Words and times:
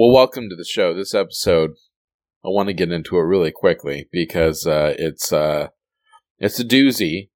Well, 0.00 0.12
welcome 0.12 0.48
to 0.48 0.56
the 0.56 0.64
show. 0.64 0.94
This 0.94 1.14
episode, 1.14 1.72
I 2.42 2.48
want 2.48 2.68
to 2.68 2.72
get 2.72 2.90
into 2.90 3.18
it 3.18 3.20
really 3.20 3.50
quickly 3.50 4.08
because 4.10 4.66
uh, 4.66 4.94
it's 4.98 5.30
uh, 5.30 5.66
it's 6.38 6.58
a 6.58 6.64
doozy. 6.64 7.28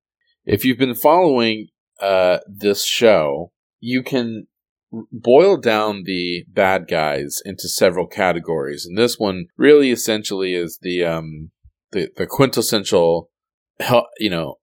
If 0.47 0.65
you've 0.65 0.79
been 0.79 0.95
following 0.95 1.67
uh, 2.01 2.39
this 2.47 2.87
show, 2.87 3.53
you 3.81 4.03
can 4.03 4.47
boil 5.13 5.59
down 5.59 6.05
the 6.07 6.47
bad 6.49 6.89
guys 6.89 7.43
into 7.45 7.69
several 7.69 8.07
categories, 8.07 8.87
and 8.87 8.97
this 8.97 9.19
one 9.19 9.49
really 9.59 9.91
essentially 9.91 10.55
is 10.55 10.79
the 10.81 11.05
um 11.05 11.51
the 11.93 12.09
the 12.17 12.27
quintessential, 12.27 13.29
you 14.19 14.31
know, 14.31 14.55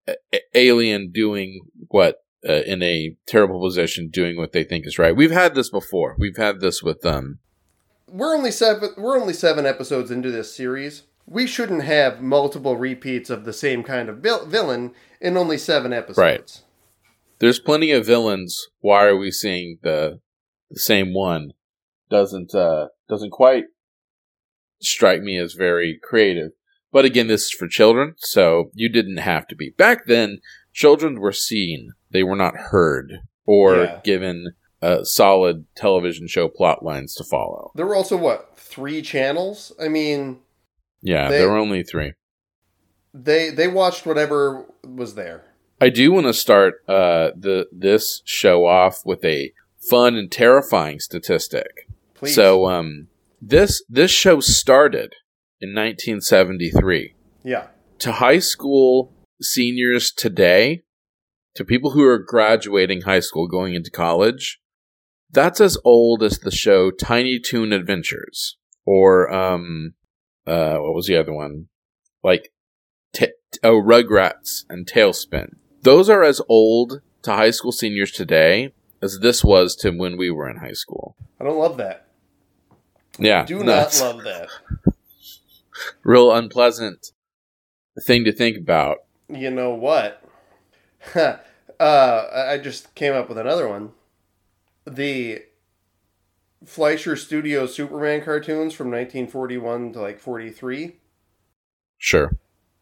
alien 0.56 1.12
doing 1.12 1.62
what 1.90 2.16
uh, 2.50 2.64
in 2.66 2.82
a 2.82 3.16
terrible 3.28 3.62
position, 3.62 4.10
doing 4.10 4.38
what 4.38 4.54
they 4.54 4.64
think 4.64 4.88
is 4.88 4.98
right. 4.98 5.16
We've 5.16 5.30
had 5.30 5.54
this 5.54 5.70
before. 5.70 6.16
We've 6.18 6.38
had 6.38 6.62
this 6.62 6.82
with 6.82 7.06
um 7.06 7.38
We're 8.12 8.36
only 8.36 8.52
seven. 8.52 8.90
We're 8.98 9.20
only 9.20 9.34
seven 9.34 9.66
episodes 9.66 10.12
into 10.12 10.32
this 10.32 10.56
series. 10.56 11.04
We 11.26 11.48
shouldn't 11.48 11.84
have 11.84 12.22
multiple 12.22 12.76
repeats 12.76 13.30
of 13.30 13.46
the 13.46 13.54
same 13.54 13.84
kind 13.84 14.10
of 14.10 14.18
vil- 14.18 14.46
villain 14.46 14.92
in 15.22 15.38
only 15.38 15.58
seven 15.58 15.94
episodes. 15.94 16.18
Right. 16.18 16.62
there's 17.40 17.60
plenty 17.60 17.92
of 17.92 18.06
villains. 18.06 18.68
Why 18.80 19.06
are 19.06 19.16
we 19.18 19.32
seeing 19.32 19.78
the 19.82 20.20
the 20.70 20.80
same 20.80 21.14
one? 21.14 21.52
Doesn't 22.10 22.54
uh 22.54 22.88
doesn't 23.10 23.32
quite 23.32 23.66
strike 24.82 25.22
me 25.22 25.38
as 25.38 25.54
very 25.54 26.00
creative. 26.04 26.52
But 26.92 27.06
again, 27.06 27.28
this 27.28 27.44
is 27.44 27.52
for 27.52 27.70
children, 27.70 28.16
so 28.18 28.70
you 28.74 28.90
didn't 28.90 29.18
have 29.18 29.48
to 29.48 29.56
be. 29.56 29.70
Back 29.78 30.06
then, 30.08 30.40
children 30.74 31.20
were 31.22 31.32
seen; 31.32 31.92
they 32.10 32.24
were 32.24 32.36
not 32.36 32.56
heard 32.58 33.20
or 33.46 33.76
Yeah. 33.78 34.02
given 34.04 34.54
uh, 34.82 35.04
solid 35.04 35.66
television 35.76 36.28
show 36.28 36.48
plot 36.48 36.84
lines 36.84 37.14
to 37.16 37.24
follow. 37.24 37.72
There 37.76 37.86
were 37.86 37.96
also 37.96 38.18
what 38.18 38.58
three 38.58 39.02
channels? 39.02 39.72
I 39.80 39.88
mean, 39.88 40.40
Yeah, 41.02 41.30
They- 41.30 41.40
there 41.40 41.50
were 41.50 41.58
only 41.58 41.84
three. 41.84 42.14
they 43.14 43.50
they 43.50 43.68
watched 43.68 44.06
whatever 44.06 44.66
was 44.84 45.16
there. 45.16 45.44
I 45.80 45.90
do 45.90 46.12
want 46.12 46.28
to 46.28 46.34
start 46.34 46.76
uh, 46.88 47.32
the 47.36 47.68
this 47.72 48.22
show 48.26 48.66
off 48.66 49.02
with 49.06 49.26
a 49.26 49.52
fun 49.90 50.16
and 50.16 50.32
terrifying 50.32 51.00
statistic. 51.00 51.88
Please. 52.14 52.36
So 52.36 52.68
um 52.68 53.08
this 53.42 53.84
this 53.90 54.12
show 54.12 54.40
started 54.40 55.16
in 55.60 55.74
1973. 55.74 57.16
yeah, 57.44 57.68
To 58.00 58.12
high 58.14 58.40
school 58.40 59.12
seniors 59.42 60.12
today, 60.12 60.84
to 61.56 61.66
people 61.66 61.92
who 61.92 62.04
are 62.04 62.20
graduating 62.20 63.02
high 63.02 63.20
school 63.20 63.48
going 63.48 63.74
into 63.74 63.90
college, 63.92 64.60
that's 65.32 65.62
as 65.62 65.78
old 65.84 66.24
as 66.24 66.40
the 66.40 66.52
show 66.52 66.92
Tiny 66.92 67.40
Toon 67.40 67.74
Adventures 67.74 68.58
or 68.86 69.32
um 69.34 69.94
uh 70.46 70.78
what 70.78 70.94
was 70.94 71.08
the 71.08 71.18
other 71.18 71.34
one? 71.34 71.68
Like 72.24 72.52
t- 73.14 73.28
oh 73.64 73.82
Rugrats 73.82 74.66
and 74.70 74.88
TaleSpin. 74.88 75.56
Those 75.82 76.10
are 76.10 76.24
as 76.24 76.42
old 76.48 77.02
to 77.24 77.32
high 77.32 77.52
school 77.52 77.72
seniors 77.72 78.12
today 78.12 78.74
as 79.02 79.20
this 79.20 79.44
was 79.44 79.76
to 79.78 79.92
when 79.92 80.18
we 80.18 80.30
were 80.30 80.50
in 80.50 80.58
high 80.58 80.74
school. 80.74 81.16
I 81.40 81.44
don't 81.44 81.58
love 81.58 81.78
that. 81.78 82.08
Yeah. 83.18 83.46
Do 83.46 83.64
not 83.64 84.00
love 84.00 84.24
that. 84.24 84.50
real 86.04 86.32
unpleasant 86.32 87.08
thing 88.02 88.24
to 88.26 88.32
think 88.32 88.58
about. 88.58 89.00
You 89.28 89.50
know 89.52 89.74
what? 89.74 90.24
uh, 91.16 91.38
I 91.80 92.54
I 92.54 92.58
just 92.58 92.94
came 92.96 93.14
up 93.14 93.30
with 93.30 93.38
another 93.38 93.68
one. 93.68 93.92
The 94.96 95.44
Fleischer 96.66 97.16
Studio 97.16 97.66
Superman 97.66 98.24
cartoons 98.24 98.74
from 98.74 98.88
1941 98.92 99.94
to 99.94 100.02
like 100.02 100.20
43 100.20 100.98
Sure. 101.98 102.32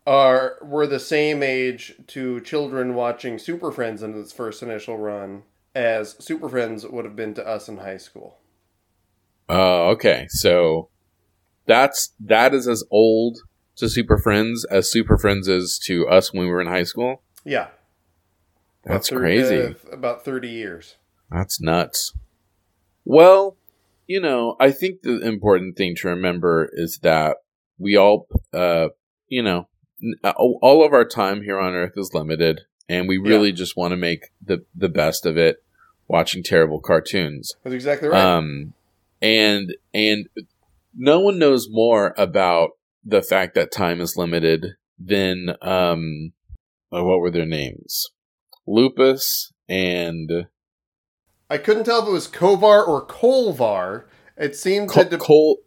are 0.08 0.58
were 0.62 0.88
the 0.88 1.00
same 1.00 1.44
age 1.44 1.94
to 2.08 2.42
children 2.42 2.96
watching 2.96 3.38
Super 3.38 3.72
Friends 3.72 4.02
in 4.04 4.20
its 4.20 4.34
first 4.34 4.64
initial 4.64 4.98
run 4.98 5.44
as 5.76 6.16
Super 6.20 6.50
Friends 6.50 6.86
would 6.86 7.06
have 7.06 7.16
been 7.16 7.34
to 7.36 7.48
us 7.48 7.70
in 7.70 7.78
high 7.78 7.98
school. 7.98 8.40
Oh, 9.48 9.90
okay. 9.90 10.26
So 10.30 10.90
that's 11.66 12.14
that 12.20 12.54
is 12.54 12.68
as 12.68 12.84
old 12.92 13.38
to 13.76 13.88
Super 13.88 14.18
Friends 14.18 14.66
as 14.72 14.92
Super 14.92 15.18
Friends 15.18 15.48
is 15.48 15.80
to 15.86 16.08
us 16.08 16.34
when 16.34 16.46
we 16.46 16.52
were 16.52 16.62
in 16.62 16.68
high 16.68 16.84
school. 16.84 17.22
Yeah, 17.46 17.68
That's 18.84 19.10
About 19.10 19.18
thir- 19.18 19.22
crazy. 19.22 19.58
uh, 19.58 19.92
about 19.94 20.26
30 20.26 20.50
years. 20.50 20.96
That's 21.32 21.62
nuts. 21.62 22.14
Well, 23.06 23.58
you 24.08 24.20
know, 24.20 24.56
I 24.60 24.72
think 24.72 25.02
the 25.02 25.22
important 25.22 25.78
thing 25.78 25.96
to 25.98 26.08
remember 26.10 26.70
is 26.74 27.00
that 27.04 27.38
we 27.78 27.96
all, 27.96 28.28
uh, 28.54 28.90
you 29.28 29.44
know, 29.44 29.68
uh, 30.24 30.34
all 30.38 30.86
of 30.86 30.94
our 30.94 31.06
time 31.06 31.44
here 31.44 31.60
on 31.60 31.74
Earth 31.74 31.94
is 31.96 32.14
limited, 32.14 32.62
and 32.88 33.08
we 33.08 33.18
really 33.18 33.52
just 33.52 33.78
want 33.78 33.92
to 33.92 33.98
make 33.98 34.32
the 34.44 34.66
the 34.76 34.90
best 34.90 35.26
of 35.26 35.38
it, 35.38 35.64
watching 36.08 36.42
terrible 36.42 36.80
cartoons. 36.80 37.54
That's 37.64 37.74
exactly 37.74 38.08
right. 38.08 38.22
Um, 38.22 38.74
and 39.22 39.76
and 39.94 40.28
no 40.96 41.20
one 41.20 41.38
knows 41.38 41.68
more 41.70 42.14
about 42.18 42.72
the 43.06 43.22
fact 43.22 43.56
that 43.56 43.72
time 43.72 44.02
is 44.02 44.18
limited 44.18 44.76
than 44.98 45.56
um, 45.62 46.34
uh, 46.92 47.04
what 47.04 47.20
were 47.20 47.32
their 47.32 47.46
names? 47.46 48.10
Lupus 48.68 49.52
and 49.68 50.48
I 51.50 51.58
couldn't 51.58 51.86
tell 51.86 52.02
if 52.02 52.08
it 52.08 52.12
was 52.12 52.28
Kovar 52.28 52.88
or 52.88 53.06
Kolvar. 53.06 54.04
It 54.38 54.56
seemed 54.56 54.90
Col- 54.90 55.06
to. 55.06 55.18
Col- 55.18 55.58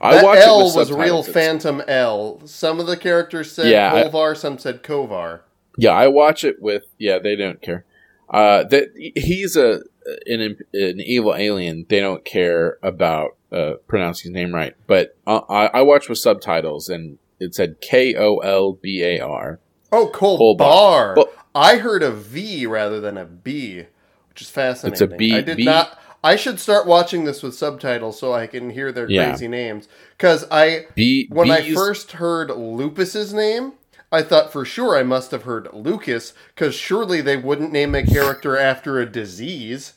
I 0.00 0.14
that 0.14 0.24
watched 0.24 0.40
it 0.42 0.48
L 0.48 0.74
was 0.74 0.90
real 0.92 1.22
phantom 1.22 1.82
L. 1.86 2.40
Some 2.46 2.80
of 2.80 2.86
the 2.86 2.96
characters 2.96 3.52
said 3.52 3.70
Yeah, 3.70 3.92
I- 3.94 4.02
Kolvar, 4.04 4.36
some 4.36 4.58
said 4.58 4.82
Kovar. 4.82 5.40
Yeah, 5.76 5.90
I 5.92 6.08
watch 6.08 6.42
it 6.44 6.60
with. 6.60 6.84
Yeah, 6.98 7.18
they 7.18 7.36
don't 7.36 7.60
care. 7.62 7.84
Uh, 8.28 8.64
that 8.64 8.88
he's 9.16 9.56
a 9.56 9.80
an 10.26 10.56
an 10.72 11.00
evil 11.00 11.34
alien. 11.34 11.84
They 11.88 12.00
don't 12.00 12.24
care 12.24 12.78
about 12.82 13.36
uh, 13.52 13.74
pronouncing 13.86 14.32
his 14.32 14.34
name 14.42 14.54
right. 14.54 14.74
But 14.86 15.16
uh, 15.26 15.40
I, 15.48 15.66
I 15.66 15.82
watched 15.82 16.08
with 16.08 16.18
subtitles, 16.18 16.88
and 16.88 17.18
it 17.38 17.54
said 17.54 17.80
K 17.80 18.14
O 18.16 18.38
L 18.38 18.72
B 18.72 19.02
A 19.02 19.20
R. 19.20 19.60
Oh, 19.92 20.10
Kolbar. 20.12 20.56
Kolbar. 20.58 21.14
But- 21.16 21.34
I 21.54 21.76
heard 21.78 22.02
a 22.04 22.12
V 22.12 22.64
rather 22.66 23.00
than 23.00 23.16
a 23.18 23.24
B, 23.24 23.86
which 24.30 24.42
is 24.42 24.50
fascinating. 24.50 25.16
B- 25.18 25.34
I 25.34 25.40
did 25.42 25.56
B- 25.58 25.64
not. 25.64 25.98
I 26.22 26.36
should 26.36 26.60
start 26.60 26.86
watching 26.86 27.24
this 27.24 27.42
with 27.42 27.54
subtitles 27.54 28.18
so 28.18 28.32
I 28.32 28.46
can 28.46 28.70
hear 28.70 28.92
their 28.92 29.08
Yeah. 29.10 29.30
crazy 29.30 29.48
names. 29.48 29.88
Because 30.16 30.46
I, 30.50 30.86
B. 30.94 31.26
when 31.30 31.50
I 31.50 31.72
first 31.72 32.12
heard 32.12 32.50
Lupus's 32.50 33.32
name, 33.32 33.72
I 34.12 34.22
thought 34.22 34.52
for 34.52 34.64
sure 34.64 34.96
I 34.98 35.02
must 35.02 35.30
have 35.30 35.44
heard 35.44 35.68
Lucas, 35.72 36.34
because 36.54 36.74
surely 36.74 37.20
they 37.20 37.36
wouldn't 37.36 37.72
name 37.72 37.94
a 37.94 38.02
character 38.04 38.56
after 38.56 38.98
a 38.98 39.06
disease. 39.10 39.94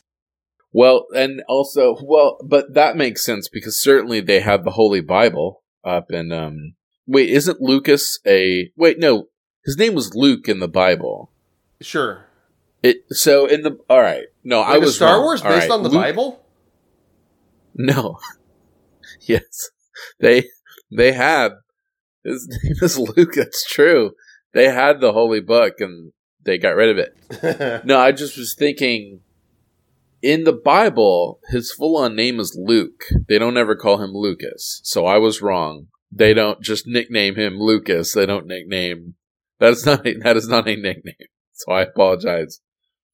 Well, 0.72 1.06
and 1.14 1.42
also, 1.48 1.96
well, 2.02 2.38
but 2.44 2.74
that 2.74 2.96
makes 2.96 3.24
sense 3.24 3.48
because 3.48 3.80
certainly 3.80 4.20
they 4.20 4.40
have 4.40 4.64
the 4.64 4.72
Holy 4.72 5.00
Bible 5.00 5.62
up 5.84 6.10
and 6.10 6.32
um. 6.32 6.74
Wait, 7.06 7.28
isn't 7.28 7.60
Lucas 7.60 8.18
a 8.26 8.70
wait? 8.76 8.98
No, 8.98 9.28
his 9.66 9.76
name 9.76 9.94
was 9.94 10.14
Luke 10.14 10.48
in 10.48 10.60
the 10.60 10.68
Bible. 10.68 11.30
Sure. 11.82 12.23
It 12.84 12.98
so 13.10 13.46
in 13.46 13.62
the 13.62 13.78
all 13.88 14.00
right. 14.02 14.26
No, 14.44 14.60
I 14.60 14.72
Like 14.72 14.82
was 14.82 14.96
Star 14.96 15.14
wrong. 15.16 15.22
Wars 15.24 15.40
All 15.42 15.48
based 15.48 15.62
right, 15.62 15.70
on 15.70 15.82
the 15.82 15.88
Luke- 15.88 16.02
Bible. 16.02 16.44
No. 17.74 18.18
yes, 19.22 19.70
they 20.20 20.44
they 20.92 21.12
had 21.12 21.52
his 22.24 22.46
name 22.62 22.74
is 22.82 22.98
Luke. 22.98 23.32
That's 23.34 23.64
true. 23.64 24.12
They 24.52 24.68
had 24.70 25.00
the 25.00 25.12
Holy 25.14 25.40
Book 25.40 25.76
and 25.80 26.12
they 26.44 26.58
got 26.58 26.76
rid 26.76 26.90
of 26.90 26.98
it. 26.98 27.82
No, 27.86 27.98
I 27.98 28.12
just 28.12 28.36
was 28.36 28.54
thinking. 28.54 29.20
In 30.22 30.44
the 30.44 30.54
Bible, 30.54 31.38
his 31.50 31.70
full-on 31.70 32.16
name 32.16 32.40
is 32.40 32.56
Luke. 32.58 33.04
They 33.28 33.38
don't 33.38 33.58
ever 33.58 33.76
call 33.76 33.98
him 34.02 34.12
Lucas, 34.14 34.80
so 34.82 35.04
I 35.04 35.18
was 35.18 35.42
wrong. 35.42 35.88
They 36.10 36.32
don't 36.32 36.62
just 36.62 36.86
nickname 36.86 37.34
him 37.34 37.58
Lucas. 37.58 38.14
They 38.14 38.24
don't 38.24 38.46
nickname. 38.46 39.16
That 39.60 39.72
is 39.72 39.84
not 39.84 40.06
a, 40.06 40.14
that 40.20 40.36
is 40.38 40.48
not 40.48 40.66
a 40.66 40.76
nickname. 40.76 41.28
So 41.52 41.72
I 41.72 41.82
apologize 41.82 42.60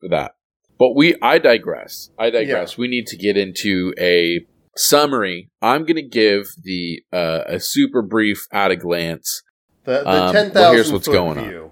for 0.00 0.08
that. 0.08 0.32
But 0.79 0.94
we, 0.97 1.14
I 1.20 1.38
digress. 1.38 2.11
I 2.19 2.31
digress. 2.31 2.79
We 2.79 2.88
need 2.88 3.06
to 3.08 3.17
get 3.17 3.37
into 3.37 3.93
a 3.99 4.47
summary. 4.76 5.50
I'm 5.61 5.82
going 5.85 5.97
to 5.97 6.02
give 6.08 6.47
the 6.62 7.02
uh, 7.12 7.43
a 7.47 7.61
super 7.61 8.00
brief 8.02 8.47
at 8.50 8.70
a 8.70 8.76
glance. 8.76 9.43
The, 9.85 10.02
the 10.02 10.08
Um, 10.08 10.32
ten 10.32 10.50
thousand 10.50 10.55
well, 10.55 10.73
here's 10.73 10.93
what's 10.93 11.06
foot 11.06 11.12
going 11.12 11.38
on. 11.38 11.49
view. 11.49 11.70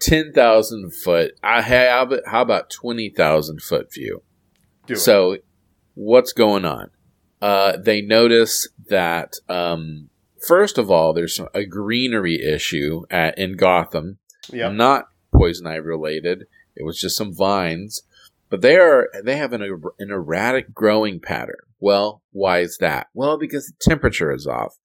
Ten 0.00 0.32
thousand 0.32 0.92
foot. 1.02 1.32
I 1.42 1.62
have 1.62 2.12
it. 2.12 2.22
How 2.26 2.42
about 2.42 2.70
twenty 2.70 3.10
thousand 3.10 3.62
foot 3.62 3.92
view? 3.92 4.22
Do 4.86 4.94
it. 4.94 4.98
So, 4.98 5.38
what's 5.94 6.32
going 6.32 6.64
on? 6.64 6.90
Uh, 7.40 7.76
they 7.78 8.02
notice 8.02 8.68
that 8.88 9.32
um, 9.48 10.10
first 10.46 10.76
of 10.78 10.90
all, 10.90 11.12
there's 11.14 11.40
a 11.54 11.64
greenery 11.64 12.36
issue 12.42 13.02
at 13.10 13.38
in 13.38 13.56
Gotham. 13.56 14.18
Yep. 14.52 14.72
Not 14.72 15.04
poison 15.32 15.66
ivy 15.66 15.80
related. 15.80 16.46
It 16.76 16.84
was 16.84 16.98
just 16.98 17.16
some 17.16 17.34
vines, 17.34 18.02
but 18.48 18.60
they 18.60 18.76
are 18.76 19.08
they 19.22 19.36
have 19.36 19.52
an, 19.52 19.62
an 19.98 20.10
erratic 20.10 20.74
growing 20.74 21.20
pattern. 21.20 21.60
Well, 21.78 22.22
why 22.32 22.60
is 22.60 22.78
that? 22.78 23.08
Well, 23.14 23.38
because 23.38 23.66
the 23.66 23.90
temperature 23.90 24.32
is 24.32 24.46
off. 24.46 24.76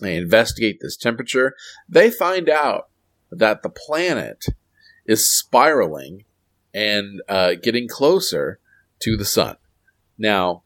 They 0.00 0.16
investigate 0.16 0.78
this 0.80 0.96
temperature. 0.96 1.54
They 1.88 2.10
find 2.10 2.48
out 2.48 2.88
that 3.30 3.62
the 3.62 3.70
planet 3.70 4.46
is 5.06 5.30
spiraling 5.30 6.24
and 6.74 7.20
uh, 7.28 7.54
getting 7.62 7.88
closer 7.88 8.58
to 9.00 9.16
the 9.16 9.24
sun. 9.24 9.56
Now, 10.18 10.62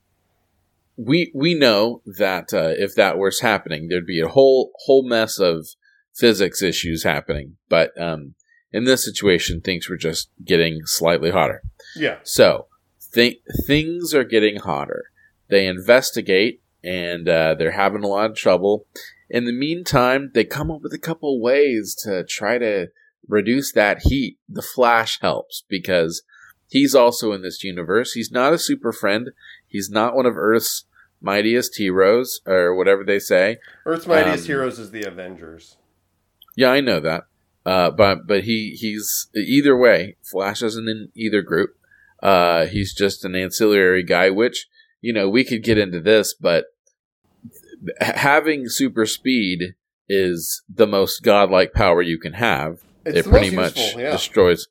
we 0.97 1.31
we 1.35 1.55
know 1.55 2.03
that 2.07 2.55
uh, 2.55 2.73
if 2.77 2.95
that 2.95 3.19
was 3.19 3.41
happening, 3.41 3.89
there'd 3.89 4.07
be 4.07 4.21
a 4.21 4.29
whole 4.29 4.73
whole 4.87 5.07
mess 5.07 5.39
of 5.39 5.69
physics 6.15 6.63
issues 6.63 7.03
happening. 7.03 7.57
But 7.69 7.91
um, 8.01 8.35
in 8.77 8.85
this 8.85 9.05
situation, 9.05 9.61
things 9.61 9.89
were 9.89 9.97
just 9.97 10.29
getting 10.45 10.81
slightly 10.85 11.31
hotter. 11.31 11.63
Yeah. 11.97 12.19
So 12.23 12.67
th- 13.15 13.41
things 13.67 14.13
are 14.15 14.25
getting 14.25 14.57
hotter. 14.57 15.05
They 15.49 15.67
investigate, 15.67 16.61
and 16.85 17.29
uh, 17.29 17.55
they're 17.55 17.71
having 17.71 18.05
a 18.05 18.09
lot 18.09 18.31
of 18.31 18.37
trouble. 18.37 18.87
In 19.31 19.45
the 19.45 19.53
meantime, 19.53 20.31
they 20.35 20.45
come 20.45 20.71
up 20.71 20.83
with 20.83 20.93
a 20.93 20.99
couple 20.99 21.41
ways 21.41 21.95
to 22.05 22.25
try 22.25 22.59
to 22.59 22.89
reduce 23.27 23.73
that 23.73 24.03
heat. 24.03 24.39
The 24.49 24.63
Flash 24.63 25.19
helps 25.21 25.65
because 25.69 26.23
he's 26.69 26.95
also 26.95 27.33
in 27.33 27.43
this 27.43 27.65
universe. 27.65 28.13
He's 28.13 28.31
not 28.31 28.53
a 28.53 28.59
super 28.59 28.93
friend. 28.93 29.31
He's 29.67 29.89
not 29.91 30.15
one 30.15 30.27
of 30.27 30.37
Earth's 30.37 30.85
mightiest 31.21 31.77
heroes, 31.77 32.41
or 32.47 32.75
whatever 32.75 33.03
they 33.05 33.19
say. 33.19 33.57
Earth's 33.87 34.07
mightiest 34.07 34.45
Um, 34.45 34.49
heroes 34.49 34.79
is 34.79 34.91
the 34.91 35.05
Avengers. 35.05 35.77
Yeah, 36.57 36.71
I 36.71 36.81
know 36.81 37.01
that. 37.01 37.25
Uh, 37.67 37.91
but 37.91 38.29
but 38.29 38.45
he 38.45 38.77
he's 38.79 39.29
either 39.35 39.77
way. 39.77 40.17
Flash 40.23 40.63
isn't 40.63 40.89
in 40.89 41.09
either 41.17 41.43
group. 41.43 41.71
Uh, 42.23 42.67
he's 42.67 42.95
just 42.95 43.25
an 43.25 43.35
ancillary 43.35 44.05
guy, 44.05 44.31
which 44.31 44.69
you 45.01 45.13
know 45.13 45.29
we 45.29 45.43
could 45.43 45.65
get 45.65 45.77
into 45.77 46.01
this, 46.01 46.33
but 46.33 46.67
having 48.01 48.69
super 48.69 49.05
speed 49.05 49.75
is 50.09 50.63
the 50.73 50.87
most 50.87 51.25
godlike 51.25 51.73
power 51.73 52.01
you 52.01 52.21
can 52.21 52.35
have. 52.35 52.79
It's 53.05 53.27
it 53.27 53.27
pretty 53.27 53.51
much 53.51 53.77
useful, 53.77 54.01
yeah. 54.01 54.13
destroys. 54.13 54.69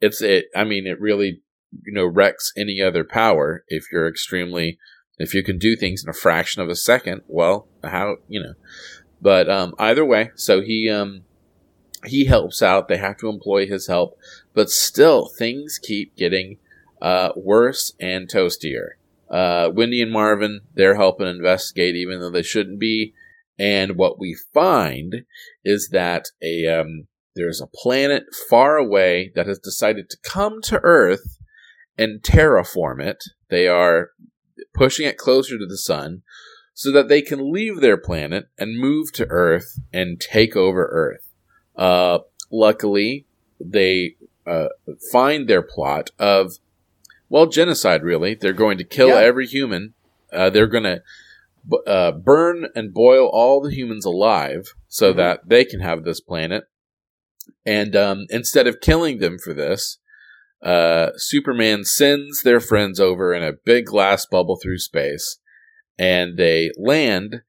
It's 0.00 0.20
it. 0.20 0.46
I 0.54 0.64
mean, 0.64 0.88
it 0.88 1.00
really 1.00 1.42
you 1.84 1.92
know 1.92 2.06
wrecks 2.06 2.52
any 2.56 2.82
other 2.82 3.04
power 3.04 3.64
if 3.68 3.84
you're 3.92 4.08
extremely 4.08 4.78
if 5.16 5.32
you 5.32 5.44
can 5.44 5.58
do 5.58 5.76
things 5.76 6.02
in 6.02 6.10
a 6.10 6.12
fraction 6.12 6.60
of 6.60 6.68
a 6.68 6.74
second. 6.74 7.22
Well, 7.28 7.68
how 7.84 8.16
you 8.26 8.42
know. 8.42 8.54
But 9.22 9.48
um, 9.48 9.74
either 9.78 10.04
way, 10.04 10.32
so 10.34 10.60
he 10.60 10.90
um, 10.90 11.22
he 12.04 12.26
helps 12.26 12.62
out. 12.62 12.88
They 12.88 12.98
have 12.98 13.16
to 13.18 13.28
employ 13.28 13.66
his 13.66 13.86
help, 13.86 14.18
but 14.54 14.70
still 14.70 15.28
things 15.28 15.78
keep 15.82 16.16
getting 16.16 16.58
uh, 17.00 17.30
worse 17.36 17.92
and 18.00 18.28
toastier. 18.28 18.90
Uh, 19.30 19.70
Wendy 19.74 20.02
and 20.02 20.12
Marvin, 20.12 20.60
they're 20.74 20.94
helping 20.94 21.26
investigate, 21.26 21.96
even 21.96 22.20
though 22.20 22.30
they 22.30 22.42
shouldn't 22.42 22.78
be. 22.78 23.14
And 23.58 23.96
what 23.96 24.18
we 24.18 24.36
find 24.52 25.24
is 25.64 25.88
that 25.90 26.26
a 26.42 26.66
um, 26.66 27.08
there's 27.34 27.60
a 27.60 27.66
planet 27.66 28.24
far 28.48 28.76
away 28.76 29.32
that 29.34 29.46
has 29.46 29.58
decided 29.58 30.08
to 30.10 30.18
come 30.22 30.60
to 30.62 30.80
Earth 30.82 31.38
and 31.98 32.22
terraform 32.22 33.02
it. 33.02 33.24
They 33.48 33.66
are 33.66 34.10
pushing 34.74 35.06
it 35.06 35.18
closer 35.18 35.58
to 35.58 35.66
the 35.66 35.78
sun 35.78 36.22
so 36.74 36.92
that 36.92 37.08
they 37.08 37.22
can 37.22 37.52
leave 37.52 37.80
their 37.80 37.96
planet 37.96 38.48
and 38.58 38.78
move 38.78 39.12
to 39.14 39.26
Earth 39.28 39.78
and 39.92 40.20
take 40.20 40.54
over 40.54 40.88
Earth. 40.92 41.25
Uh, 41.76 42.18
luckily, 42.50 43.26
they 43.60 44.16
uh, 44.46 44.68
find 45.10 45.48
their 45.48 45.62
plot 45.62 46.10
of, 46.18 46.52
well, 47.28 47.46
genocide, 47.46 48.02
really. 48.02 48.34
They're 48.34 48.52
going 48.52 48.78
to 48.78 48.84
kill 48.84 49.08
Yeah. 49.08 49.20
every 49.20 49.46
human. 49.46 49.94
Uh, 50.32 50.50
they're 50.50 50.68
going 50.68 50.84
to 50.84 51.02
b- 51.68 51.78
uh, 51.86 52.12
burn 52.12 52.68
and 52.76 52.94
boil 52.94 53.26
all 53.32 53.60
the 53.60 53.74
humans 53.74 54.04
alive 54.04 54.74
so 54.88 55.12
Mhm. 55.12 55.16
that 55.16 55.40
they 55.48 55.64
can 55.64 55.80
have 55.80 56.04
this 56.04 56.20
planet. 56.20 56.64
And 57.64 57.96
um, 57.96 58.26
instead 58.30 58.66
of 58.68 58.80
killing 58.80 59.18
them 59.18 59.38
for 59.38 59.52
this, 59.52 59.98
uh, 60.62 61.10
Superman 61.16 61.84
sends 61.84 62.42
their 62.42 62.60
friends 62.60 62.98
over 63.00 63.34
in 63.34 63.42
a 63.42 63.52
big 63.52 63.86
glass 63.86 64.26
bubble 64.26 64.56
through 64.62 64.78
space, 64.78 65.38
and 65.98 66.36
they 66.36 66.70
land, 66.78 67.42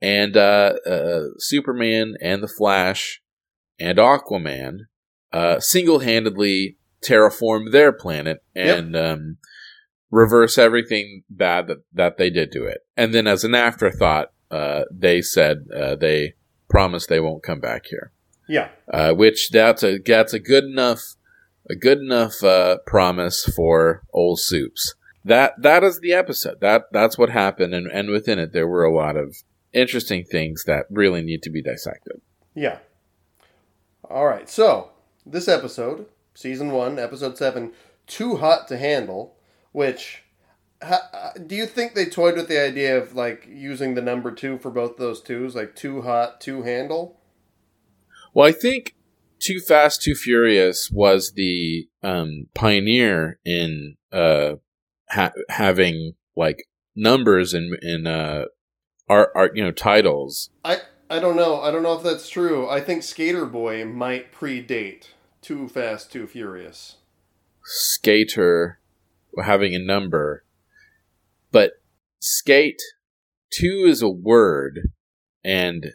and 0.00 0.36
uh, 0.36 0.74
uh, 0.86 1.22
Superman 1.38 2.14
and 2.20 2.42
the 2.42 2.48
Flash 2.48 3.22
and 3.78 3.98
Aquaman 3.98 4.80
uh, 5.32 5.60
single-handedly 5.60 6.76
terraform 7.04 7.70
their 7.72 7.92
planet 7.92 8.42
Yep. 8.54 8.78
and 8.78 8.96
um, 8.96 9.36
reverse 10.10 10.58
everything 10.58 11.22
bad 11.30 11.66
that, 11.68 11.78
that 11.92 12.16
they 12.18 12.30
did 12.30 12.50
to 12.52 12.64
it. 12.64 12.78
And 12.96 13.14
then, 13.14 13.26
as 13.26 13.44
an 13.44 13.54
afterthought, 13.54 14.32
uh, 14.50 14.84
they 14.90 15.20
said 15.22 15.66
uh, 15.74 15.94
they 15.96 16.34
promised 16.68 17.08
they 17.08 17.20
won't 17.20 17.42
come 17.42 17.60
back 17.60 17.86
here 17.86 18.12
Yeah. 18.48 18.68
uh, 18.92 19.12
which 19.14 19.50
that's 19.50 19.82
a 19.82 19.98
that's 19.98 20.32
a 20.32 20.38
good 20.38 20.64
enough 20.64 21.02
a 21.70 21.74
good 21.74 21.98
enough 21.98 22.42
uh, 22.42 22.78
promise 22.86 23.44
for 23.54 24.02
old 24.12 24.40
soups. 24.40 24.94
That 25.24 25.60
that 25.60 25.84
is 25.84 26.00
the 26.00 26.14
episode. 26.14 26.60
That 26.60 26.84
that's 26.92 27.18
what 27.18 27.28
happened, 27.30 27.74
and 27.74 27.86
and 27.92 28.08
within 28.08 28.38
it 28.38 28.52
there 28.54 28.66
were 28.66 28.84
a 28.84 28.94
lot 28.94 29.16
of 29.16 29.36
interesting 29.74 30.24
things 30.24 30.64
that 30.66 30.86
really 30.90 31.20
need 31.22 31.42
to 31.42 31.50
be 31.50 31.62
dissected. 31.62 32.22
Yeah. 32.54 32.78
All 34.08 34.26
right. 34.26 34.48
So, 34.48 34.90
this 35.26 35.48
episode, 35.48 36.06
season 36.34 36.70
one, 36.72 36.98
episode 36.98 37.36
seven, 37.36 37.72
Too 38.06 38.36
Hot 38.36 38.66
to 38.68 38.78
Handle, 38.78 39.36
which. 39.72 40.22
ha- 40.82 41.32
do 41.46 41.54
you 41.54 41.66
think 41.66 41.94
they 41.94 42.06
toyed 42.06 42.36
with 42.36 42.48
the 42.48 42.62
idea 42.62 42.96
of 42.96 43.14
like 43.14 43.46
using 43.50 43.94
the 43.94 44.02
number 44.02 44.30
two 44.30 44.58
for 44.58 44.70
both 44.70 44.96
those 44.96 45.20
twos, 45.20 45.54
like 45.54 45.74
too 45.74 46.02
hot, 46.02 46.40
too 46.40 46.62
handle? 46.62 47.20
Well, 48.32 48.46
I 48.46 48.52
think 48.52 48.94
Too 49.40 49.60
Fast, 49.60 50.02
Too 50.02 50.14
Furious 50.14 50.90
was 50.92 51.32
the 51.34 51.88
um, 52.02 52.46
pioneer 52.54 53.38
in 53.44 53.96
uh, 54.12 54.54
ha- 55.10 55.32
having 55.48 56.12
like 56.36 56.64
numbers 56.94 57.54
in 57.54 57.76
in 57.82 58.06
uh, 58.06 58.44
art, 59.08 59.30
art 59.34 59.56
you 59.56 59.64
know 59.64 59.72
titles. 59.72 60.50
I 60.64 60.78
I 61.10 61.18
don't 61.20 61.36
know. 61.36 61.60
I 61.60 61.70
don't 61.70 61.82
know 61.82 61.96
if 61.96 62.02
that's 62.02 62.28
true. 62.28 62.68
I 62.68 62.80
think 62.80 63.02
Skater 63.02 63.46
Boy 63.46 63.84
might 63.84 64.32
predate 64.32 65.08
Too 65.40 65.68
Fast, 65.68 66.12
Too 66.12 66.26
Furious. 66.26 66.96
skater 67.64 68.78
having 69.42 69.74
a 69.74 69.78
number, 69.78 70.44
but 71.50 71.72
skate 72.20 72.80
two 73.50 73.84
is 73.86 74.02
a 74.02 74.08
word, 74.08 74.90
and 75.44 75.92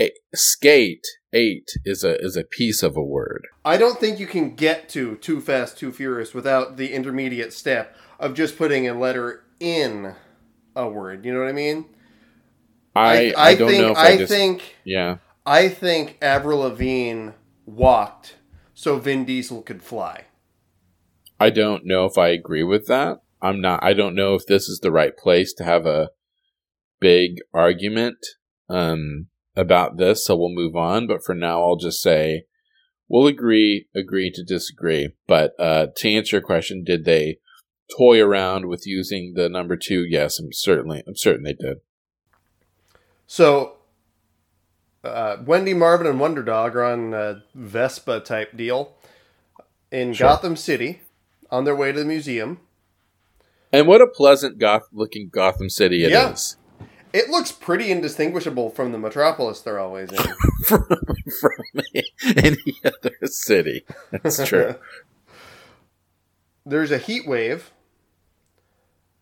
a, 0.00 0.12
skate 0.34 1.04
eight 1.32 1.68
is 1.84 2.02
a 2.04 2.18
is 2.20 2.36
a 2.36 2.44
piece 2.44 2.82
of 2.82 2.96
a 2.96 3.02
word. 3.02 3.46
I 3.64 3.76
don't 3.76 3.98
think 4.00 4.18
you 4.18 4.26
can 4.26 4.54
get 4.54 4.88
to 4.90 5.16
Too 5.16 5.40
Fast, 5.40 5.78
Too 5.78 5.92
Furious 5.92 6.32
without 6.32 6.76
the 6.76 6.92
intermediate 6.94 7.52
step 7.52 7.96
of 8.18 8.34
just 8.34 8.56
putting 8.56 8.88
a 8.88 8.98
letter 8.98 9.44
in 9.60 10.14
a 10.74 10.88
word. 10.88 11.24
You 11.24 11.34
know 11.34 11.40
what 11.40 11.48
I 11.48 11.52
mean? 11.52 11.86
I 12.94 13.34
I, 13.36 13.54
don't 13.54 13.68
think 13.70 13.82
know 13.82 13.92
if 13.92 13.98
I, 13.98 14.08
I, 14.08 14.16
just 14.16 14.32
think 14.32 14.76
yeah. 14.84 15.16
I 15.44 15.68
think 15.68 16.18
Avril 16.22 16.60
Lavigne 16.60 17.30
walked 17.66 18.36
so 18.74 18.98
Vin 18.98 19.24
Diesel 19.24 19.62
could 19.62 19.82
fly. 19.82 20.24
I 21.40 21.50
don't 21.50 21.86
know 21.86 22.04
if 22.04 22.18
I 22.18 22.28
agree 22.28 22.62
with 22.62 22.86
that. 22.86 23.18
I'm 23.40 23.60
not. 23.60 23.82
I 23.82 23.92
don't 23.92 24.14
know 24.14 24.34
if 24.34 24.46
this 24.46 24.68
is 24.68 24.80
the 24.80 24.92
right 24.92 25.16
place 25.16 25.52
to 25.54 25.64
have 25.64 25.86
a 25.86 26.10
big 27.00 27.38
argument 27.52 28.18
um, 28.68 29.26
about 29.54 29.96
this. 29.96 30.24
So 30.24 30.36
we'll 30.36 30.54
move 30.54 30.76
on. 30.76 31.06
But 31.06 31.24
for 31.24 31.34
now, 31.34 31.62
I'll 31.62 31.76
just 31.76 32.00
say 32.00 32.44
we'll 33.08 33.26
agree, 33.26 33.86
agree 33.94 34.30
to 34.30 34.42
disagree. 34.42 35.10
But 35.26 35.52
uh, 35.58 35.88
to 35.96 36.10
answer 36.10 36.36
your 36.36 36.42
question, 36.42 36.84
did 36.84 37.04
they 37.04 37.38
toy 37.96 38.20
around 38.20 38.66
with 38.66 38.86
using 38.86 39.34
the 39.34 39.48
number 39.48 39.76
two? 39.76 40.04
Yes, 40.08 40.38
I'm 40.38 40.52
certainly. 40.52 41.02
I'm 41.06 41.16
certain 41.16 41.44
they 41.44 41.52
did. 41.52 41.78
So 43.26 43.74
uh, 45.02 45.38
Wendy 45.44 45.74
Marvin 45.74 46.06
and 46.06 46.18
Wonder 46.20 46.42
Dog 46.42 46.76
are 46.76 46.84
on 46.84 47.14
a 47.14 47.42
Vespa 47.54 48.20
type 48.20 48.56
deal 48.56 48.94
in 49.90 50.12
Sure. 50.14 50.28
Gotham 50.28 50.56
City 50.56 51.00
on 51.50 51.64
their 51.64 51.76
way 51.76 51.92
to 51.92 51.98
the 51.98 52.04
museum. 52.04 52.60
And 53.72 53.86
what 53.86 54.00
a 54.00 54.06
pleasant 54.06 54.58
goth 54.58 54.88
looking 54.92 55.28
Gotham 55.30 55.68
City 55.68 56.04
it 56.04 56.12
is 56.12 56.56
Yeah. 56.80 56.88
It 57.12 57.30
looks 57.30 57.52
pretty 57.52 57.92
indistinguishable 57.92 58.70
from 58.70 58.90
the 58.90 58.98
metropolis 58.98 59.60
they're 59.60 59.78
always 59.78 60.10
in. 60.10 60.18
from, 60.66 60.84
from 61.40 61.82
any 62.24 62.80
other 62.84 63.14
city. 63.24 63.84
That's 64.10 64.44
true. 64.44 64.74
There's 66.66 66.90
a 66.90 66.98
heat 66.98 67.24
wave, 67.28 67.70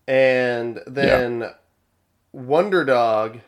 and 0.06 0.80
then 0.86 1.50
Wonder 2.32 2.84
Dog 2.84 3.40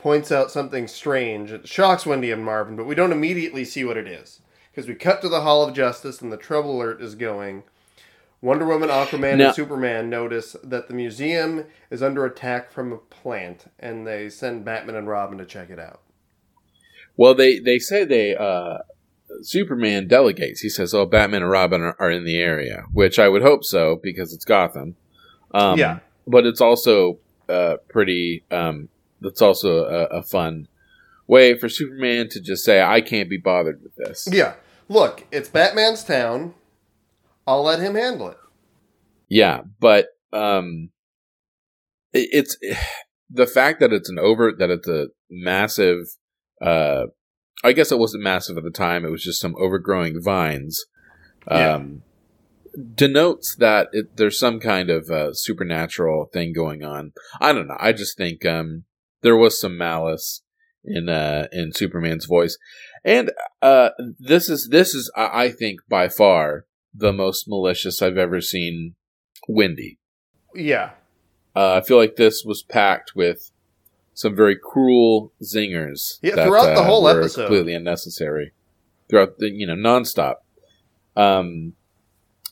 points 0.00 0.32
out 0.32 0.50
something 0.50 0.88
strange. 0.88 1.52
It 1.52 1.68
shocks 1.68 2.06
Wendy 2.06 2.30
and 2.30 2.44
Marvin, 2.44 2.74
but 2.76 2.86
we 2.86 2.94
don't 2.94 3.12
immediately 3.12 3.64
see 3.64 3.84
what 3.84 3.96
it 3.96 4.08
is 4.08 4.40
because 4.70 4.88
we 4.88 4.94
cut 4.94 5.20
to 5.22 5.28
the 5.28 5.42
Hall 5.42 5.62
of 5.62 5.74
Justice 5.74 6.20
and 6.20 6.32
the 6.32 6.36
trouble 6.36 6.76
alert 6.76 7.00
is 7.02 7.14
going. 7.14 7.62
Wonder 8.42 8.64
Woman, 8.66 8.88
Aquaman, 8.88 9.36
Now- 9.36 9.46
and 9.48 9.54
Superman 9.54 10.08
notice 10.08 10.56
that 10.64 10.88
the 10.88 10.94
museum 10.94 11.66
is 11.90 12.02
under 12.02 12.24
attack 12.24 12.72
from 12.72 12.90
a 12.92 12.96
plant, 12.96 13.66
and 13.78 14.06
they 14.06 14.30
send 14.30 14.64
Batman 14.64 14.94
and 14.96 15.06
Robin 15.08 15.36
to 15.38 15.44
check 15.44 15.68
it 15.68 15.78
out. 15.78 16.00
Well, 17.18 17.34
they 17.34 17.58
they 17.58 17.78
say 17.78 18.04
they 18.04 18.34
uh, 18.34 18.78
Superman 19.42 20.08
delegates. 20.08 20.60
He 20.62 20.70
says, 20.70 20.94
"Oh, 20.94 21.04
Batman 21.04 21.42
and 21.42 21.50
Robin 21.50 21.82
are, 21.82 21.96
are 21.98 22.10
in 22.10 22.24
the 22.24 22.38
area," 22.38 22.84
which 22.92 23.18
I 23.18 23.28
would 23.28 23.42
hope 23.42 23.62
so 23.62 24.00
because 24.02 24.32
it's 24.32 24.46
Gotham. 24.46 24.96
Um, 25.52 25.78
Yeah. 25.78 25.98
but 26.26 26.46
it's 26.46 26.62
also 26.62 27.18
uh, 27.48 27.76
pretty. 27.90 28.42
Um, 28.50 28.88
it's 29.22 29.42
also 29.42 29.84
a, 29.84 30.18
a 30.18 30.22
fun 30.22 30.68
way 31.26 31.56
for 31.56 31.68
Superman 31.68 32.28
to 32.30 32.40
just 32.40 32.64
say, 32.64 32.82
"I 32.82 33.00
can't 33.00 33.30
be 33.30 33.38
bothered 33.38 33.80
with 33.82 33.94
this." 33.96 34.28
Yeah, 34.30 34.54
look, 34.88 35.26
it's 35.30 35.48
Batman's 35.48 36.04
town. 36.04 36.54
I'll 37.46 37.62
let 37.62 37.80
him 37.80 37.94
handle 37.94 38.28
it. 38.28 38.38
Yeah, 39.28 39.62
but 39.78 40.08
um, 40.32 40.90
it, 42.12 42.28
it's 42.32 42.56
the 43.30 43.46
fact 43.46 43.80
that 43.80 43.92
it's 43.92 44.10
an 44.10 44.18
overt 44.18 44.58
that 44.58 44.70
it's 44.70 44.88
a 44.88 45.08
massive. 45.30 46.06
Uh, 46.60 47.06
I 47.62 47.72
guess 47.72 47.92
it 47.92 47.98
wasn't 47.98 48.22
massive 48.22 48.56
at 48.56 48.64
the 48.64 48.70
time. 48.70 49.04
It 49.04 49.10
was 49.10 49.22
just 49.22 49.40
some 49.40 49.54
overgrowing 49.58 50.22
vines. 50.22 50.84
Yeah. 51.50 51.74
Um, 51.74 52.02
denotes 52.94 53.56
that 53.56 53.88
it, 53.92 54.16
there's 54.16 54.38
some 54.38 54.60
kind 54.60 54.90
of 54.90 55.10
uh, 55.10 55.34
supernatural 55.34 56.26
thing 56.32 56.52
going 56.52 56.84
on. 56.84 57.12
I 57.40 57.52
don't 57.52 57.68
know. 57.68 57.76
I 57.78 57.92
just 57.92 58.16
think 58.16 58.44
um, 58.46 58.84
there 59.22 59.36
was 59.36 59.60
some 59.60 59.76
malice 59.76 60.42
in 60.84 61.08
uh, 61.08 61.46
in 61.52 61.72
Superman's 61.72 62.26
voice, 62.26 62.58
and 63.04 63.30
uh, 63.62 63.90
this 64.18 64.48
is 64.48 64.68
this 64.70 64.94
is 64.94 65.10
I 65.16 65.50
think 65.50 65.80
by 65.88 66.08
far 66.08 66.66
the 66.94 67.12
most 67.12 67.46
malicious 67.48 68.02
I've 68.02 68.18
ever 68.18 68.40
seen 68.40 68.94
Wendy. 69.48 69.98
Yeah, 70.54 70.90
Uh, 71.54 71.74
I 71.74 71.80
feel 71.80 71.96
like 71.96 72.16
this 72.16 72.42
was 72.44 72.62
packed 72.62 73.14
with 73.14 73.50
some 74.14 74.34
very 74.34 74.56
cruel 74.56 75.32
zingers. 75.42 76.18
Yeah, 76.22 76.44
throughout 76.44 76.74
the 76.74 76.82
whole 76.82 77.06
episode. 77.08 77.42
completely 77.42 77.74
unnecessary. 77.74 78.52
Throughout 79.08 79.38
the 79.38 79.50
you 79.50 79.66
know 79.66 79.74
nonstop. 79.74 80.36
Um, 81.16 81.74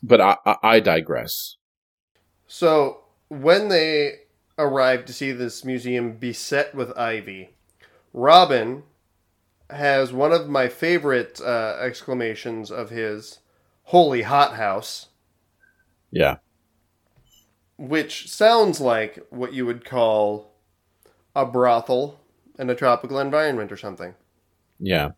but 0.02 0.20
I, 0.20 0.37
I, 0.44 0.56
I 0.62 0.80
digress. 0.80 1.56
So 2.46 3.00
when 3.28 3.68
they 3.68 4.14
arrive 4.58 5.04
to 5.06 5.12
see 5.12 5.32
this 5.32 5.64
museum 5.64 6.12
beset 6.12 6.74
with 6.74 6.96
ivy, 6.98 7.50
Robin 8.12 8.82
has 9.70 10.12
one 10.12 10.32
of 10.32 10.48
my 10.48 10.68
favorite 10.68 11.40
uh, 11.40 11.76
exclamations 11.80 12.70
of 12.70 12.90
his 12.90 13.38
"Holy 13.84 14.22
hothouse," 14.22 15.06
Yeah, 16.10 16.36
which 17.76 18.28
sounds 18.30 18.80
like 18.80 19.18
what 19.30 19.52
you 19.52 19.64
would 19.66 19.84
call 19.84 20.52
a 21.36 21.46
brothel 21.46 22.20
in 22.58 22.68
a 22.70 22.74
tropical 22.74 23.18
environment 23.18 23.70
or 23.70 23.76
something. 23.76 24.14
yeah. 24.78 25.10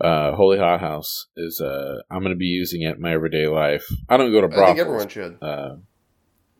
Uh, 0.00 0.34
Holy 0.34 0.58
Hot 0.58 0.80
House 0.80 1.26
is 1.36 1.60
uh, 1.60 1.98
I'm 2.10 2.20
going 2.20 2.32
to 2.32 2.38
be 2.38 2.46
using 2.46 2.80
it 2.82 2.96
in 2.96 3.00
my 3.02 3.12
everyday 3.12 3.46
life. 3.46 3.84
I 4.08 4.16
don't 4.16 4.32
go 4.32 4.40
to 4.40 4.48
brothels. 4.48 4.64
I 4.64 4.66
think 4.68 4.78
everyone 4.78 5.08
should. 5.08 5.38
Uh, 5.42 5.76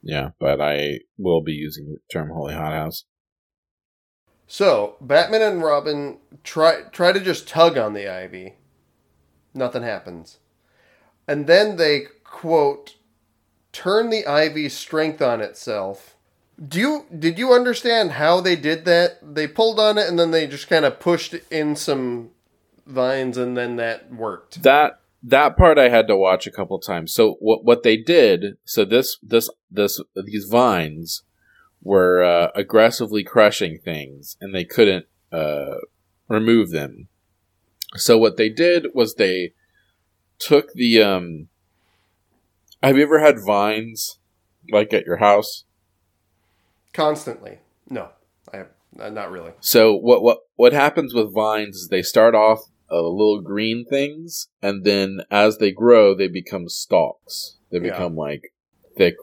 yeah, 0.03 0.31
but 0.39 0.61
I 0.61 1.01
will 1.17 1.43
be 1.43 1.53
using 1.53 1.87
the 1.87 1.99
term 2.13 2.31
Holy 2.31 2.55
Hot 2.55 2.73
House. 2.73 3.05
So 4.47 4.97
Batman 5.01 5.43
and 5.43 5.63
Robin 5.63 6.19
try 6.45 6.83
try 6.93 7.13
to 7.13 7.21
just 7.21 7.49
tug 7.49 7.79
on 7.79 7.95
the 7.95 8.09
ivy. 8.09 8.55
Nothing 9.55 9.83
happens. 9.83 10.39
And 11.27 11.47
then 11.47 11.77
they 11.77 12.07
quote 12.25 12.97
turn 13.73 14.11
the 14.11 14.27
ivy's 14.27 14.77
strength 14.77 15.23
on 15.23 15.41
itself. 15.41 16.17
Do 16.63 16.79
you 16.79 17.07
did 17.17 17.39
you 17.39 17.53
understand 17.53 18.13
how 18.13 18.41
they 18.41 18.57
did 18.57 18.85
that? 18.85 19.35
They 19.35 19.47
pulled 19.47 19.81
on 19.81 19.97
it 19.99 20.09
and 20.09 20.19
then 20.19 20.33
they 20.33 20.47
just 20.47 20.69
kind 20.69 20.85
of 20.85 21.01
pushed 21.01 21.35
in 21.51 21.77
some 21.77 22.31
vines 22.87 23.39
and 23.39 23.57
then 23.57 23.77
that 23.77 24.13
worked. 24.13 24.63
that 24.63 25.01
that 25.23 25.57
part 25.57 25.79
I 25.79 25.89
had 25.89 26.09
to 26.09 26.17
watch 26.17 26.47
a 26.47 26.51
couple 26.51 26.79
times. 26.79 27.15
So 27.15 27.37
what 27.41 27.65
what 27.65 27.83
they 27.83 27.97
did? 27.97 28.57
So 28.65 28.85
this 28.85 29.19
this 29.23 29.49
this 29.71 30.01
these 30.25 30.45
vines 30.45 31.23
were 31.83 32.23
uh, 32.23 32.49
aggressively 32.55 33.25
crushing 33.25 33.79
things, 33.79 34.37
and 34.41 34.55
they 34.55 34.65
couldn't 34.65 35.07
uh, 35.31 35.77
remove 36.29 36.71
them. 36.71 37.09
So 37.97 38.17
what 38.19 38.37
they 38.37 38.49
did 38.49 38.87
was 38.95 39.15
they 39.15 39.53
took 40.39 40.73
the 40.73 41.03
um. 41.03 41.49
Have 42.83 42.97
you 42.97 43.05
ever 43.05 43.21
had 43.21 43.37
vines 43.45 44.19
like 44.73 44.93
at 44.93 45.07
your 45.07 45.19
house? 45.19 45.65
Constantly. 46.93 47.59
No. 47.89 48.11
I 48.53 48.57
have 48.59 48.69
not 49.13 49.31
really. 49.31 49.53
So 49.61 49.95
what 49.95 50.23
what 50.23 50.39
what 50.57 50.73
happens 50.73 51.15
with 51.15 51.33
vines 51.33 51.77
is 51.77 51.89
they 51.89 52.03
start 52.03 52.35
off 52.35 52.61
uh, 52.93 53.01
little 53.03 53.41
green 53.41 53.87
things, 53.89 54.49
and 54.61 54.85
then 54.85 55.21
as 55.31 55.59
they 55.59 55.73
grow, 55.73 56.15
they 56.15 56.29
become 56.29 56.69
stalks. 56.69 57.57
They 57.71 57.79
Yeah. 57.79 57.93
become 57.93 58.15
like 58.17 58.53
thick, 58.97 59.15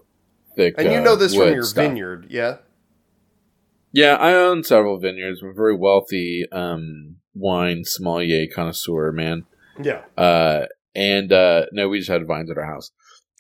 thick. 0.56 0.76
And 0.78 0.92
you 0.92 1.00
uh, 1.00 1.04
know 1.04 1.16
this 1.16 1.36
from 1.36 1.54
your 1.54 1.64
stuff. 1.64 1.84
vineyard, 1.84 2.28
yeah? 2.30 2.58
Yeah, 3.92 4.16
I 4.16 4.34
own 4.34 4.64
several 4.64 5.00
vineyards. 5.00 5.42
I'm 5.42 5.50
a 5.50 5.54
very 5.54 5.76
wealthy 5.76 6.46
um, 6.52 7.18
wine 7.34 7.84
sommelier 7.86 8.48
connoisseur, 8.54 9.12
man. 9.12 9.46
Yeah. 9.82 10.02
Uh, 10.18 10.66
and 10.96 11.32
uh, 11.32 11.66
no, 11.72 11.90
we 11.90 12.00
just 12.00 12.10
had 12.10 12.26
vines 12.28 12.52
at 12.52 12.58
our 12.58 12.66
house. 12.66 12.92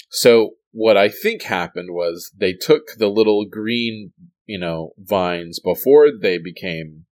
So 0.09 0.55
what 0.71 0.97
I 0.97 1.09
think 1.09 1.43
happened 1.43 1.89
was 1.91 2.31
they 2.37 2.53
took 2.53 2.91
the 2.97 3.07
little 3.09 3.45
green, 3.45 4.13
you 4.45 4.59
know, 4.59 4.91
vines 4.97 5.59
before 5.59 6.07
they 6.19 6.37
became 6.37 7.05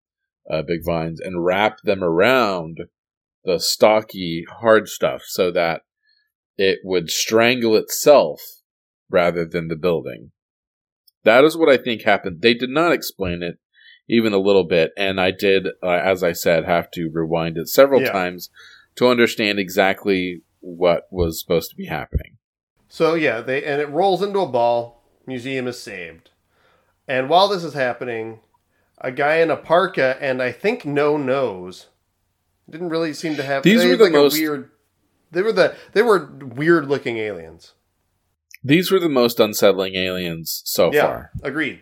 uh, 0.49 0.61
big 0.61 0.85
vines 0.85 1.19
and 1.19 1.43
wrapped 1.43 1.83
them 1.83 2.03
around 2.03 2.77
the 3.47 3.59
stocky 3.59 4.45
hard 4.59 4.89
stuff 4.89 5.23
so 5.25 5.49
that 5.49 5.81
it 6.57 6.79
would 6.83 7.09
strangle 7.09 7.77
itself 7.77 8.41
rather 9.09 9.45
than 9.45 9.69
the 9.69 9.75
building. 9.75 10.31
That 11.23 11.45
is 11.45 11.55
what 11.55 11.69
I 11.69 11.77
think 11.77 12.01
happened. 12.01 12.41
They 12.41 12.53
did 12.53 12.69
not 12.69 12.91
explain 12.91 13.41
it 13.41 13.57
even 14.09 14.33
a 14.33 14.37
little 14.37 14.65
bit, 14.65 14.91
and 14.97 15.19
I 15.19 15.31
did, 15.31 15.67
uh, 15.81 15.87
as 15.89 16.23
I 16.23 16.33
said, 16.33 16.65
have 16.65 16.91
to 16.91 17.09
rewind 17.09 17.57
it 17.57 17.69
several 17.69 18.01
Yeah. 18.01 18.11
times 18.11 18.49
to 18.95 19.07
understand 19.07 19.59
exactly 19.59 20.41
what 20.59 21.07
was 21.09 21.39
supposed 21.39 21.69
to 21.69 21.77
be 21.77 21.85
happening. 21.85 22.37
So 22.89 23.13
yeah, 23.13 23.39
they 23.39 23.63
and 23.63 23.81
it 23.81 23.89
rolls 23.89 24.21
into 24.21 24.39
a 24.39 24.47
ball. 24.47 25.03
Museum 25.25 25.67
is 25.67 25.79
saved. 25.79 26.31
And 27.07 27.29
while 27.29 27.47
this 27.47 27.63
is 27.63 27.73
happening, 27.73 28.41
a 28.97 29.11
guy 29.11 29.37
in 29.37 29.51
a 29.51 29.57
parka 29.57 30.17
and 30.19 30.41
I 30.41 30.51
think 30.51 30.85
no 30.85 31.15
nose 31.15 31.87
didn't 32.69 32.89
really 32.89 33.13
seem 33.13 33.35
to 33.35 33.43
have. 33.43 33.63
These 33.63 33.81
they 33.81 33.89
were 33.89 33.97
the 33.97 34.03
like 34.05 34.13
most- 34.13 34.37
a 34.37 34.41
weird. 34.41 34.71
They 35.31 35.41
were 35.41 35.51
the 35.51 35.75
they 35.93 36.01
were 36.01 36.25
weird 36.41 36.87
looking 36.87 37.17
aliens. 37.17 37.73
These 38.63 38.91
were 38.91 38.99
the 38.99 39.09
most 39.09 39.39
unsettling 39.39 39.95
aliens 39.95 40.61
so 40.65 40.91
yeah, 40.91 41.01
far. 41.05 41.31
agreed. 41.43 41.81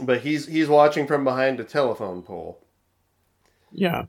But 0.00 0.20
he's 0.20 0.46
he's 0.46 0.68
watching 0.68 1.06
from 1.06 1.24
behind 1.24 1.60
a 1.60 1.64
telephone 1.64 2.22
pole. 2.22 2.64
Yeah. 3.70 4.04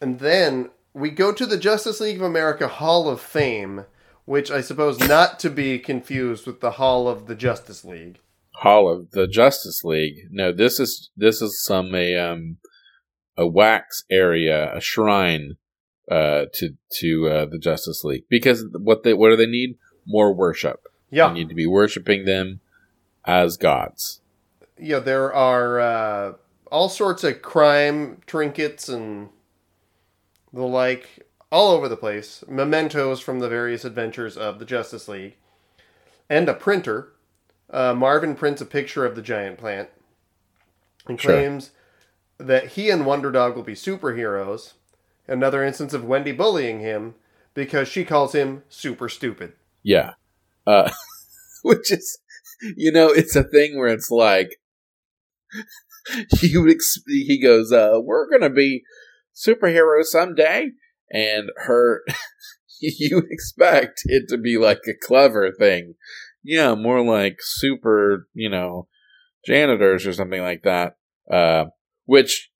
And 0.00 0.18
then 0.18 0.70
we 0.94 1.10
go 1.10 1.32
to 1.32 1.46
the 1.46 1.56
Justice 1.56 2.00
League 2.00 2.16
of 2.16 2.22
America 2.22 2.68
Hall 2.68 3.08
of 3.08 3.20
Fame, 3.20 3.84
which 4.24 4.50
I 4.50 4.60
suppose 4.60 4.98
not 4.98 5.38
to 5.40 5.50
be 5.50 5.78
confused 5.78 6.46
with 6.46 6.60
the 6.60 6.72
Hall 6.72 7.08
of 7.08 7.26
the 7.26 7.34
Justice 7.34 7.84
League. 7.84 8.18
Hall 8.56 8.88
of 8.92 9.10
the 9.12 9.26
Justice 9.26 9.82
League. 9.84 10.26
No, 10.30 10.52
this 10.52 10.78
is 10.78 11.10
this 11.16 11.40
is 11.40 11.62
some 11.62 11.94
a 11.94 12.16
um 12.16 12.58
a 13.36 13.46
wax 13.46 14.04
area, 14.10 14.74
a 14.74 14.80
shrine 14.80 15.56
uh 16.10 16.46
to 16.54 16.76
to 16.90 17.28
uh, 17.28 17.44
the 17.46 17.58
Justice 17.58 18.02
League 18.04 18.24
because 18.28 18.64
what 18.72 19.02
they 19.02 19.14
what 19.14 19.30
do 19.30 19.36
they 19.36 19.46
need? 19.46 19.76
More 20.06 20.34
worship. 20.34 20.86
Yeah. 21.10 21.28
They 21.28 21.34
need 21.34 21.48
to 21.48 21.54
be 21.54 21.66
worshiping 21.66 22.24
them 22.24 22.60
as 23.24 23.56
gods. 23.56 24.20
yeah, 24.78 24.98
there 24.98 25.32
are 25.32 25.78
uh, 25.78 26.32
all 26.72 26.88
sorts 26.88 27.22
of 27.22 27.40
crime 27.42 28.20
trinkets 28.26 28.88
and 28.88 29.28
the 30.52 30.62
like 30.62 31.26
all 31.52 31.70
over 31.70 31.88
the 31.88 31.96
place. 31.96 32.42
Mementos 32.48 33.20
from 33.20 33.38
the 33.38 33.48
various 33.48 33.84
adventures 33.84 34.36
of 34.36 34.58
the 34.58 34.64
Justice 34.64 35.06
League, 35.06 35.36
and 36.28 36.48
a 36.48 36.54
printer. 36.54 37.12
Uh, 37.70 37.94
Marvin 37.94 38.34
prints 38.34 38.60
a 38.60 38.66
picture 38.66 39.06
of 39.06 39.16
the 39.16 39.22
giant 39.22 39.56
plant 39.58 39.88
and 41.06 41.18
Sure. 41.20 41.32
That 42.38 42.68
he 42.68 42.90
and 42.90 43.06
Wonder 43.06 43.30
Dog 43.30 43.56
will 43.56 43.62
be 43.62 43.74
superheroes. 43.74 44.72
Another 45.26 45.62
instance 45.62 45.92
of 45.94 46.04
Wendy 46.04 46.32
bullying 46.32 46.80
him 46.80 47.14
because 47.54 47.88
she 47.88 48.04
calls 48.04 48.34
him 48.34 48.62
super 48.68 49.08
stupid. 49.08 49.52
Yeah. 49.82 50.14
Uh 50.66 50.90
which 51.62 51.92
is 51.92 52.18
you 52.76 52.92
know, 52.92 53.08
it's 53.08 53.36
a 53.36 53.42
thing 53.42 53.78
where 53.78 53.88
it's 53.88 54.10
like 54.10 54.56
he 56.40 56.56
would 56.56 56.70
ex- 56.70 57.02
he 57.06 57.40
goes, 57.40 57.72
uh, 57.72 57.98
we're 58.02 58.30
gonna 58.30 58.50
be 58.50 58.82
superheroes 59.34 60.06
someday 60.06 60.70
and 61.10 61.50
her 61.56 62.02
you 62.80 63.22
expect 63.30 64.02
it 64.04 64.28
to 64.28 64.38
be 64.38 64.58
like 64.58 64.80
a 64.88 65.06
clever 65.06 65.50
thing. 65.52 65.94
Yeah, 66.42 66.74
more 66.74 67.04
like 67.04 67.36
super, 67.40 68.26
you 68.34 68.50
know, 68.50 68.88
janitors 69.46 70.06
or 70.06 70.12
something 70.12 70.42
like 70.42 70.62
that. 70.64 70.96
Uh, 71.30 71.66
which 72.06 72.50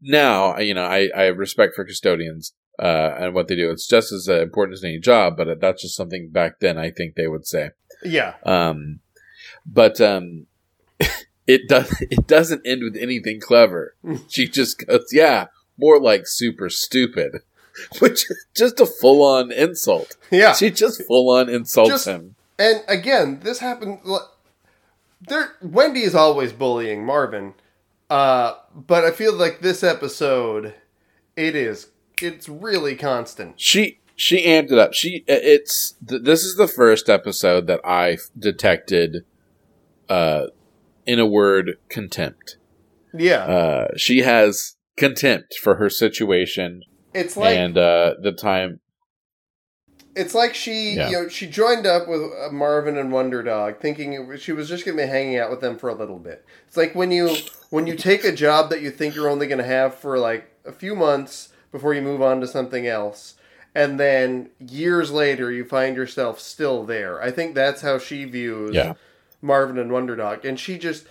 now, 0.00 0.58
you 0.58 0.74
know, 0.74 0.84
I, 0.84 1.08
I 1.16 1.22
have 1.22 1.38
respect 1.38 1.74
for 1.74 1.84
custodians 1.84 2.52
uh, 2.78 3.14
and 3.18 3.34
what 3.34 3.48
they 3.48 3.56
do. 3.56 3.70
It's 3.70 3.86
just 3.86 4.12
as 4.12 4.28
important 4.28 4.74
as 4.78 4.84
any 4.84 4.98
job, 4.98 5.36
but 5.36 5.60
that's 5.60 5.82
just 5.82 5.96
something 5.96 6.30
back 6.30 6.60
then 6.60 6.78
I 6.78 6.90
think 6.90 7.14
they 7.14 7.28
would 7.28 7.46
say. 7.46 7.70
Yeah. 8.04 8.34
Um, 8.44 9.00
but 9.66 10.00
um, 10.00 10.46
it 11.46 11.68
does 11.68 12.00
it 12.00 12.26
doesn't 12.26 12.66
end 12.66 12.82
with 12.82 12.96
anything 12.96 13.40
clever. 13.40 13.94
she 14.28 14.48
just 14.48 14.86
goes, 14.86 15.08
yeah, 15.12 15.46
more 15.76 16.00
like 16.00 16.26
super 16.26 16.68
stupid, 16.68 17.42
which 17.98 18.30
is 18.30 18.46
just 18.54 18.80
a 18.80 18.86
full 18.86 19.22
on 19.22 19.50
insult. 19.52 20.16
Yeah. 20.30 20.52
She 20.52 20.70
just 20.70 21.02
full 21.04 21.30
on 21.30 21.48
insults 21.48 21.90
Just- 21.90 22.06
him. 22.06 22.34
And 22.60 22.82
again, 22.88 23.38
this 23.44 23.60
happened. 23.60 24.00
There, 25.20 25.52
Wendy 25.62 26.02
is 26.02 26.16
always 26.16 26.52
bullying 26.52 27.04
Marvin, 27.04 27.54
uh, 28.10 28.54
but 28.74 29.04
I 29.04 29.10
feel 29.10 29.34
like 29.34 29.60
this 29.60 29.82
episode, 29.82 30.74
it 31.36 31.54
is 31.54 31.90
it's 32.20 32.48
really 32.48 32.96
constant. 32.96 33.60
She 33.60 34.00
she 34.16 34.44
amped 34.46 34.72
it 34.72 34.78
up. 34.78 34.94
She 34.94 35.24
it's 35.28 35.94
th- 36.08 36.22
this 36.22 36.42
is 36.44 36.56
the 36.56 36.68
first 36.68 37.08
episode 37.08 37.66
that 37.66 37.80
I 37.84 38.12
f- 38.12 38.30
detected, 38.38 39.24
uh, 40.08 40.46
in 41.06 41.18
a 41.18 41.26
word, 41.26 41.78
contempt. 41.88 42.56
Yeah, 43.14 43.44
Uh, 43.44 43.88
she 43.96 44.18
has 44.18 44.76
contempt 44.96 45.54
for 45.54 45.76
her 45.76 45.88
situation 45.88 46.82
it's 47.14 47.36
like 47.36 47.56
and 47.56 47.78
uh, 47.78 48.14
the 48.22 48.32
time. 48.32 48.80
It's 50.18 50.34
like 50.34 50.54
she 50.54 50.94
Yeah. 50.94 51.08
you 51.08 51.12
know 51.22 51.28
she 51.28 51.46
joined 51.46 51.86
up 51.86 52.08
with 52.08 52.20
uh, 52.22 52.50
Marvin 52.50 52.98
and 52.98 53.12
Wonder 53.12 53.42
Dog, 53.42 53.80
thinking 53.80 54.26
was, 54.28 54.42
she 54.42 54.52
was 54.52 54.68
just 54.68 54.84
gonna 54.84 54.96
be 54.96 55.06
hanging 55.06 55.38
out 55.38 55.50
with 55.50 55.60
them 55.60 55.78
for 55.78 55.88
a 55.88 55.94
little 55.94 56.18
bit. 56.18 56.44
It's 56.66 56.76
like 56.76 56.94
when 56.94 57.10
you 57.10 57.36
when 57.70 57.86
you 57.86 57.94
take 57.96 58.24
a 58.24 58.32
job 58.32 58.70
that 58.70 58.82
you 58.82 58.90
think 58.90 59.14
you're 59.14 59.28
only 59.30 59.46
gonna 59.46 59.64
have 59.64 59.94
for 59.94 60.18
like 60.18 60.50
a 60.64 60.72
few 60.72 60.94
months 60.94 61.50
before 61.72 61.94
you 61.94 62.02
move 62.02 62.20
on 62.22 62.40
to 62.40 62.46
something 62.46 62.86
else. 62.86 63.34
And 63.74 64.00
then 64.00 64.50
years 64.58 65.10
later, 65.12 65.52
you 65.52 65.64
find 65.64 65.94
yourself 65.94 66.40
still 66.40 66.84
there. 66.84 67.22
I 67.22 67.30
think 67.30 67.54
that's 67.54 67.82
how 67.82 67.98
she 67.98 68.24
views 68.24 68.74
Yeah. 68.74 68.94
Marvin 69.40 69.78
and 69.78 69.92
Wonder 69.92 70.16
Dog, 70.16 70.44
and 70.44 70.58
she 70.58 70.78
just 70.78 71.06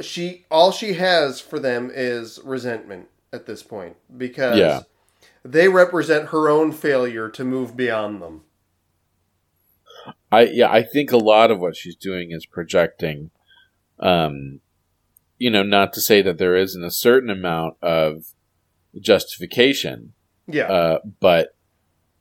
she 0.00 0.44
all 0.50 0.70
she 0.70 0.92
has 0.94 1.40
for 1.40 1.58
them 1.58 1.90
is 1.92 2.38
resentment 2.44 3.08
at 3.32 3.46
this 3.46 3.62
point 3.62 3.96
because 4.16 4.58
Yeah. 4.58 4.82
They 5.52 5.68
represent 5.68 6.28
her 6.28 6.48
own 6.48 6.72
failure 6.72 7.28
to 7.30 7.44
move 7.44 7.76
beyond 7.76 8.20
them. 8.22 8.42
I 10.30 10.42
yeah, 10.44 10.70
I 10.70 10.82
think 10.82 11.10
a 11.10 11.16
lot 11.16 11.50
of 11.50 11.58
what 11.58 11.76
she's 11.76 11.96
doing 11.96 12.30
is 12.32 12.46
projecting. 12.46 13.30
Um, 13.98 14.60
you 15.38 15.50
know, 15.50 15.62
not 15.62 15.92
to 15.94 16.00
say 16.00 16.22
that 16.22 16.38
there 16.38 16.56
isn't 16.56 16.84
a 16.84 16.90
certain 16.90 17.30
amount 17.30 17.76
of 17.82 18.34
justification, 19.00 20.12
Yeah, 20.46 20.66
uh, 20.66 20.98
but 21.20 21.56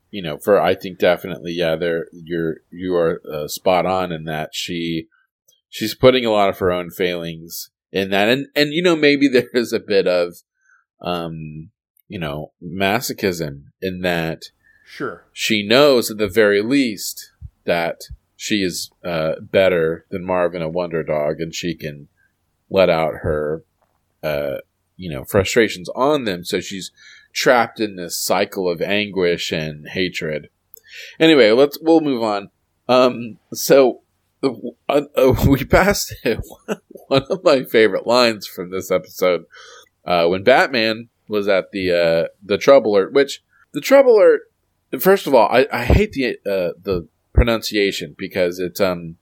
you 0.09 0.21
know, 0.21 0.37
for 0.37 0.61
I 0.61 0.75
think 0.75 0.99
definitely, 0.99 1.51
yeah, 1.51 1.75
there 1.75 2.07
you're 2.11 2.57
you 2.71 2.95
are 2.95 3.21
uh, 3.31 3.47
spot 3.47 3.85
on 3.85 4.11
in 4.11 4.23
that 4.23 4.51
she 4.53 5.07
she's 5.69 5.95
putting 5.95 6.25
a 6.25 6.31
lot 6.31 6.49
of 6.49 6.59
her 6.59 6.71
own 6.71 6.89
failings 6.89 7.69
in 7.91 8.09
that, 8.11 8.29
and 8.29 8.47
and 8.55 8.73
you 8.73 8.81
know 8.81 8.95
maybe 8.95 9.27
there 9.31 9.49
is 9.53 9.73
a 9.73 9.79
bit 9.79 10.07
of 10.07 10.37
um 11.01 11.69
you 12.07 12.19
know 12.19 12.51
masochism 12.63 13.63
in 13.81 14.01
that 14.01 14.45
sure. 14.85 15.25
she 15.33 15.65
knows 15.65 16.09
at 16.09 16.17
the 16.17 16.27
very 16.27 16.61
least 16.61 17.31
that 17.65 18.01
she 18.37 18.63
is 18.63 18.91
uh, 19.03 19.33
better 19.41 20.05
than 20.09 20.23
Marvin 20.23 20.61
a 20.61 20.69
Wonder 20.69 21.03
Dog, 21.03 21.41
and 21.41 21.53
she 21.53 21.73
can 21.73 22.07
let 22.69 22.89
out 22.89 23.15
her, 23.23 23.63
uh, 24.23 24.57
you 24.95 25.09
know, 25.09 25.25
frustrations 25.25 25.89
on 25.89 26.23
them. 26.23 26.43
So 26.43 26.59
she's 26.59 26.91
trapped 27.33 27.79
in 27.79 27.95
this 27.95 28.17
cycle 28.17 28.69
of 28.69 28.81
anguish 28.81 29.51
and 29.51 29.87
hatred. 29.89 30.49
Anyway, 31.19 31.51
let's 31.51 31.79
we'll 31.81 31.99
move 31.99 32.23
on. 32.23 32.49
Um, 32.87 33.39
so 33.53 34.01
uh, 34.43 34.51
uh, 34.87 35.33
we 35.47 35.65
passed 35.65 36.13
one 37.07 37.23
of 37.29 37.43
my 37.43 37.63
favorite 37.63 38.07
lines 38.07 38.45
from 38.47 38.69
this 38.69 38.91
episode 38.91 39.45
uh, 40.05 40.27
when 40.27 40.43
Batman 40.43 41.09
was 41.27 41.47
at 41.47 41.71
the 41.71 41.91
uh, 41.91 42.27
the 42.43 42.57
Trouble 42.57 42.91
Alert, 42.91 43.13
which 43.13 43.43
the 43.73 43.81
Trouble 43.81 44.15
Alert 44.17 44.41
First 44.99 45.27
of 45.27 45.35
all, 45.35 45.49
I, 45.49 45.67
I 45.71 45.83
hate 45.83 46.13
the 46.13 46.37
uh, 46.45 46.73
the 46.81 47.07
pronunciation 47.33 48.15
because 48.17 48.59
it's 48.59 48.79
um 48.79 49.17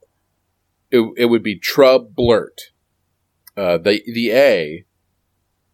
it, 0.91 1.03
it 1.17 1.25
would 1.25 1.43
be 1.43 1.59
troublert. 1.59 2.71
Uh, 3.57 3.77
the 3.77 4.03
the 4.05 4.31
A 4.31 4.85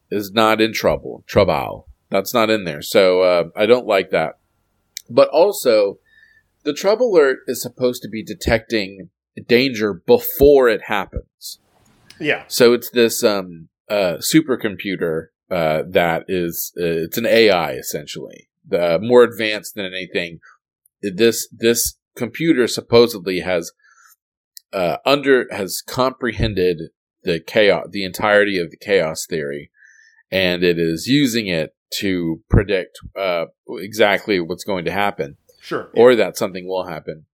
is 0.09 0.31
not 0.31 0.61
in 0.61 0.73
trouble. 0.73 1.23
Trouble. 1.27 1.87
That's 2.09 2.33
not 2.33 2.49
in 2.49 2.63
there. 2.63 2.81
So 2.81 3.21
uh, 3.21 3.43
I 3.55 3.65
don't 3.65 3.87
like 3.87 4.11
that. 4.11 4.39
But 5.09 5.29
also, 5.29 5.99
the 6.63 6.73
trouble 6.73 7.13
alert 7.13 7.39
is 7.47 7.61
supposed 7.61 8.01
to 8.03 8.09
be 8.09 8.23
detecting 8.23 9.09
danger 9.47 9.93
before 9.93 10.69
it 10.69 10.83
happens. 10.83 11.59
Yeah, 12.19 12.43
So 12.47 12.73
it's 12.73 12.89
this 12.91 13.23
um 13.25 13.67
uh 13.89 14.17
supercomputer 14.19 15.27
uh 15.51 15.83
that 15.87 16.25
is 16.27 16.71
uh, 16.79 17.05
it's 17.05 17.17
an 17.17 17.25
AI 17.25 17.73
essentially. 17.73 18.49
The 18.67 18.99
more 19.01 19.23
advanced 19.23 19.75
than 19.75 19.85
anything. 19.85 20.39
This 21.01 21.47
this 21.51 21.97
computer 22.15 22.67
supposedly 22.67 23.39
has 23.39 23.71
uh 24.73 24.97
under 25.05 25.47
has 25.51 25.81
comprehended 25.85 26.89
the 27.23 27.39
chaos 27.39 27.87
the 27.91 28.03
entirety 28.03 28.57
of 28.57 28.71
the 28.71 28.77
chaos 28.77 29.25
theory 29.29 29.69
and 30.31 30.63
it 30.63 30.79
is 30.79 31.07
using 31.07 31.47
it 31.47 31.75
to 31.89 32.41
predict 32.49 32.97
uh 33.17 33.45
exactly 33.79 34.39
what's 34.39 34.63
going 34.63 34.85
to 34.85 34.91
happen 34.91 35.37
sure. 35.61 35.89
or 35.93 36.15
that 36.15 36.37
something 36.37 36.67
will 36.67 36.87
happen. 36.87 37.25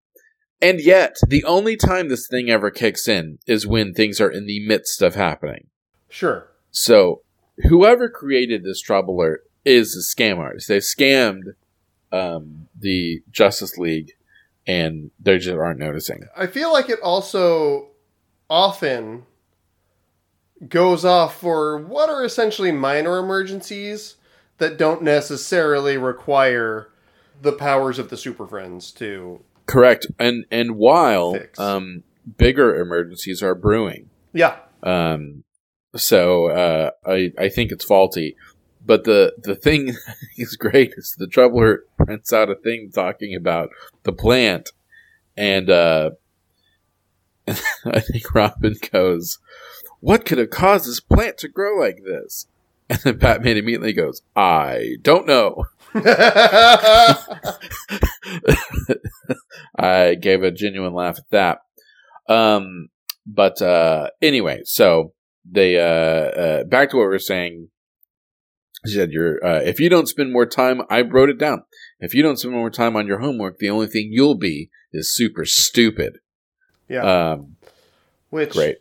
And 0.60 0.80
yet, 0.80 1.16
the 1.26 1.44
only 1.44 1.76
time 1.76 2.08
this 2.08 2.26
thing 2.28 2.50
ever 2.50 2.70
kicks 2.70 3.08
in 3.08 3.38
is 3.46 3.66
when 3.66 3.94
things 3.94 4.20
are 4.20 4.30
in 4.30 4.46
the 4.46 4.64
midst 4.66 5.02
of 5.02 5.14
happening. 5.14 5.68
sure. 6.08 6.50
So, 6.70 7.22
whoever 7.64 8.08
created 8.08 8.64
this 8.64 8.80
trouble 8.80 9.16
alert 9.16 9.48
is 9.64 9.96
a 9.96 10.00
scam 10.00 10.38
artist. 10.38 10.68
They 10.68 10.78
scammed 10.78 11.54
um, 12.12 12.68
the 12.78 13.22
Justice 13.30 13.76
League, 13.76 14.12
and 14.66 15.10
they 15.20 15.38
just 15.38 15.56
aren't 15.56 15.78
noticing. 15.78 16.24
I 16.36 16.46
feel 16.46 16.72
like 16.72 16.88
it 16.88 17.00
also 17.00 17.88
often 18.48 19.24
goes 20.68 21.04
off 21.04 21.40
for 21.40 21.78
what 21.78 22.08
are 22.08 22.24
essentially 22.24 22.72
minor 22.72 23.18
emergencies 23.18 24.16
that 24.58 24.76
don't 24.76 25.02
necessarily 25.02 25.96
require 25.96 26.88
the 27.40 27.52
powers 27.52 27.98
of 27.98 28.10
the 28.10 28.16
Super 28.16 28.46
Friends 28.46 28.90
to. 28.92 29.40
Correct. 29.66 30.06
And 30.18 30.46
and 30.50 30.76
while 30.76 31.38
um, 31.58 32.02
bigger 32.36 32.74
emergencies 32.80 33.42
are 33.42 33.54
brewing, 33.54 34.10
Yeah, 34.32 34.56
Um, 34.82 35.44
so 35.96 36.48
uh, 36.50 36.90
I 37.06 37.32
I 37.38 37.48
think 37.48 37.72
it's 37.72 37.84
faulty. 37.84 38.36
But 38.84 39.04
the 39.04 39.34
the 39.38 39.54
thing 39.54 39.94
is 40.36 40.56
great 40.56 40.94
is 40.96 41.14
the 41.18 41.26
troubler 41.26 41.84
prints 41.96 42.32
out 42.32 42.50
a 42.50 42.54
thing 42.54 42.90
talking 42.92 43.34
about 43.34 43.70
the 44.04 44.12
plant, 44.12 44.70
and 45.36 45.68
uh, 45.70 46.10
I 47.46 48.00
think 48.00 48.34
Robin 48.34 48.76
goes, 48.92 49.38
"What 50.00 50.24
could 50.24 50.38
have 50.38 50.50
caused 50.50 50.88
this 50.88 51.00
plant 51.00 51.38
to 51.38 51.48
grow 51.48 51.78
like 51.78 52.02
this?" 52.04 52.46
And 52.90 52.98
then 53.00 53.18
Batman 53.18 53.58
immediately 53.58 53.92
goes, 53.92 54.22
"I 54.34 54.96
don't 55.02 55.26
know." 55.26 55.64
I 59.76 60.14
gave 60.14 60.42
a 60.42 60.50
genuine 60.50 60.94
laugh 60.94 61.18
at 61.18 61.30
that. 61.30 61.58
Um, 62.28 62.88
but 63.26 63.60
uh, 63.62 64.10
anyway, 64.22 64.62
so 64.64 65.12
they 65.50 65.78
uh, 65.78 65.82
uh, 65.82 66.64
back 66.64 66.90
to 66.90 66.96
what 66.96 67.08
we 67.08 67.14
are 67.16 67.18
saying. 67.18 67.68
She 68.86 68.94
said, 68.94 69.10
"You're 69.10 69.44
uh, 69.44 69.60
if 69.62 69.80
you 69.80 69.88
don't 69.88 70.06
spend 70.08 70.32
more 70.32 70.46
time." 70.46 70.82
I 70.88 71.00
wrote 71.02 71.30
it 71.30 71.38
down. 71.38 71.62
If 72.00 72.14
you 72.14 72.22
don't 72.22 72.36
spend 72.38 72.54
more 72.54 72.70
time 72.70 72.96
on 72.96 73.06
your 73.06 73.18
homework, 73.18 73.58
the 73.58 73.70
only 73.70 73.86
thing 73.88 74.08
you'll 74.12 74.36
be 74.38 74.70
is 74.92 75.14
super 75.14 75.44
stupid. 75.44 76.18
yeah. 76.88 77.32
Um, 77.32 77.56
Which, 78.30 78.52
great. 78.52 78.78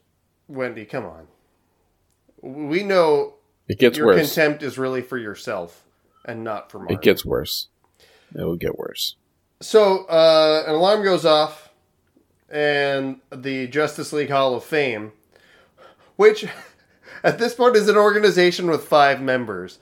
Wendy, 0.47 0.85
come 0.85 1.05
on. 1.05 1.27
We 2.41 2.83
know 2.83 3.33
It 3.67 3.79
gets 3.79 3.97
your 3.97 4.07
worse. 4.07 4.33
contempt 4.33 4.61
is 4.63 4.77
really 4.77 5.01
for 5.01 5.17
yourself 5.17 5.83
and 6.23 6.43
not 6.43 6.71
for 6.71 6.79
Mark. 6.79 6.91
It 6.91 7.01
gets 7.01 7.25
worse. 7.25 7.69
It 8.35 8.43
will 8.43 8.55
get 8.55 8.77
worse. 8.77 9.15
So 9.61 10.05
uh, 10.05 10.63
an 10.67 10.75
alarm 10.75 11.03
goes 11.03 11.25
off, 11.25 11.71
and 12.49 13.19
the 13.31 13.67
Justice 13.67 14.13
League 14.13 14.29
Hall 14.29 14.53
of 14.55 14.63
Fame, 14.63 15.11
which 16.17 16.45
at 17.23 17.39
this 17.39 17.53
point 17.55 17.75
is 17.77 17.87
an 17.87 17.95
organization 17.97 18.69
with 18.69 18.83
five 18.83 19.21
members, 19.21 19.79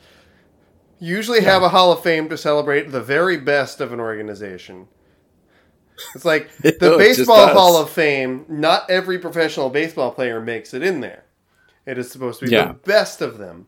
usually 0.99 1.41
have 1.41 1.63
a 1.63 1.69
Hall 1.69 1.91
of 1.91 2.01
Fame 2.03 2.29
to 2.29 2.37
celebrate 2.37 2.91
the 2.91 3.01
very 3.01 3.37
best 3.37 3.81
of 3.81 3.91
an 3.91 3.99
organization. 3.99 4.87
It's 6.13 6.25
like 6.25 6.55
the 6.57 6.75
No, 6.81 6.97
Baseball. 6.97 7.47
Hall 7.47 7.77
of 7.81 7.89
Fame, 7.89 8.45
not 8.47 8.89
every 8.89 9.17
professional 9.17 9.69
baseball 9.69 10.11
player 10.11 10.39
makes 10.39 10.73
it 10.73 10.83
in 10.83 10.99
there. 11.01 11.23
It 11.85 11.97
is 11.97 12.11
supposed 12.11 12.39
to 12.39 12.45
be 12.45 12.51
Yeah. 12.51 12.67
the 12.67 12.73
best 12.73 13.21
of 13.21 13.37
them. 13.37 13.67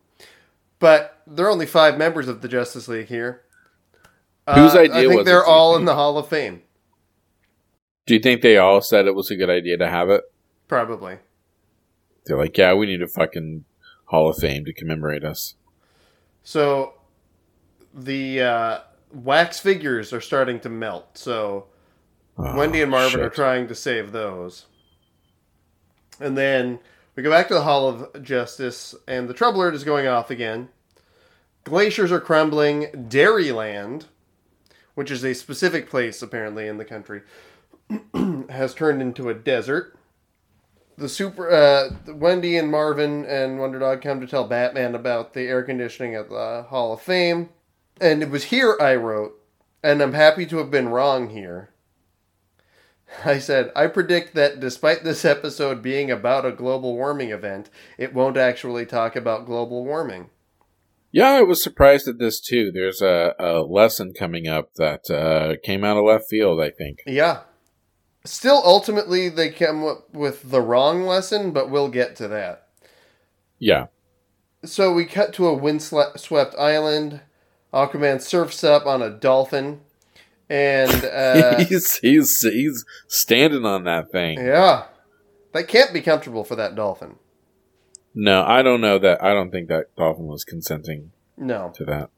But 0.80 1.21
there 1.25 1.45
are 1.47 1.51
only 1.51 1.65
five 1.65 1.97
members 1.97 2.27
of 2.27 2.41
the 2.41 2.47
Justice 2.47 2.88
League 2.88 3.08
here. 3.08 3.41
Whose 4.53 4.75
Uh, 4.75 4.80
idea 4.80 4.95
I 4.95 5.08
think 5.08 5.25
they're 5.25 5.43
all 5.45 5.75
in 5.75 5.86
the 5.86 5.95
Hall 5.95 6.17
of 6.17 6.27
Fame. 6.30 6.62
Do 8.06 8.13
you 8.13 8.19
think 8.21 8.41
they 8.41 8.58
all 8.58 8.80
said 8.82 9.06
it 9.06 9.15
was 9.15 9.30
a 9.30 9.36
good 9.36 9.49
idea 9.49 9.77
to 9.77 9.88
have 9.89 10.10
it? 10.10 10.23
Probably. 10.67 11.17
They're 12.27 12.37
like, 12.37 12.57
yeah, 12.57 12.73
we 12.73 12.85
need 12.85 13.01
a 13.01 13.07
fucking 13.07 13.65
Hall 14.05 14.29
of 14.29 14.37
Fame 14.37 14.65
to 14.65 14.73
commemorate 14.73 15.23
us. 15.23 15.55
So 16.43 16.93
the 17.93 18.41
uh, 18.41 18.79
wax 19.11 19.59
figures 19.59 20.13
are 20.13 20.21
starting 20.21 20.59
to 20.61 20.69
melt. 20.69 21.17
So 21.17 21.67
Oh, 22.37 22.55
Wendy 22.55 22.81
and 22.81 22.91
Marvin 22.91 23.21
are 23.21 23.29
trying 23.29 23.67
to 23.67 23.75
save 23.75 24.11
those. 24.11 24.67
And 26.19 26.37
then 26.37 26.79
we 27.15 27.23
go 27.23 27.31
back 27.31 27.47
to 27.47 27.55
the 27.55 27.63
Hall 27.63 27.87
of 27.87 28.23
Justice, 28.23 28.93
and 29.07 29.27
the 29.27 29.33
Trouble 29.33 29.61
Alert 29.61 29.73
is 29.73 29.83
going 29.83 30.07
off 30.07 30.29
again. 30.29 30.69
Glaciers 31.63 32.11
are 32.11 32.19
crumbling. 32.19 32.85
Dairyland, 33.09 34.05
which 34.93 35.09
is 35.09 35.23
a 35.25 35.33
specific 35.33 35.89
place 35.89 36.21
apparently 36.21 36.67
in 36.67 36.77
the 36.77 36.85
country, 36.85 37.21
has 38.49 38.75
turned 38.75 39.01
into 39.01 39.29
a 39.29 39.33
desert. 39.33 39.96
The 40.97 41.10
super 41.10 41.49
uh, 41.49 41.91
Wendy 42.07 42.57
and 42.57 42.71
Marvin 42.71 43.23
and 43.25 43.60
Wonder 43.60 43.77
Dog 43.77 44.01
come 44.01 44.19
to 44.19 44.27
tell 44.27 44.47
Batman 44.47 44.95
about 44.95 45.33
the 45.33 45.43
air 45.43 45.62
conditioning 45.62 46.15
at 46.15 46.29
the 46.29 46.65
Hall 46.69 46.93
of 46.93 47.01
Fame, 47.01 47.49
and 48.01 48.23
it 48.23 48.31
was 48.31 48.45
here 48.45 48.75
I 48.81 48.95
wrote, 48.95 49.39
and 49.83 50.01
I'm 50.01 50.13
happy 50.13 50.47
to 50.47 50.57
have 50.57 50.71
been 50.71 50.89
wrong 50.89 51.29
here. 51.29 51.69
I 53.25 53.38
said, 53.38 53.71
I 53.75 53.88
predict 53.88 54.33
that 54.33 54.60
despite 54.60 55.03
this 55.03 55.23
episode 55.23 55.81
being 55.81 56.10
about 56.10 56.45
a 56.45 56.51
global 56.51 56.95
warming 56.95 57.29
event, 57.29 57.69
it 57.97 58.13
won't 58.13 58.38
actually 58.38 58.86
talk 58.86 59.15
about 59.15 59.45
global 59.45 59.86
warming. 59.86 60.29
Yeah, 61.12 61.29
I 61.29 61.41
was 61.41 61.63
surprised 61.63 62.07
at 62.07 62.19
this 62.19 62.39
too. 62.39 62.71
There's 62.71 63.01
a, 63.01 63.33
a 63.39 63.62
lesson 63.62 64.13
coming 64.13 64.47
up 64.47 64.73
that 64.75 65.10
uh, 65.10 65.55
came 65.63 65.83
out 65.83 65.97
of 65.97 66.03
left 66.03 66.25
field, 66.29 66.60
I 66.60 66.69
think. 66.69 66.99
Yeah. 67.05 67.41
Still, 68.27 68.61
ultimately, 68.65 69.29
they 69.29 69.49
come 69.49 69.85
up 69.85 70.13
with 70.13 70.51
the 70.51 70.61
wrong 70.61 71.03
lesson, 71.03 71.51
but 71.51 71.69
we'll 71.69 71.87
get 71.89 72.15
to 72.17 72.27
that. 72.27 72.67
Yeah. 73.57 73.87
So 74.65 74.93
we 74.93 75.05
cut 75.05 75.33
to 75.35 75.47
a 75.47 75.53
windswept 75.53 76.55
island. 76.59 77.21
Aquaman 77.73 78.21
surfs 78.21 78.63
up 78.63 78.85
on 78.85 79.01
a 79.01 79.09
dolphin. 79.09 79.81
And, 80.49 81.05
uh, 81.05 81.63
he's 81.63 81.97
he's 81.97 82.41
he's 82.41 82.85
standing 83.07 83.65
on 83.65 83.83
that 83.85 84.11
thing. 84.11 84.39
yeah. 84.39 84.85
That 85.53 85.67
can't 85.67 85.93
be 85.93 86.01
comfortable 86.01 86.43
for 86.43 86.55
that 86.55 86.75
dolphin. 86.75 87.15
No, 88.13 88.43
I 88.43 88.61
don't 88.61 88.81
know 88.81 88.99
that. 88.99 89.23
I 89.23 89.33
don't 89.33 89.51
think 89.51 89.69
that 89.69 89.95
dolphin 89.95 90.25
was 90.27 90.43
consenting 90.43 91.11
No. 91.37 91.71
to 91.75 91.85
that. 91.85 92.09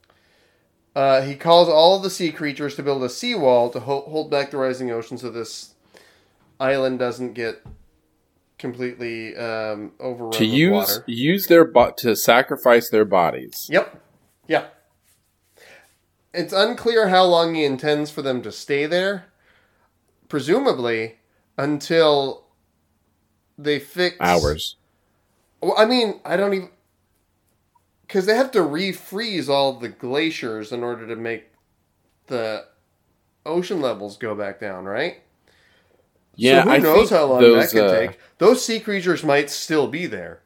Uh, 0.96 1.22
he 1.22 1.36
calls 1.36 1.70
all 1.70 1.98
of 1.98 2.04
the 2.04 2.10
sea 2.10 2.32
creatures 2.32 2.76
to 2.76 2.84
build 2.84 3.04
a 3.04 3.10
seawall 3.10 3.70
to 3.70 3.82
ho- 3.82 4.06
hold 4.10 4.32
back 4.32 4.52
the 4.52 4.58
rising 4.58 4.90
ocean 4.92 5.18
so 5.18 5.30
this 5.30 5.76
island 6.60 7.00
doesn't 7.00 7.34
get 7.34 7.64
completely 8.58 9.36
um, 9.38 9.94
overrun 10.00 10.32
To 10.34 10.46
use 10.46 10.72
water. 10.74 11.04
use 11.08 11.48
their 11.48 11.66
bo- 11.66 11.94
to 11.98 12.16
sacrifice 12.16 12.90
their 12.90 13.06
bodies. 13.06 13.68
Yep. 13.70 14.02
Yeah. 14.48 14.66
It's 16.34 16.54
unclear 16.54 17.10
how 17.10 17.24
long 17.26 17.56
he 17.56 17.64
intends 17.64 18.12
for 18.12 18.22
them 18.22 18.42
to 18.44 18.52
stay 18.52 18.86
there. 18.86 19.26
Presumably 20.28 21.16
until 21.58 22.46
they 23.58 23.80
fix 23.80 24.16
Hours. 24.20 24.76
Well, 25.62 25.74
I 25.78 25.86
mean, 25.86 26.20
I 26.24 26.38
don't 26.38 26.54
even 26.54 26.70
because 28.02 28.26
they 28.26 28.36
have 28.36 28.52
to 28.52 28.60
refreeze 28.60 29.50
all 29.50 29.74
the 29.74 29.90
glaciers 29.90 30.72
in 30.72 30.84
order 30.84 31.06
to 31.08 31.16
make 31.16 31.52
the 32.28 32.66
ocean 33.46 33.82
levels 33.82 34.18
go 34.18 34.34
back 34.36 34.60
down, 34.60 34.86
right? 34.86 35.22
Yeah, 36.40 36.64
so 36.64 36.70
who 36.70 36.76
I 36.76 36.78
knows 36.78 37.10
how 37.10 37.26
long 37.26 37.42
those, 37.42 37.72
that 37.72 37.78
could 37.78 37.90
uh, 37.90 38.00
take? 38.00 38.20
Those 38.38 38.64
sea 38.64 38.80
creatures 38.80 39.24
might 39.24 39.50
still 39.50 39.88
be 39.88 40.06
there. 40.06 40.42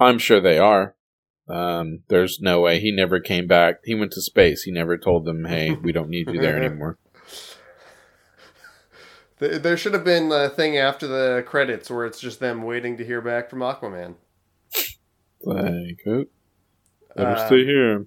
I'm 0.00 0.18
sure 0.18 0.40
they 0.40 0.58
are. 0.58 0.96
Um, 1.48 2.00
there's 2.08 2.40
no 2.40 2.60
way 2.60 2.80
he 2.80 2.90
never 2.90 3.20
came 3.20 3.46
back. 3.46 3.76
He 3.84 3.94
went 3.94 4.12
to 4.12 4.20
space. 4.20 4.64
He 4.64 4.72
never 4.72 4.98
told 4.98 5.24
them, 5.24 5.44
"Hey, 5.44 5.70
we 5.72 5.92
don't 5.92 6.10
need 6.10 6.28
you 6.28 6.40
there 6.40 6.56
anymore." 6.62 6.98
There 9.38 9.76
should 9.76 9.94
have 9.94 10.04
been 10.04 10.32
a 10.32 10.48
thing 10.48 10.76
after 10.76 11.06
the 11.06 11.44
credits 11.46 11.88
where 11.88 12.04
it's 12.04 12.18
just 12.18 12.40
them 12.40 12.64
waiting 12.64 12.96
to 12.96 13.04
hear 13.04 13.20
back 13.20 13.48
from 13.48 13.60
Aquaman. 13.60 14.16
Like, 15.42 16.00
oh, 16.08 16.24
better 17.14 17.30
Uh, 17.30 17.46
stay 17.46 17.64
here. 17.64 18.06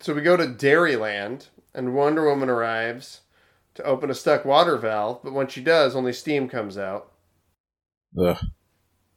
So 0.00 0.14
we 0.14 0.22
go 0.22 0.36
to 0.36 0.46
Dairyland, 0.46 1.48
and 1.74 1.92
Wonder 1.92 2.24
Woman 2.24 2.48
arrives 2.48 3.22
to 3.78 3.84
open 3.84 4.10
a 4.10 4.14
stuck 4.14 4.44
water 4.44 4.76
valve, 4.76 5.20
but 5.22 5.32
when 5.32 5.46
she 5.46 5.60
does, 5.62 5.94
only 5.94 6.12
steam 6.12 6.48
comes 6.48 6.76
out. 6.76 7.12
Ugh. 8.20 8.36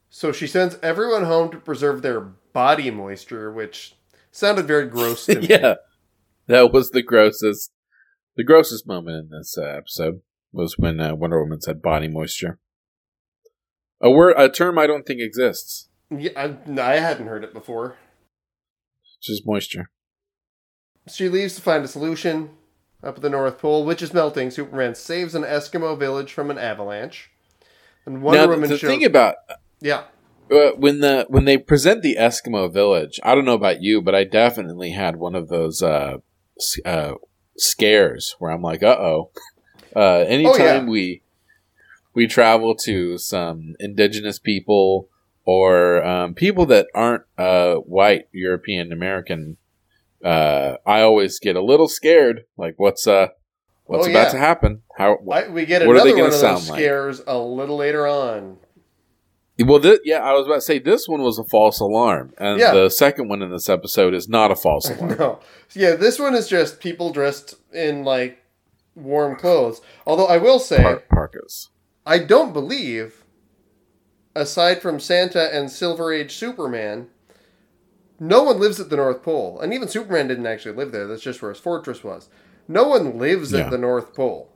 So 0.10 0.32
she 0.32 0.45
sends 0.45 0.78
everyone 0.84 1.24
home 1.24 1.50
to 1.52 1.58
preserve 1.58 2.02
their 2.04 2.21
body 2.21 2.91
moisture, 2.91 3.52
which 3.52 3.95
sounded 4.32 4.67
very 4.67 4.88
gross 4.88 5.26
to 5.26 5.39
me. 5.39 5.47
yeah, 5.47 5.76
that 6.45 6.71
was 6.71 6.91
the 6.91 7.02
grossest, 7.02 7.71
the 8.38 8.43
grossest 8.43 8.86
moment 8.88 9.17
in 9.17 9.30
this 9.38 9.58
uh, 9.58 9.63
episode 9.63 10.21
was 10.54 10.78
when 10.78 11.00
uh, 11.00 11.15
Wonder 11.15 11.41
Woman 11.41 11.60
said 11.60 11.82
"body 11.82 12.08
moisture." 12.08 12.60
A 14.00 14.12
word, 14.12 14.36
a 14.38 14.47
term 14.47 14.78
I 14.78 14.86
don't 14.86 15.08
think 15.08 15.21
exists. 15.21 15.89
Yeah, 16.12 16.32
I, 16.36 16.82
I 16.82 16.95
hadn't 16.97 17.28
heard 17.28 17.43
it 17.43 17.54
before. 17.54 17.95
Just 19.24 19.47
moisture. 19.47 19.89
She 21.12 21.30
leaves 21.30 21.56
to 21.56 21.62
find 21.62 21.84
a 21.84 21.88
solution 21.88 22.52
up 23.04 23.16
at 23.16 23.22
the 23.22 23.30
North 23.30 23.60
Pole, 23.60 23.86
which 23.86 24.02
is 24.02 24.14
melting. 24.14 24.52
Superman 24.52 24.96
saves 24.96 25.36
an 25.36 25.44
Eskimo 25.44 25.98
village 25.98 26.34
from 26.34 26.52
an 26.52 26.58
avalanche. 26.58 27.32
And 28.06 28.22
Wonder 28.22 28.42
now, 28.42 28.48
Woman 28.48 28.70
the 28.70 28.78
shows. 28.78 28.90
thing 28.90 29.06
about 29.06 29.36
yeah. 29.80 30.04
uh, 30.52 30.72
when 30.72 31.00
the 31.00 31.26
when 31.30 31.46
they 31.46 31.58
present 31.58 32.02
the 32.02 32.18
Eskimo 32.20 32.72
village, 32.72 33.20
I 33.24 33.36
don't 33.36 33.46
know 33.46 33.54
about 33.54 33.82
you, 33.82 34.02
but 34.02 34.16
I 34.16 34.24
definitely 34.24 34.92
had 34.92 35.18
one 35.18 35.36
of 35.36 35.50
those 35.50 35.84
uh, 35.84 36.18
uh, 36.84 37.14
scares 37.58 38.36
where 38.40 38.52
I'm 38.52 38.62
like, 38.62 38.82
"Uh 38.82 38.98
oh." 39.00 39.32
Uh, 39.96 40.26
anytime 40.28 40.88
we 40.88 41.22
we 42.14 42.28
travel 42.28 42.76
to 42.76 43.18
some 43.18 43.76
indigenous 43.80 44.40
people 44.40 45.10
or 45.46 46.04
um, 46.04 46.34
people 46.34 46.66
that 46.68 46.88
aren't 46.94 47.24
uh, 47.38 47.76
white 47.76 48.28
European 48.32 48.92
American, 48.92 49.58
uh, 50.23 50.77
I 50.86 51.01
always 51.01 51.39
get 51.39 51.55
a 51.55 51.63
little 51.63 51.88
scared. 51.88 52.43
Like, 52.57 52.75
what's 52.77 53.07
uh, 53.07 53.29
what's 53.86 54.07
Oh, 54.07 54.10
about 54.12 54.31
to 54.31 54.38
happen? 54.38 54.81
How? 54.97 55.17
I, 55.31 55.47
we 55.49 55.65
get 55.65 55.86
What 55.88 55.95
are 55.97 56.03
they 56.03 56.12
another 56.12 56.12
gonna 56.12 56.21
one 56.23 56.34
of 56.34 56.39
sound 56.39 56.57
those 56.57 56.69
like? 56.69 56.79
scares 56.79 57.21
a 57.27 57.38
little 57.38 57.77
later 57.77 58.07
on. 58.07 58.57
Well, 59.63 59.79
yeah, 60.05 60.19
I 60.19 60.34
was 60.34 60.47
about 60.47 60.55
to 60.55 60.62
say 60.62 60.79
this 60.79 61.07
one 61.07 61.21
was 61.21 61.38
a 61.38 61.43
false 61.43 61.79
alarm, 61.79 62.34
and 62.39 62.60
Yeah. 62.60 62.73
the 62.73 62.89
second 62.89 63.27
one 63.29 63.43
in 63.43 63.51
this 63.51 63.69
episode 63.69 64.15
is 64.15 64.27
not 64.27 64.49
a 64.49 64.55
false 64.55 64.89
alarm. 64.97 65.17
no. 65.19 65.39
Yeah, 65.73 65.93
this 65.95 66.17
one 66.17 66.34
is 66.34 66.47
just 66.47 66.79
people 66.79 67.12
dressed 67.12 67.55
in 67.71 68.03
like 68.03 68.39
warm 68.95 69.36
clothes. 69.36 69.79
Although 70.07 70.25
I 70.25 70.38
will 70.38 70.57
say, 70.57 70.81
Par- 70.81 71.03
parkas. 71.12 71.69
I 72.07 72.17
don't 72.17 72.53
believe, 72.53 73.23
aside 74.36 74.81
from 74.81 74.99
Santa 74.99 75.53
and 75.55 75.69
Silver 75.69 76.12
Age 76.12 76.34
Superman, 76.34 77.10
no 78.21 78.43
one 78.43 78.60
lives 78.60 78.79
at 78.79 78.89
the 78.89 78.95
North 78.95 79.23
Pole. 79.23 79.60
And 79.60 79.73
even 79.73 79.88
Superman 79.88 80.27
didn't 80.27 80.45
actually 80.45 80.75
live 80.75 80.91
there. 80.91 81.07
That's 81.07 81.23
just 81.23 81.41
where 81.41 81.51
his 81.51 81.60
fortress 81.60 82.03
was. 82.03 82.29
No 82.67 82.88
one 82.88 83.17
lives 83.17 83.51
Yeah. 83.51 83.62
at 83.62 83.71
the 83.71 83.77
North 83.79 84.13
Pole. 84.13 84.47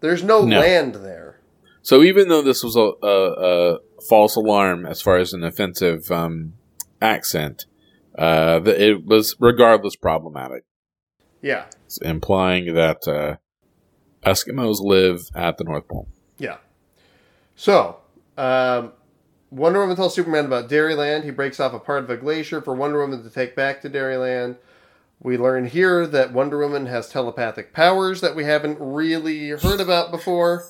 There's 0.00 0.22
no, 0.22 0.44
No. 0.44 0.60
land 0.60 0.96
there. 0.96 1.40
So 1.80 2.02
even 2.02 2.28
though 2.28 2.42
this 2.42 2.62
was 2.62 2.76
a, 2.76 2.92
a, 3.02 3.74
a 3.74 3.78
false 4.08 4.36
alarm 4.36 4.84
as 4.86 5.00
far 5.00 5.16
as 5.16 5.32
an 5.32 5.42
offensive 5.42 6.10
um, 6.12 6.52
accent, 7.00 7.64
uh, 8.18 8.58
the, 8.60 8.90
it 8.90 9.06
was 9.06 9.34
regardless 9.40 9.96
problematic, 9.96 10.64
Yeah. 11.40 11.64
It's 11.86 11.98
implying 12.02 12.74
that 12.74 13.08
uh, 13.08 13.36
Eskimos 14.28 14.80
live 14.80 15.22
at 15.34 15.56
the 15.56 15.64
North 15.64 15.88
Pole. 15.88 16.08
Yeah. 16.38 16.58
So, 17.56 17.96
um, 18.36 18.92
Wonder 19.52 19.80
Woman 19.80 19.96
tells 19.96 20.14
Superman 20.14 20.46
about 20.46 20.70
Dairyland. 20.70 21.24
He 21.24 21.30
breaks 21.30 21.60
off 21.60 21.74
a 21.74 21.78
part 21.78 22.04
of 22.04 22.10
a 22.10 22.16
glacier 22.16 22.62
for 22.62 22.74
Wonder 22.74 23.00
Woman 23.00 23.22
to 23.22 23.28
take 23.28 23.54
back 23.54 23.82
to 23.82 23.90
Dairyland. 23.90 24.56
We 25.20 25.36
learn 25.36 25.66
here 25.66 26.06
that 26.06 26.32
Wonder 26.32 26.58
Woman 26.58 26.86
has 26.86 27.08
telepathic 27.10 27.74
powers 27.74 28.22
that 28.22 28.34
we 28.34 28.44
haven't 28.44 28.78
really 28.80 29.50
heard 29.50 29.78
about 29.80 30.10
before. 30.10 30.64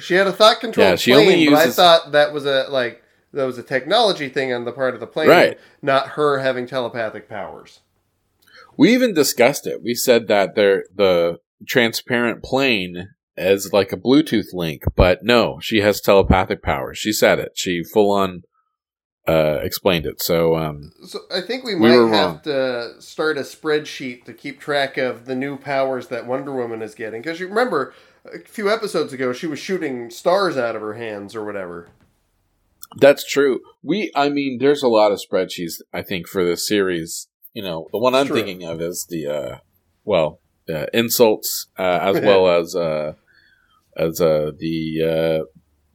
she 0.00 0.14
had 0.14 0.26
a 0.26 0.32
thought 0.32 0.60
control 0.60 0.88
Yeah, 0.88 0.96
she 0.96 1.12
plane, 1.12 1.28
only 1.32 1.48
but 1.50 1.56
I 1.56 1.70
thought 1.70 2.12
that 2.12 2.32
was 2.32 2.46
a 2.46 2.66
like 2.70 3.02
that 3.32 3.44
was 3.44 3.58
a 3.58 3.62
technology 3.62 4.28
thing 4.28 4.52
on 4.52 4.64
the 4.64 4.72
part 4.72 4.94
of 4.94 5.00
the 5.00 5.06
plane, 5.06 5.28
Right. 5.28 5.58
not 5.82 6.10
her 6.10 6.38
having 6.38 6.66
telepathic 6.66 7.28
powers. 7.28 7.80
We 8.76 8.92
even 8.94 9.12
discussed 9.14 9.66
it. 9.66 9.82
We 9.82 9.94
said 9.94 10.26
that 10.28 10.54
there 10.54 10.84
the 10.94 11.38
transparent 11.66 12.42
plane 12.42 13.10
is 13.36 13.72
like 13.72 13.92
a 13.92 13.96
Bluetooth 13.96 14.52
link, 14.52 14.82
but 14.96 15.22
no, 15.22 15.58
she 15.60 15.80
has 15.80 16.00
telepathic 16.00 16.62
powers. 16.62 16.98
She 16.98 17.12
said 17.12 17.38
it. 17.38 17.52
She 17.54 17.82
full 17.82 18.10
on 18.10 18.42
uh, 19.26 19.58
explained 19.62 20.04
it. 20.06 20.20
So 20.22 20.54
um, 20.56 20.92
So 21.06 21.20
I 21.34 21.40
think 21.40 21.64
we 21.64 21.74
We 21.74 21.80
might 21.80 21.92
have 21.94 22.10
wrong. 22.10 22.40
to 22.44 22.94
start 23.00 23.38
a 23.38 23.40
spreadsheet 23.40 24.24
to 24.26 24.34
keep 24.34 24.60
track 24.60 24.98
of 24.98 25.24
the 25.24 25.34
new 25.34 25.56
powers 25.56 26.08
that 26.08 26.26
Wonder 26.26 26.54
Woman 26.54 26.82
is 26.82 26.94
getting. 26.94 27.22
Because 27.22 27.40
you 27.40 27.48
remember 27.48 27.94
a 28.26 28.40
few 28.46 28.70
episodes 28.70 29.12
ago, 29.14 29.32
she 29.32 29.46
was 29.46 29.58
shooting 29.58 30.10
stars 30.10 30.56
out 30.58 30.76
of 30.76 30.82
her 30.82 30.94
hands 30.94 31.34
or 31.34 31.42
whatever. 31.44 31.88
that's 32.98 33.24
true. 33.28 33.60
We, 33.82 34.12
I 34.14 34.28
mean, 34.28 34.58
there's 34.60 34.82
a 34.82 34.88
lot 34.88 35.10
of 35.10 35.20
spreadsheets. 35.20 35.80
I 35.92 36.02
think 36.02 36.28
for 36.28 36.44
this 36.44 36.66
series. 36.68 37.28
You 37.54 37.62
know, 37.62 37.86
the 37.92 37.98
one 37.98 38.14
I'm 38.16 38.26
True. 38.26 38.34
thinking 38.36 38.64
of 38.64 38.80
is 38.80 39.06
the 39.08 39.26
uh, 39.28 39.58
well, 40.04 40.40
uh, 40.68 40.86
insults 40.92 41.68
uh, 41.78 42.00
as 42.02 42.20
well 42.22 42.48
as 42.48 42.74
uh, 42.74 43.14
as 43.96 44.20
uh, 44.20 44.52
the 44.58 45.42
uh, 45.42 45.44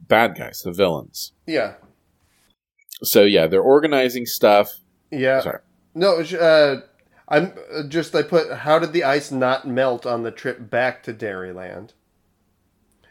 bad 0.00 0.36
guys, 0.36 0.62
the 0.62 0.72
villains. 0.72 1.32
Yeah. 1.46 1.74
So 3.02 3.22
yeah, 3.22 3.46
they're 3.46 3.62
organizing 3.62 4.26
stuff. 4.26 4.72
Yeah. 5.10 5.40
Sorry. 5.40 5.60
No, 5.94 6.20
uh, 6.20 6.80
I'm 7.28 7.52
uh, 7.72 7.82
just, 7.88 8.14
I 8.14 8.22
put, 8.22 8.52
how 8.52 8.78
did 8.78 8.92
the 8.92 9.04
ice 9.04 9.30
not 9.30 9.66
melt 9.66 10.06
on 10.06 10.22
the 10.22 10.30
trip 10.30 10.70
back 10.70 11.02
to 11.04 11.12
Dairyland? 11.12 11.90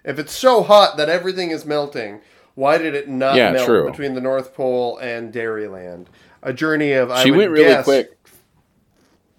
If 0.06 0.18
it's 0.18 0.34
so 0.34 0.64
hot 0.64 0.98
that 0.98 1.10
everything 1.10 1.52
is 1.52 1.66
melting, 1.66 2.22
why 2.56 2.78
did 2.78 2.96
it 2.96 3.10
not 3.10 3.36
Yeah, 3.36 3.52
melt 3.52 3.66
true. 3.66 3.90
between 3.90 4.14
the 4.16 4.22
North 4.22 4.54
Pole 4.54 4.98
and 5.00 5.34
Dairyland? 5.34 6.08
A 6.42 6.54
journey 6.54 6.94
of, 6.94 7.12
I 7.12 7.24
she 7.24 7.32
went 7.32 7.52
really 7.52 7.66
guess, 7.66 7.84
quick. 7.84 8.18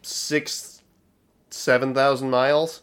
six, 0.03 0.83
seven 1.49 1.95
thousand 1.95 2.31
miles. 2.31 2.83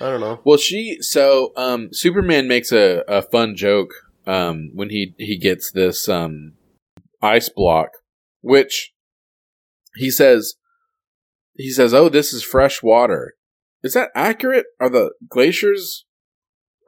I 0.00 0.10
don't 0.10 0.20
know. 0.20 0.40
Well, 0.44 0.56
she 0.56 0.98
so 1.00 1.52
um, 1.56 1.90
Superman 1.92 2.48
makes 2.48 2.72
a, 2.72 3.02
a 3.06 3.22
fun 3.22 3.54
joke 3.54 3.92
um, 4.26 4.70
when 4.74 4.90
he 4.90 5.14
he 5.18 5.38
gets 5.38 5.70
this 5.70 6.08
um, 6.08 6.54
ice 7.20 7.48
block, 7.48 7.90
which 8.40 8.92
he 9.96 10.10
says 10.10 10.54
he 11.54 11.70
says, 11.70 11.92
"Oh, 11.92 12.08
this 12.08 12.32
is 12.32 12.42
fresh 12.42 12.82
water." 12.82 13.34
Is 13.82 13.94
that 13.94 14.10
accurate? 14.14 14.66
Are 14.78 14.90
the 14.90 15.12
glaciers 15.28 16.04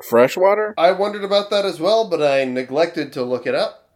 fresh 0.08 0.36
water? 0.36 0.74
I 0.76 0.92
wondered 0.92 1.24
about 1.24 1.50
that 1.50 1.64
as 1.64 1.80
well, 1.80 2.08
but 2.08 2.22
I 2.22 2.44
neglected 2.44 3.12
to 3.14 3.22
look 3.22 3.46
it 3.46 3.54
up. 3.54 3.90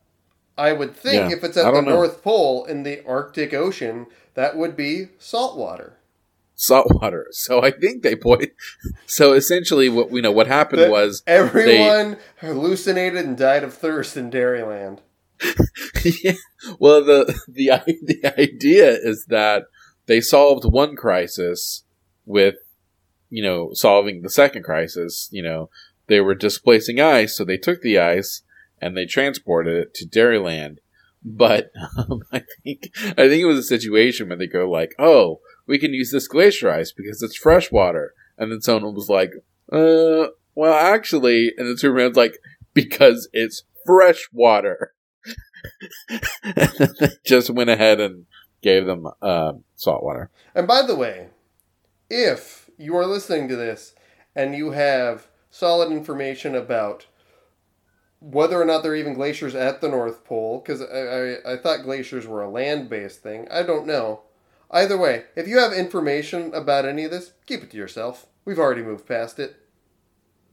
I 0.58 0.72
would 0.72 0.96
think 0.96 1.30
Yeah, 1.30 1.36
if 1.36 1.44
it's 1.44 1.56
at 1.56 1.72
the 1.72 1.82
know. 1.82 1.92
North 1.92 2.22
Pole 2.22 2.64
in 2.64 2.82
the 2.82 3.04
Arctic 3.06 3.52
Ocean, 3.52 4.06
that 4.34 4.56
would 4.56 4.76
be 4.76 5.08
salt 5.18 5.58
water. 5.58 5.98
Salt 6.56 6.86
water. 6.90 7.26
So 7.32 7.62
I 7.62 7.70
think 7.70 8.02
they 8.02 8.16
point. 8.16 8.50
So 9.06 9.34
essentially, 9.34 9.88
what 9.88 10.10
we 10.10 10.20
know 10.20 10.32
what 10.32 10.46
happened 10.48 10.82
The- 10.82 10.90
was 10.90 11.22
Everyone 11.26 12.16
hallucinated 12.40 13.24
and 13.24 13.36
died 13.36 13.62
of 13.62 13.74
thirst 13.74 14.16
in 14.16 14.30
Dairyland. 14.30 14.98
yeah. 16.24 16.32
Well, 16.80 17.04
the 17.04 17.38
the 17.46 17.70
the 18.02 18.38
idea 18.38 18.90
is 18.90 19.26
that 19.28 19.64
they 20.06 20.20
solved 20.20 20.64
one 20.64 20.96
crisis 20.96 21.84
with, 22.24 22.54
you 23.28 23.42
know, 23.42 23.70
solving 23.74 24.22
the 24.22 24.30
second 24.30 24.62
crisis. 24.64 25.28
You 25.30 25.42
know, 25.42 25.68
they 26.06 26.20
were 26.20 26.34
displacing 26.34 27.00
ice, 27.00 27.36
so 27.36 27.44
they 27.44 27.58
took 27.58 27.82
the 27.82 27.98
ice 27.98 28.42
and 28.80 28.96
they 28.96 29.04
transported 29.04 29.76
it 29.76 29.94
to 29.94 30.06
Dairyland. 30.06 30.78
But 31.22 31.70
um, 31.98 32.22
I 32.32 32.42
think 32.62 32.90
I 33.18 33.28
think 33.28 33.42
it 33.42 33.46
was 33.46 33.58
a 33.58 33.62
situation 33.62 34.28
where 34.28 34.38
they 34.38 34.46
go 34.46 34.70
like, 34.70 34.94
"Oh, 34.98 35.40
we 35.66 35.78
can 35.78 35.92
use 35.92 36.10
this 36.10 36.28
glacier 36.28 36.70
ice 36.70 36.92
because 36.92 37.22
it's 37.22 37.36
fresh 37.36 37.70
water," 37.70 38.14
and 38.38 38.50
then 38.50 38.60
someone 38.60 38.94
was 38.94 39.08
like, 39.08 39.32
"Uh, 39.70 40.28
well, 40.54 40.74
actually," 40.74 41.52
and 41.56 41.68
then 41.68 41.76
Superman's 41.76 42.16
like, 42.16 42.38
"Because 42.74 43.28
it's 43.32 43.64
fresh 43.84 44.28
water." 44.32 44.94
and 46.44 46.68
then 46.76 46.88
they 47.00 47.08
just 47.24 47.50
went 47.50 47.70
ahead 47.70 48.00
and 48.00 48.26
gave 48.62 48.86
them 48.86 49.06
uh, 49.22 49.52
salt 49.74 50.02
water. 50.02 50.30
And 50.54 50.66
by 50.66 50.82
the 50.82 50.94
way, 50.94 51.28
if 52.10 52.70
you 52.78 52.96
are 52.96 53.06
listening 53.06 53.48
to 53.48 53.56
this 53.56 53.94
and 54.34 54.54
you 54.54 54.72
have 54.72 55.28
solid 55.50 55.90
information 55.90 56.54
about 56.54 57.06
whether 58.20 58.60
or 58.60 58.64
not 58.64 58.82
there 58.82 58.92
are 58.92 58.96
even 58.96 59.14
glaciers 59.14 59.54
at 59.54 59.80
the 59.80 59.88
North 59.88 60.24
Pole, 60.24 60.60
because 60.60 60.82
I, 60.82 61.50
I, 61.50 61.54
I 61.54 61.56
thought 61.56 61.84
glaciers 61.84 62.26
were 62.26 62.42
a 62.42 62.50
land 62.50 62.88
based 62.88 63.22
thing. 63.22 63.46
I 63.50 63.62
don't 63.62 63.86
know. 63.86 64.22
Either 64.70 64.98
way, 64.98 65.24
if 65.36 65.46
you 65.46 65.58
have 65.58 65.72
information 65.72 66.52
about 66.54 66.84
any 66.84 67.04
of 67.04 67.10
this, 67.10 67.32
keep 67.46 67.62
it 67.62 67.70
to 67.70 67.76
yourself. 67.76 68.26
We've 68.44 68.58
already 68.58 68.82
moved 68.82 69.06
past 69.06 69.38
it. 69.38 69.56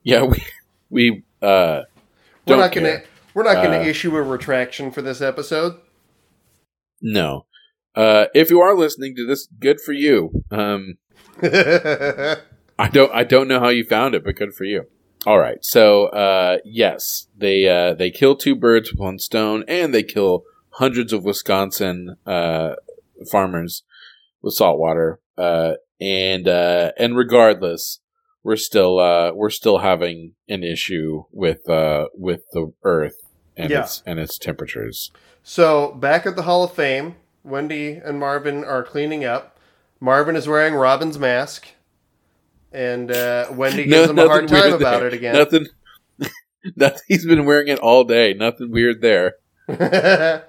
Yeah, 0.04 0.24
we 0.24 0.44
we 0.90 1.24
uh, 1.42 1.82
We're 2.48 2.58
not 2.58 2.72
gonna 2.72 3.02
we're 3.34 3.44
not 3.44 3.64
gonna 3.64 3.80
Uh, 3.80 3.86
issue 3.86 4.16
a 4.16 4.22
retraction 4.22 4.92
for 4.92 5.02
this 5.02 5.22
episode. 5.22 5.80
No. 7.02 7.46
Uh, 7.96 8.26
if 8.34 8.50
you 8.50 8.60
are 8.60 8.76
listening 8.76 9.16
to 9.16 9.26
this, 9.26 9.48
good 9.60 9.80
for 9.80 9.94
you. 9.94 10.44
Um, 10.52 10.98
I 11.42 12.90
don't 12.92 13.12
I 13.14 13.24
don't 13.24 13.48
know 13.48 13.60
how 13.60 13.70
you 13.70 13.84
found 13.84 14.16
it, 14.16 14.24
but 14.24 14.36
good 14.36 14.54
for 14.54 14.64
you. 14.64 14.86
All 15.26 15.40
right. 15.40 15.64
So 15.64 16.08
uh, 16.08 16.58
yes, 16.66 17.28
they 17.38 17.68
uh, 17.68 17.94
they 17.94 18.12
kill 18.12 18.36
two 18.36 18.56
birds 18.56 18.92
with 18.92 19.00
one 19.00 19.20
stone, 19.20 19.64
and 19.68 19.94
they 19.94 20.04
kill 20.04 20.44
hundreds 20.72 21.14
of 21.14 21.24
Wisconsin 21.24 22.18
uh, 22.26 22.76
farmers 23.32 23.84
with 24.44 24.54
salt 24.54 24.78
water. 24.78 25.20
Uh, 25.38 25.74
and 26.00 26.48
uh, 26.48 26.92
and 27.00 27.18
regardless, 27.18 28.00
we're 28.44 28.56
still 28.58 29.00
uh, 29.00 29.32
we're 29.34 29.50
still 29.50 29.80
having 29.80 30.34
an 30.48 30.64
issue 30.64 31.24
with 31.32 31.68
uh, 31.70 32.08
with 32.14 32.42
the 32.52 32.72
Earth 32.84 33.16
and 33.58 33.72
Yeah. 33.72 33.82
its 33.84 34.04
and 34.06 34.20
its 34.20 34.38
temperatures. 34.38 35.12
So 35.42 35.94
back 35.94 36.26
at 36.26 36.36
the 36.36 36.44
Hall 36.44 36.64
of 36.64 36.74
Fame, 36.74 37.16
Wendy 37.44 37.94
and 37.94 38.20
Marvin 38.20 38.64
are 38.64 38.84
cleaning 38.84 39.24
up. 39.26 39.58
Marvin 40.00 40.36
is 40.36 40.48
wearing 40.48 40.74
Robin's 40.74 41.18
mask, 41.18 41.68
and 42.72 43.10
uh, 43.12 43.48
Wendy 43.52 43.86
gives 43.88 44.10
him 44.10 44.20
a 44.20 44.28
hard 44.28 44.48
time 44.50 44.74
about 44.74 45.00
there. 45.00 45.08
it 45.08 45.14
again. 45.14 45.36
Nothing. 45.36 45.68
nothing. 46.76 47.02
He's 47.08 47.26
been 47.26 47.46
wearing 47.46 47.70
it 47.70 47.80
all 47.80 48.04
day. 48.04 48.34
Nothing 48.34 48.72
weird 48.72 49.02
there. 49.02 49.36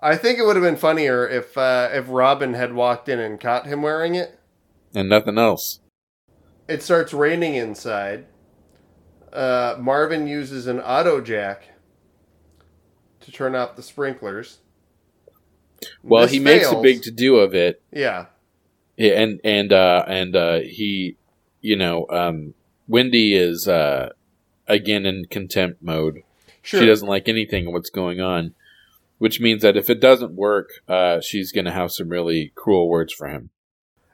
I 0.00 0.16
think 0.16 0.38
it 0.38 0.44
would 0.44 0.56
have 0.56 0.64
been 0.64 0.76
funnier 0.76 1.26
if 1.28 1.58
uh, 1.58 1.88
if 1.92 2.06
Robin 2.08 2.54
had 2.54 2.72
walked 2.72 3.08
in 3.08 3.18
and 3.18 3.40
caught 3.40 3.66
him 3.66 3.82
wearing 3.82 4.14
it. 4.14 4.38
And 4.94 5.08
nothing 5.08 5.38
else. 5.38 5.80
It 6.68 6.82
starts 6.82 7.12
raining 7.12 7.54
inside. 7.54 8.26
Uh, 9.32 9.76
Marvin 9.78 10.26
uses 10.26 10.66
an 10.66 10.80
auto 10.80 11.20
jack 11.20 11.70
to 13.20 13.32
turn 13.32 13.54
off 13.54 13.76
the 13.76 13.82
sprinklers. 13.82 14.58
Well, 16.02 16.22
This 16.22 16.32
he 16.32 16.38
makes 16.38 16.70
a 16.70 16.80
big 16.80 17.02
to 17.02 17.10
do 17.10 17.36
of 17.36 17.54
it, 17.54 17.82
yeah. 17.92 18.26
Yeah, 18.96 19.20
and 19.20 19.40
and 19.44 19.72
uh, 19.72 20.04
and 20.08 20.34
uh, 20.34 20.58
he, 20.60 21.16
you 21.60 21.76
know, 21.76 22.06
um, 22.10 22.54
Wendy 22.88 23.34
is 23.34 23.68
uh, 23.68 24.10
again 24.66 25.06
in 25.06 25.26
contempt 25.26 25.82
mode. 25.82 26.22
Sure. 26.62 26.80
She 26.80 26.86
doesn't 26.86 27.06
like 27.06 27.28
anything 27.28 27.72
what's 27.72 27.90
going 27.90 28.20
on, 28.20 28.54
which 29.18 29.40
means 29.40 29.62
that 29.62 29.76
if 29.76 29.90
it 29.90 30.00
doesn't 30.00 30.32
work, 30.32 30.80
uh, 30.88 31.20
she's 31.20 31.52
going 31.52 31.64
to 31.64 31.72
have 31.72 31.92
some 31.92 32.08
really 32.08 32.52
cruel 32.54 32.88
words 32.88 33.12
for 33.12 33.28
him. 33.28 33.50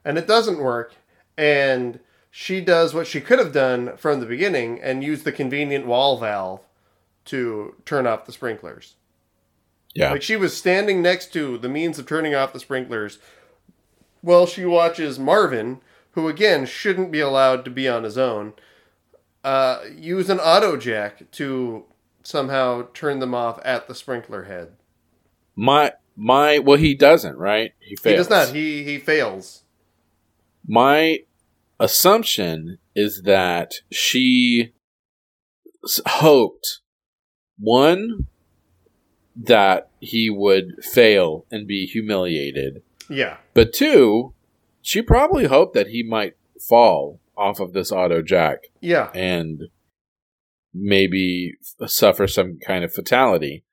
and 0.05 0.19
it 0.19 0.27
doesn't 0.27 0.59
work 0.59 0.95
and 1.37 2.01
she 2.31 2.61
does 2.61 2.93
what 2.93 3.07
she 3.07 3.21
could 3.21 3.38
have 3.38 3.53
done 3.53 3.97
from 3.97 4.21
the 4.21 4.27
beginning 4.27 4.81
and 4.83 5.05
use 5.05 5.23
the 5.23 5.33
convenient 5.33 5.87
wall 5.87 6.19
valve 6.19 6.61
to 7.25 7.75
turn 7.87 8.07
off 8.07 8.27
the 8.27 8.33
sprinklers. 8.33 8.97
Yeah, 9.95 10.11
like 10.11 10.23
she 10.23 10.37
was 10.37 10.57
standing 10.57 11.01
next 11.01 11.33
to 11.35 11.57
the 11.57 11.69
means 11.69 11.99
of 11.99 12.07
turning 12.07 12.35
off 12.35 12.53
the 12.53 12.59
sprinklers 12.61 13.19
while 14.23 14.47
she 14.47 14.64
watches 14.64 15.19
marvin 15.19 15.81
who 16.12 16.27
again 16.29 16.67
shouldn't 16.67 17.12
be 17.12 17.21
allowed 17.21 17.64
to 17.64 17.71
be 17.71 17.88
on 17.88 18.03
his 18.03 18.19
own 18.19 18.55
uh, 19.45 19.81
use 19.97 20.29
an 20.29 20.40
auto 20.40 20.77
jack 20.77 21.31
to 21.31 21.85
somehow 22.25 22.88
turn 22.93 23.21
them 23.21 23.35
off 23.35 23.61
at 23.64 23.87
the 23.87 23.95
sprinkler 23.95 24.45
head 24.45 24.73
my 25.57 25.93
my 26.17 26.59
well, 26.59 26.79
he 26.79 26.95
doesn't 26.95 27.37
right. 27.37 27.73
He 27.81 27.97
fails. 27.97 28.12
he 28.12 28.17
does 28.17 28.31
not. 28.31 28.55
He 28.55 28.85
he 28.85 28.99
fails. 28.99 29.62
My 30.67 31.21
assumption 31.79 32.79
is 32.95 33.23
that 33.23 33.75
she 33.90 34.73
hoped 36.07 36.81
one 37.59 38.27
that 39.37 39.90
he 40.01 40.31
would 40.31 40.83
fail 40.83 41.45
and 41.51 41.67
be 41.67 41.87
humiliated. 41.87 42.83
Yeah. 43.09 43.38
But 43.53 43.73
two 43.73 44.35
she 44.85 45.01
probably 45.01 45.47
hoped 45.47 45.75
that 45.75 45.88
he 45.88 46.03
might 46.03 46.37
fall 46.69 47.19
off 47.37 47.59
of 47.59 47.73
this 47.73 47.90
auto 47.90 48.21
jack 48.21 48.64
yeah. 48.81 49.11
and 49.14 49.64
maybe 50.75 51.55
suffer 51.87 52.27
some 52.27 52.59
kind 52.59 52.85
of 52.85 52.93
fatality 52.93 53.63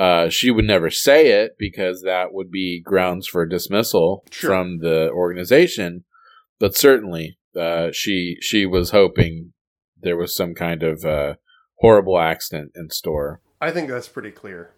Uh, 0.00 0.30
she 0.30 0.50
would 0.50 0.64
never 0.64 0.88
say 0.90 1.26
it 1.28 1.56
because 1.58 2.00
that 2.02 2.32
would 2.32 2.50
be 2.50 2.80
grounds 2.80 3.26
for 3.26 3.44
dismissal 3.44 4.24
Sure. 4.30 4.48
from 4.48 4.78
the 4.78 5.10
organization. 5.10 6.04
But 6.58 6.74
certainly, 6.74 7.36
uh, 7.54 7.90
she 7.92 8.38
she 8.40 8.64
was 8.64 8.92
hoping 8.92 9.52
there 10.00 10.16
was 10.16 10.34
some 10.34 10.54
kind 10.54 10.82
of 10.82 11.04
uh, 11.04 11.34
horrible 11.80 12.18
accident 12.18 12.72
in 12.74 12.88
store. 12.88 13.42
I 13.60 13.70
think 13.72 13.90
that's 13.90 14.08
pretty 14.08 14.30
clear. 14.30 14.70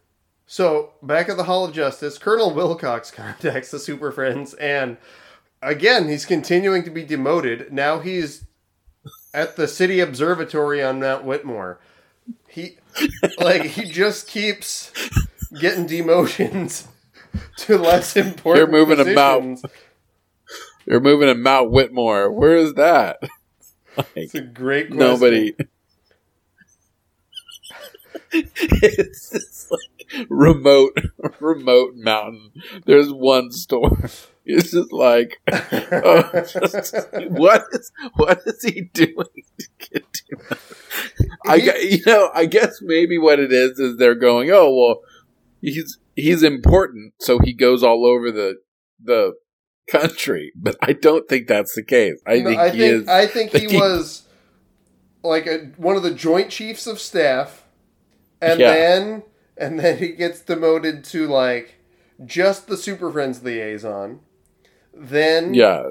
So, 0.45 0.95
back 1.03 1.29
at 1.29 1.37
the 1.37 1.45
Hall 1.45 1.65
of 1.65 1.73
Justice, 1.73 2.19
Colonel 2.19 2.53
Wilcox 2.53 3.11
contacts 3.23 3.71
the 3.71 3.79
Super 3.79 4.11
Friends, 4.11 4.55
and 4.55 4.97
again, 5.63 6.09
he's 6.09 6.27
continuing 6.27 6.83
to 6.83 6.91
be 6.91 7.05
demoted. 7.05 7.73
Now 7.73 8.01
he's 8.01 8.45
at 9.33 9.55
the 9.55 9.69
City 9.69 10.01
Observatory 10.01 10.83
on 10.83 10.99
Mount 10.99 11.25
Whitmore. 11.25 11.79
He, 12.49 12.77
like, 13.39 13.63
he 13.63 13.85
just 13.91 14.29
keeps 14.29 14.93
getting 15.59 15.87
demotions 15.87 16.87
to 17.59 17.79
less 17.79 18.17
important 18.17 18.59
You're 18.71 18.87
moving 18.87 19.01
about. 19.01 19.41
positions. 19.43 19.65
They're 20.87 21.01
moving 21.01 21.29
to 21.29 21.35
Mount 21.35 21.71
Whitmore. 21.71 22.31
Where 22.31 22.57
is 22.57 22.75
that? 22.75 23.19
like, 23.97 24.07
It's 24.17 24.35
a 24.35 24.41
great 24.41 24.89
question. 24.89 24.99
nobody. 24.99 25.55
it's 28.33 29.29
this 29.31 29.71
like 29.71 30.27
remote, 30.31 30.97
remote 31.41 31.95
mountain. 31.97 32.53
There's 32.85 33.13
one 33.13 33.51
store. 33.53 34.09
It's 34.45 34.73
just 34.73 34.93
like, 34.93 35.41
just- 35.51 36.95
uh, 36.95 37.21
what 37.29 37.65
is 37.73 37.93
what 38.15 38.41
is 38.47 38.63
he 38.65 38.83
doing 38.93 39.15
to 39.59 39.67
get 39.79 40.13
to? 40.13 40.57
I 41.47 41.55
you 41.81 41.99
know 42.07 42.31
I 42.35 42.47
guess 42.47 42.79
maybe 42.83 43.19
what 43.19 43.39
it 43.39 43.53
is 43.53 43.79
is 43.79 43.97
they're 43.99 44.15
going 44.15 44.51
oh 44.51 44.75
well 44.75 45.01
he's 45.61 45.99
he's 46.17 46.43
important 46.43 47.15
so 47.21 47.39
he 47.39 47.53
goes 47.53 47.83
all 47.83 48.05
over 48.07 48.31
the 48.33 48.57
the 49.03 49.35
country 49.89 50.53
but 50.57 50.77
I 50.83 50.93
don't 50.93 51.29
think 51.29 51.47
that's 51.49 51.75
the 51.75 51.83
case 51.85 52.21
I 52.27 52.39
No, 52.39 52.45
think 52.51 52.61
I 52.61 52.69
he 52.71 52.79
think 52.79 53.03
is 53.03 53.09
I 53.09 53.27
think 53.27 53.53
he 53.53 53.69
he- 53.69 53.77
was 53.77 54.25
like 55.23 55.47
a, 55.47 55.59
one 55.77 55.97
of 55.97 56.03
the 56.03 56.11
Joint 56.15 56.51
Chiefs 56.51 56.89
of 56.89 56.99
Staff, 56.99 57.65
and 58.41 58.59
Yeah. 58.59 58.73
then 58.73 59.23
and 59.57 59.79
then 59.79 59.99
he 59.99 60.09
gets 60.13 60.41
demoted 60.41 61.05
to 61.05 61.29
like 61.29 61.77
just 62.25 62.67
the 62.67 62.77
Super 62.77 63.11
Friends 63.13 63.43
liaison. 63.43 64.19
Then 64.95 65.55
yeah 65.55 65.85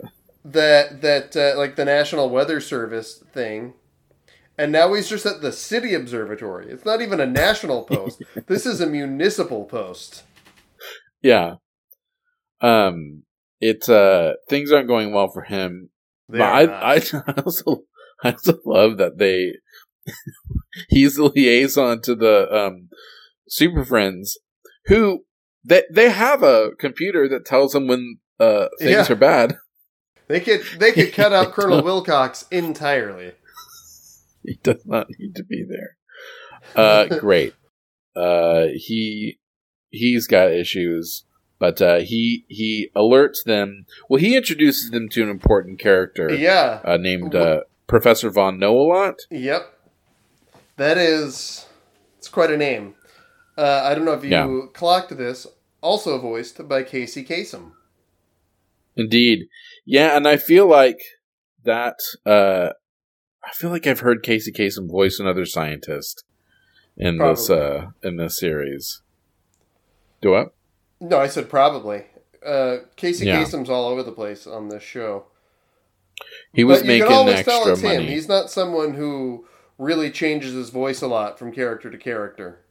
that 0.44 1.02
that 1.02 1.36
uh, 1.36 1.58
like 1.58 1.76
the 1.76 1.86
National 1.86 2.30
Weather 2.30 2.60
Service 2.60 3.24
thing, 3.34 3.74
and 4.58 4.72
now 4.72 4.94
he's 4.94 5.10
just 5.10 5.26
at 5.26 5.42
the 5.42 5.52
City 5.52 5.94
Observatory. 5.94 6.68
It's 6.70 6.86
not 6.86 7.02
even 7.02 7.20
a 7.20 7.26
national 7.26 7.84
post. 7.92 8.22
this 8.48 8.66
is 8.66 8.82
a 8.82 8.88
municipal 8.88 9.66
post. 9.66 10.24
yeah 11.22 11.56
um 12.62 13.24
it's 13.60 13.90
uh 13.90 14.34
things 14.50 14.72
aren't 14.72 14.88
going 14.88 15.12
well 15.12 15.30
for 15.30 15.44
him 15.44 15.90
They 16.30 16.38
but 16.40 16.54
I, 16.54 16.66
not. 16.66 16.84
I 16.84 16.96
I 17.28 17.42
also 17.42 17.84
I 18.24 18.32
also 18.32 18.58
love 18.66 18.98
that 18.98 19.18
they 19.18 19.54
he's 20.90 21.16
the 21.16 21.26
liaison 21.26 22.02
to 22.04 22.16
the 22.16 22.48
um 22.56 22.90
Super 23.48 23.84
Friends 23.84 24.38
who 24.86 25.26
they 25.64 25.84
they 25.94 26.10
have 26.12 26.44
a 26.44 26.72
computer 26.80 27.28
that 27.30 27.46
tells 27.46 27.74
them 27.74 27.88
when 27.88 28.18
uh 28.42 28.68
things 28.80 28.92
Yeah. 28.92 29.12
are 29.12 29.16
bad. 29.16 29.58
they 30.28 30.40
could 30.40 30.62
they 30.80 30.92
could 30.92 31.14
cut 31.14 31.32
out 31.34 31.52
Colonel 31.58 31.84
Wilcox 31.84 32.46
entirely. 32.52 33.34
He 34.44 34.58
does 34.64 34.86
not 34.86 35.08
need 35.20 35.36
to 35.36 35.44
be 35.44 35.64
there. 35.68 35.96
Uh 36.76 37.06
great. 37.20 37.54
Uh 38.16 38.68
he 38.76 39.40
he's 39.90 40.28
got 40.28 40.52
issues 40.52 41.26
but 41.60 41.82
uh 41.82 42.00
he 42.00 42.46
he 42.48 42.90
alerts 42.96 43.44
them 43.46 43.86
well 44.10 44.20
he 44.20 44.36
introduces 44.36 44.90
them 44.92 45.08
to 45.10 45.22
an 45.24 45.30
important 45.30 45.80
character 45.80 46.34
Yeah. 46.34 46.82
uh, 46.84 46.98
named 46.98 47.36
uh, 47.36 47.62
Professor 47.88 48.30
Von 48.30 48.58
Know-a-Lot. 48.58 49.16
Yep. 49.30 49.64
That 50.78 50.98
is 50.98 51.66
it's 52.18 52.30
quite 52.30 52.52
a 52.52 52.58
name. 52.58 52.96
Uh, 53.58 53.82
I 53.84 53.94
don't 53.96 54.06
know 54.06 54.14
if 54.14 54.24
you 54.24 54.30
Yeah. 54.32 54.48
clocked 54.74 55.16
this. 55.18 55.46
Also 55.82 56.18
voiced 56.20 56.68
by 56.70 56.84
Casey 56.84 57.24
Kasem. 57.26 57.72
Indeed. 58.96 59.48
Yeah, 59.86 60.16
and 60.18 60.28
I 60.28 60.38
feel 60.38 60.68
like 60.68 61.00
that 61.64 61.96
uh 62.26 62.70
I 63.44 63.52
feel 63.54 63.70
like 63.70 63.88
I've 63.88 64.00
heard 64.02 64.24
Casey 64.24 64.52
Kasem 64.52 64.90
voice 64.90 65.20
another 65.20 65.46
scientist 65.46 66.24
in 66.98 67.18
this 67.18 67.50
uh 67.50 67.88
in 68.04 68.18
this 68.18 68.40
series. 68.40 69.02
Do 70.22 70.36
I? 70.36 70.46
No, 71.00 71.18
I 71.20 71.28
said 71.28 71.50
probably. 71.50 72.04
Uh, 72.46 72.78
Casey 72.96 73.26
Yeah. 73.26 73.44
Kasem's 73.44 73.70
all 73.70 73.86
over 73.88 74.04
the 74.04 74.12
place 74.12 74.46
on 74.48 74.70
this 74.70 74.84
show. 74.84 75.26
He 76.54 76.64
was 76.64 76.80
but 76.80 76.86
you 76.86 76.88
making 76.94 77.08
can 77.08 77.14
always 77.16 77.44
tell 77.46 77.58
extra 77.58 77.72
it's 77.74 77.82
him. 77.82 78.02
money. 78.02 78.08
He's 78.14 78.28
not 78.28 78.52
someone 78.52 78.94
who 78.94 79.48
really 79.78 80.12
changes 80.12 80.54
his 80.54 80.70
voice 80.70 81.02
a 81.02 81.08
lot 81.08 81.40
from 81.40 81.52
character 81.52 81.90
to 81.90 81.98
character. 81.98 82.66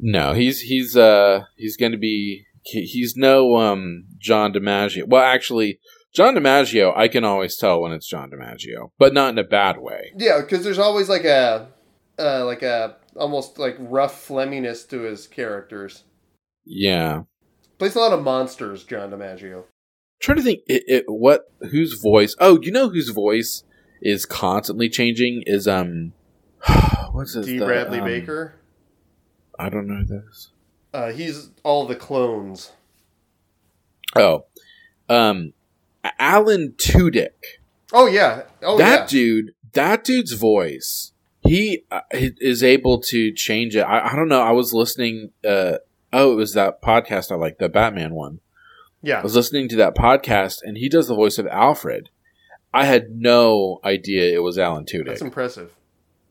No, 0.00 0.32
he's 0.34 0.60
he's 0.62 0.96
uh 0.96 1.44
he's 1.56 1.76
going 1.76 1.92
to 1.92 1.98
be 1.98 2.46
he's 2.64 3.14
no 3.16 3.56
um 3.56 4.04
John 4.18 4.52
DiMaggio. 4.52 5.06
Well, 5.06 5.22
actually, 5.22 5.78
John 6.14 6.34
DiMaggio, 6.34 6.96
I 6.96 7.08
can 7.08 7.24
always 7.24 7.56
tell 7.56 7.80
when 7.80 7.92
it's 7.92 8.08
John 8.08 8.30
DiMaggio, 8.30 8.90
but 8.98 9.12
not 9.12 9.30
in 9.30 9.38
a 9.38 9.44
bad 9.44 9.78
way. 9.78 10.12
Yeah, 10.16 10.40
because 10.40 10.64
there's 10.64 10.78
always 10.78 11.08
like 11.08 11.24
a, 11.24 11.68
uh, 12.18 12.44
like 12.44 12.62
a 12.62 12.96
almost 13.16 13.58
like 13.58 13.76
rough 13.78 14.20
Fleminess 14.20 14.84
to 14.84 15.00
his 15.00 15.26
characters. 15.26 16.04
Yeah. 16.64 17.22
Plays 17.78 17.96
a 17.96 18.00
lot 18.00 18.12
of 18.12 18.22
monsters, 18.22 18.84
John 18.84 19.10
DiMaggio. 19.10 19.64
trying 20.20 20.38
to 20.38 20.42
think 20.44 20.60
it, 20.66 20.84
it, 20.86 21.04
what 21.08 21.42
whose 21.70 22.00
voice 22.00 22.34
oh 22.40 22.58
you 22.62 22.70
know 22.72 22.88
whose 22.88 23.10
voice 23.10 23.64
is 24.00 24.24
constantly 24.24 24.88
changing 24.88 25.42
is 25.46 25.66
um 25.68 26.12
what's 27.12 27.34
his 27.34 27.46
Dee 27.46 27.58
Bradley 27.58 27.98
um, 27.98 28.06
Baker. 28.06 28.54
i 29.58 29.68
don't 29.68 29.86
know 29.86 30.04
this 30.04 30.50
Uh, 30.94 31.10
he's 31.12 31.50
all 31.64 31.86
the 31.86 31.96
clones. 31.96 32.72
oh 34.16 34.44
um 35.08 35.52
alan 36.18 36.72
tudyk 36.78 37.30
Oh 37.92 38.06
yeah. 38.06 38.42
Oh 38.62 38.78
that 38.78 39.00
yeah. 39.00 39.06
dude 39.06 39.54
that 39.72 40.04
dude's 40.04 40.32
voice 40.32 41.12
he 41.42 41.84
uh, 41.90 42.00
is 42.10 42.62
able 42.62 43.00
to 43.02 43.32
change 43.32 43.76
it 43.76 43.80
I, 43.82 44.10
I 44.12 44.16
don't 44.16 44.28
know 44.28 44.40
i 44.40 44.50
was 44.52 44.72
listening 44.72 45.30
uh 45.46 45.78
oh 46.12 46.32
it 46.32 46.36
was 46.36 46.54
that 46.54 46.80
podcast 46.80 47.30
i 47.30 47.34
like 47.34 47.58
the 47.58 47.68
batman 47.68 48.14
one 48.14 48.40
Yeah, 49.02 49.20
I 49.20 49.22
was 49.22 49.36
listening 49.36 49.68
to 49.70 49.76
that 49.76 49.94
podcast, 49.94 50.60
and 50.62 50.78
he 50.78 50.88
does 50.88 51.08
the 51.08 51.14
voice 51.14 51.36
of 51.38 51.46
Alfred. 51.48 52.08
I 52.72 52.86
had 52.86 53.10
no 53.20 53.78
idea 53.84 54.32
it 54.34 54.42
was 54.42 54.58
Alan 54.58 54.86
Tudyk. 54.86 55.06
That's 55.06 55.20
impressive. 55.20 55.74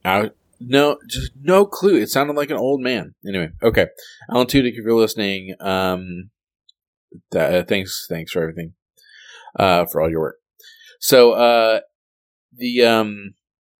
I, 0.04 0.32
no, 0.60 0.98
just 1.10 1.32
no 1.40 1.66
clue. 1.66 1.98
It 1.98 2.10
sounded 2.10 2.36
like 2.36 2.50
an 2.50 2.58
old 2.58 2.82
man. 2.82 3.16
Anyway, 3.28 3.50
okay, 3.62 3.88
Alan 4.32 4.48
Tudyk, 4.48 4.74
if 4.74 4.84
you're 4.86 5.00
listening, 5.00 5.56
um, 5.60 6.30
uh, 7.36 7.64
thanks, 7.64 8.06
thanks 8.10 8.32
for 8.32 8.42
everything, 8.42 8.74
uh, 9.60 9.86
for 9.86 10.02
all 10.02 10.10
your 10.10 10.22
work. 10.22 10.38
So, 11.00 11.34
uh, 11.34 11.82
the 12.58 12.84
um, 12.84 13.34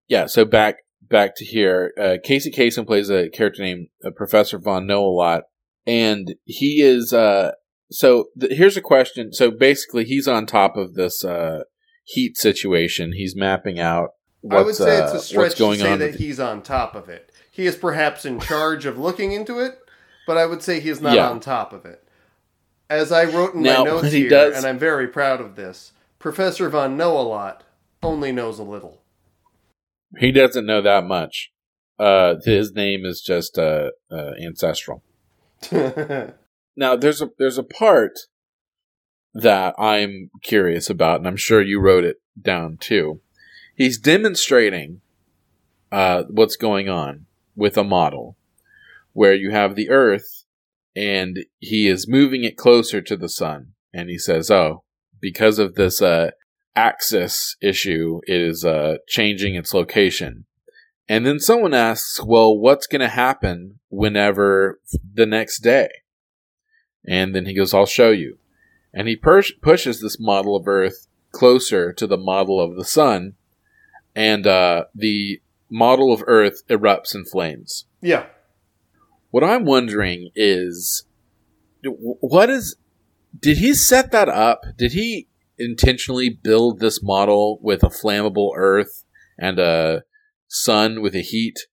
yeah. 0.08 0.26
So 0.26 0.44
back 0.44 0.76
back 1.00 1.36
to 1.36 1.44
here. 1.44 1.92
Uh, 2.00 2.16
Casey 2.22 2.50
Kasem 2.50 2.86
plays 2.86 3.10
a 3.10 3.28
character 3.28 3.62
named 3.62 3.88
uh, 4.04 4.10
Professor 4.10 4.58
Von 4.58 4.86
Know 4.86 5.04
a 5.04 5.08
lot, 5.08 5.42
and 5.86 6.34
he 6.44 6.82
is 6.82 7.12
uh. 7.12 7.52
So 7.90 8.26
th- 8.40 8.56
here's 8.56 8.76
a 8.76 8.82
question. 8.82 9.32
So 9.32 9.50
basically, 9.50 10.04
he's 10.04 10.26
on 10.26 10.46
top 10.46 10.76
of 10.76 10.94
this 10.94 11.24
uh 11.24 11.64
heat 12.04 12.36
situation. 12.36 13.12
He's 13.12 13.36
mapping 13.36 13.78
out. 13.78 14.10
I 14.50 14.62
would 14.62 14.74
say 14.74 15.02
it's 15.02 15.12
uh, 15.12 15.16
a 15.16 15.20
stretch 15.20 15.42
what's 15.42 15.54
going 15.58 15.78
to 15.78 15.84
say 15.84 15.96
that 15.96 16.14
he's 16.16 16.38
on 16.40 16.62
top 16.62 16.94
of 16.94 17.08
it. 17.08 17.32
He 17.50 17.66
is 17.66 17.76
perhaps 17.76 18.24
in 18.24 18.40
charge 18.40 18.84
of 18.84 18.98
looking 18.98 19.32
into 19.32 19.58
it, 19.60 19.78
but 20.26 20.36
I 20.36 20.46
would 20.46 20.62
say 20.62 20.80
he 20.80 20.90
is 20.90 21.00
not 21.00 21.14
Yeah. 21.14 21.30
on 21.30 21.40
top 21.40 21.72
of 21.72 21.84
it. 21.86 22.06
As 22.90 23.10
I 23.12 23.24
wrote 23.24 23.54
in 23.54 23.62
Now, 23.62 23.84
my 23.84 23.84
notes 23.90 24.12
he 24.12 24.20
here, 24.20 24.28
does- 24.30 24.56
and 24.56 24.66
I'm 24.66 24.78
very 24.78 25.08
proud 25.08 25.40
of 25.40 25.56
this, 25.56 25.92
Professor 26.18 26.68
Von 26.68 26.96
Know 26.96 27.18
a 27.18 27.22
lot 27.22 27.64
only 28.02 28.32
knows 28.32 28.58
a 28.58 28.62
little. 28.64 29.00
He 30.18 30.30
doesn't 30.32 30.66
know 30.66 30.82
that 30.82 31.04
much. 31.04 31.50
Uh, 31.98 32.34
his 32.44 32.72
name 32.74 33.04
is 33.04 33.20
just 33.20 33.58
uh, 33.58 33.90
uh, 34.10 34.32
ancestral. 34.42 35.02
Now, 36.76 36.96
there's 36.96 37.22
a 37.22 37.30
there's 37.38 37.56
a 37.58 37.62
part 37.62 38.18
that 39.32 39.74
I'm 39.78 40.30
curious 40.42 40.90
about, 40.90 41.18
and 41.20 41.28
I'm 41.28 41.36
sure 41.36 41.62
you 41.62 41.80
wrote 41.80 42.02
it 42.04 42.16
down 42.40 42.78
too. 42.78 43.20
He's 43.74 43.98
demonstrating 43.98 45.00
uh, 45.90 46.24
what's 46.28 46.56
going 46.56 46.88
on 46.88 47.26
with 47.56 47.76
a 47.76 47.84
model 47.84 48.36
where 49.12 49.34
you 49.34 49.50
have 49.50 49.74
the 49.74 49.90
Earth, 49.90 50.44
and 50.96 51.44
he 51.58 51.88
is 51.88 52.08
moving 52.08 52.44
it 52.44 52.56
closer 52.56 53.00
to 53.00 53.16
the 53.16 53.28
sun, 53.28 53.74
and 53.92 54.08
he 54.08 54.18
says, 54.18 54.50
"Oh, 54.50 54.84
because 55.20 55.58
of 55.58 55.74
this 55.74 56.02
uh, 56.02 56.30
axis 56.76 57.56
issue, 57.60 58.20
it 58.26 58.40
is 58.40 58.64
uh, 58.64 58.96
changing 59.08 59.54
its 59.54 59.74
location." 59.74 60.46
And 61.08 61.26
then 61.26 61.38
someone 61.38 61.74
asks, 61.74 62.22
well, 62.22 62.56
what's 62.56 62.86
going 62.86 63.00
to 63.00 63.08
happen 63.08 63.78
whenever 63.90 64.80
the 65.12 65.26
next 65.26 65.60
day? 65.60 65.90
And 67.06 67.34
then 67.34 67.44
he 67.44 67.54
goes, 67.54 67.74
I'll 67.74 67.84
show 67.84 68.10
you. 68.10 68.38
And 68.94 69.06
he 69.06 69.16
push- 69.16 69.52
pushes 69.60 70.00
this 70.00 70.18
model 70.18 70.56
of 70.56 70.66
Earth 70.66 71.06
closer 71.30 71.92
to 71.92 72.06
the 72.06 72.16
model 72.16 72.58
of 72.58 72.76
the 72.76 72.84
sun. 72.84 73.34
And 74.14 74.46
uh, 74.46 74.84
the 74.94 75.40
model 75.70 76.12
of 76.12 76.22
Earth 76.26 76.62
erupts 76.68 77.14
in 77.14 77.24
flames. 77.24 77.86
Yeah. 78.00 78.26
What 79.30 79.42
I'm 79.42 79.64
wondering 79.64 80.30
is, 80.36 81.04
what 81.82 82.48
is, 82.48 82.76
did 83.38 83.58
he 83.58 83.74
set 83.74 84.12
that 84.12 84.28
up? 84.28 84.64
Did 84.76 84.92
he 84.92 85.28
intentionally 85.58 86.28
build 86.28 86.78
this 86.78 87.02
model 87.02 87.58
with 87.60 87.82
a 87.82 87.88
flammable 87.88 88.50
Earth 88.56 89.04
and 89.38 89.58
a 89.58 90.04
sun 90.46 91.02
with 91.02 91.14
a 91.14 91.20
heat 91.20 91.66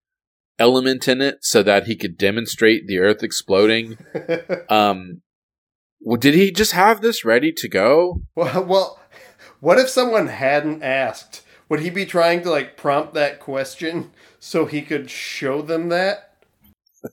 element 0.58 1.08
in 1.08 1.22
it 1.22 1.40
so 1.42 1.62
that 1.64 1.86
he 1.86 1.96
could 1.96 2.18
demonstrate 2.18 2.88
the 2.88 2.98
Earth 2.98 3.22
exploding? 3.22 3.98
um, 4.70 5.22
well, 6.00 6.18
did 6.18 6.34
he 6.34 6.52
just 6.52 6.72
have 6.72 7.02
this 7.02 7.24
ready 7.24 7.52
to 7.52 7.70
go? 7.70 8.24
well, 8.36 8.64
well, 8.66 9.00
what 9.60 9.78
if 9.78 9.90
someone 9.90 10.28
hadn't 10.28 10.82
asked? 10.82 11.44
Would 11.72 11.80
he 11.80 11.90
be 11.90 12.06
trying 12.06 12.42
to 12.42 12.50
like 12.52 12.76
prompt 12.76 13.14
that 13.14 13.40
question 13.40 14.12
so 14.42 14.66
he 14.66 14.82
could 14.82 15.10
show 15.10 15.62
them 15.62 15.88
that? 15.88 16.34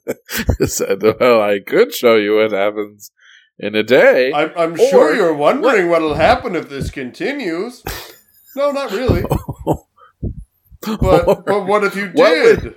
Said, 0.67 1.01
well, 1.21 1.41
I 1.41 1.61
could 1.65 1.95
show 1.95 2.17
you 2.17 2.35
what 2.39 2.51
happens 2.51 3.13
in 3.57 3.77
a 3.77 3.85
day. 3.85 4.33
I'm, 4.33 4.51
I'm 4.57 4.77
sure 4.77 5.15
you're 5.15 5.33
wondering 5.33 5.89
what'll 5.89 6.15
happen 6.15 6.57
if 6.57 6.69
this 6.69 6.91
continues. 6.91 7.85
No, 8.57 8.73
not 8.73 8.91
really. 8.91 9.23
But 10.81 11.29
Or- 11.29 11.43
but 11.43 11.67
what 11.67 11.85
if 11.85 11.95
you 11.95 12.09
what 12.15 12.43
would- 12.43 12.63
did? 12.63 12.75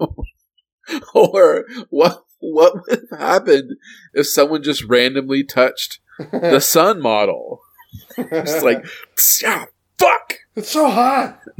or 1.14 1.64
what 1.90 2.24
what 2.40 2.74
would 2.88 3.06
have 3.10 3.20
happened 3.20 3.76
if 4.14 4.26
someone 4.26 4.64
just 4.64 4.82
randomly 4.84 5.44
touched 5.44 6.00
the 6.32 6.58
sun 6.58 7.00
model? 7.00 7.60
It's 8.16 8.62
like, 8.62 8.84
yeah, 9.42 9.66
fuck. 9.98 10.34
it's 10.56 10.70
so 10.70 10.88
hot. 10.88 11.40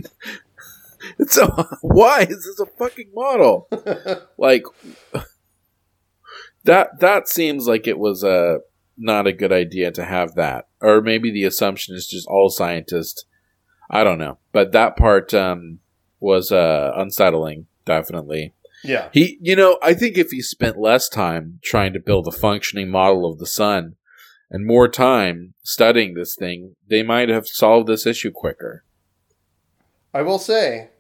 It's 1.19 1.35
so 1.35 1.47
why 1.81 2.21
is 2.21 2.45
this 2.45 2.61
a 2.61 2.67
fucking 2.67 3.11
model? 3.15 3.69
Like 4.39 4.65
that 6.65 7.01
that 7.01 7.29
seems 7.29 7.67
like 7.67 7.87
it 7.87 7.99
was 7.99 8.23
a 8.23 8.61
not 8.99 9.27
a 9.27 9.33
good 9.33 9.53
idea 9.53 9.91
to 9.93 10.05
have 10.05 10.35
that. 10.35 10.69
Or 10.81 11.01
maybe 11.01 11.31
the 11.31 11.45
assumption 11.45 11.95
is 11.95 12.07
just 12.07 12.29
all 12.29 12.51
scientists. 12.51 13.25
I 13.91 14.05
don't 14.05 14.19
know. 14.19 14.39
But 14.53 14.73
that 14.73 14.97
part 14.97 15.33
um 15.33 15.81
was 16.21 16.53
uh 16.53 16.93
unsettling, 16.97 17.67
definitely. 17.87 18.55
Yeah. 18.85 19.09
He, 19.13 19.39
you 19.41 19.57
know, 19.57 19.79
I 19.83 19.95
think 19.95 20.17
if 20.17 20.31
he 20.31 20.41
spent 20.43 20.79
less 20.79 21.09
time 21.09 21.61
trying 21.63 21.93
to 21.95 22.01
build 22.01 22.27
a 22.29 22.33
functioning 22.33 22.91
model 22.91 23.31
of 23.31 23.39
the 23.39 23.47
sun 23.47 23.97
and 24.51 24.67
more 24.67 24.89
time 24.89 25.55
studying 25.63 26.15
this 26.15 26.35
thing, 26.35 26.75
they 26.89 27.03
might 27.03 27.29
have 27.29 27.47
solved 27.47 27.89
this 27.89 28.07
issue 28.07 28.31
quicker. 28.31 28.85
I 30.13 30.23
will 30.23 30.39
say, 30.39 30.91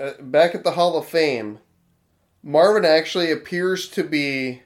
uh, 0.00 0.12
back 0.20 0.54
at 0.54 0.64
the 0.64 0.72
Hall 0.72 0.96
of 0.96 1.06
Fame, 1.06 1.60
Marvin 2.42 2.84
actually 2.84 3.30
appears 3.30 3.88
to 3.90 4.02
be 4.02 4.62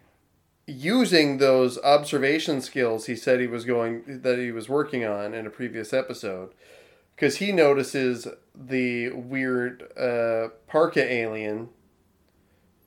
using 0.67 1.39
those 1.39 1.79
observation 1.79 2.61
skills 2.61 3.07
he 3.07 3.15
said 3.15 3.39
he 3.39 3.47
was 3.47 3.65
going 3.65 4.03
that 4.23 4.37
he 4.37 4.51
was 4.51 4.69
working 4.69 5.05
on 5.05 5.33
in 5.33 5.47
a 5.47 5.51
previous 5.51 5.93
episode 5.93 6.53
because 7.15 7.37
he 7.37 7.53
notices 7.53 8.27
the 8.53 9.11
weird 9.11 9.85
uh, 9.97 10.49
parka 10.67 11.03
alien 11.03 11.69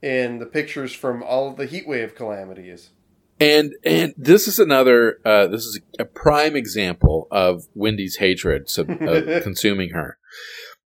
in 0.02 0.40
the 0.40 0.46
pictures 0.46 0.94
from 0.94 1.24
all 1.24 1.50
of 1.50 1.58
the 1.58 1.66
heat 1.66 1.88
wave 1.88 2.16
calamities. 2.16 2.92
And 3.40 3.74
and 3.86 4.14
this 4.18 4.48
is 4.48 4.60
another 4.60 5.20
uh, 5.26 5.48
this 5.48 5.64
is 5.64 5.80
a 5.98 6.06
prime 6.06 6.56
example 6.56 7.28
of 7.32 7.64
Wendy's 7.74 8.18
hatred 8.18 8.70
so, 8.70 8.84
uh, 8.84 9.40
consuming 9.44 9.92
her 9.92 10.18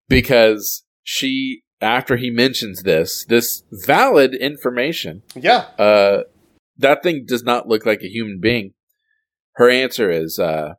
because 0.07 0.83
she 1.01 1.63
after 1.81 2.15
he 2.17 2.29
mentions 2.29 2.83
this 2.83 3.25
this 3.25 3.63
valid 3.71 4.35
information 4.35 5.23
Yeah, 5.35 5.65
uh, 5.79 6.23
that 6.77 7.03
thing 7.03 7.25
does 7.27 7.43
not 7.43 7.67
look 7.67 7.85
like 7.85 8.01
a 8.01 8.09
human 8.09 8.39
being. 8.39 8.73
Her 9.55 9.69
answer 9.69 10.09
is, 10.09 10.39
uh, 10.39 10.73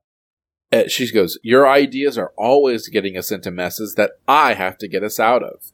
uh, 0.73 0.89
she 0.89 1.11
goes, 1.13 1.39
Your 1.43 1.69
ideas 1.69 2.19
are 2.19 2.33
always 2.37 2.89
getting 2.89 3.17
us 3.17 3.31
into 3.31 3.51
messes 3.51 3.95
that 3.95 4.13
I 4.27 4.55
have 4.55 4.79
to 4.79 4.89
get 4.89 5.05
us 5.05 5.21
out 5.21 5.43
of. 5.43 5.73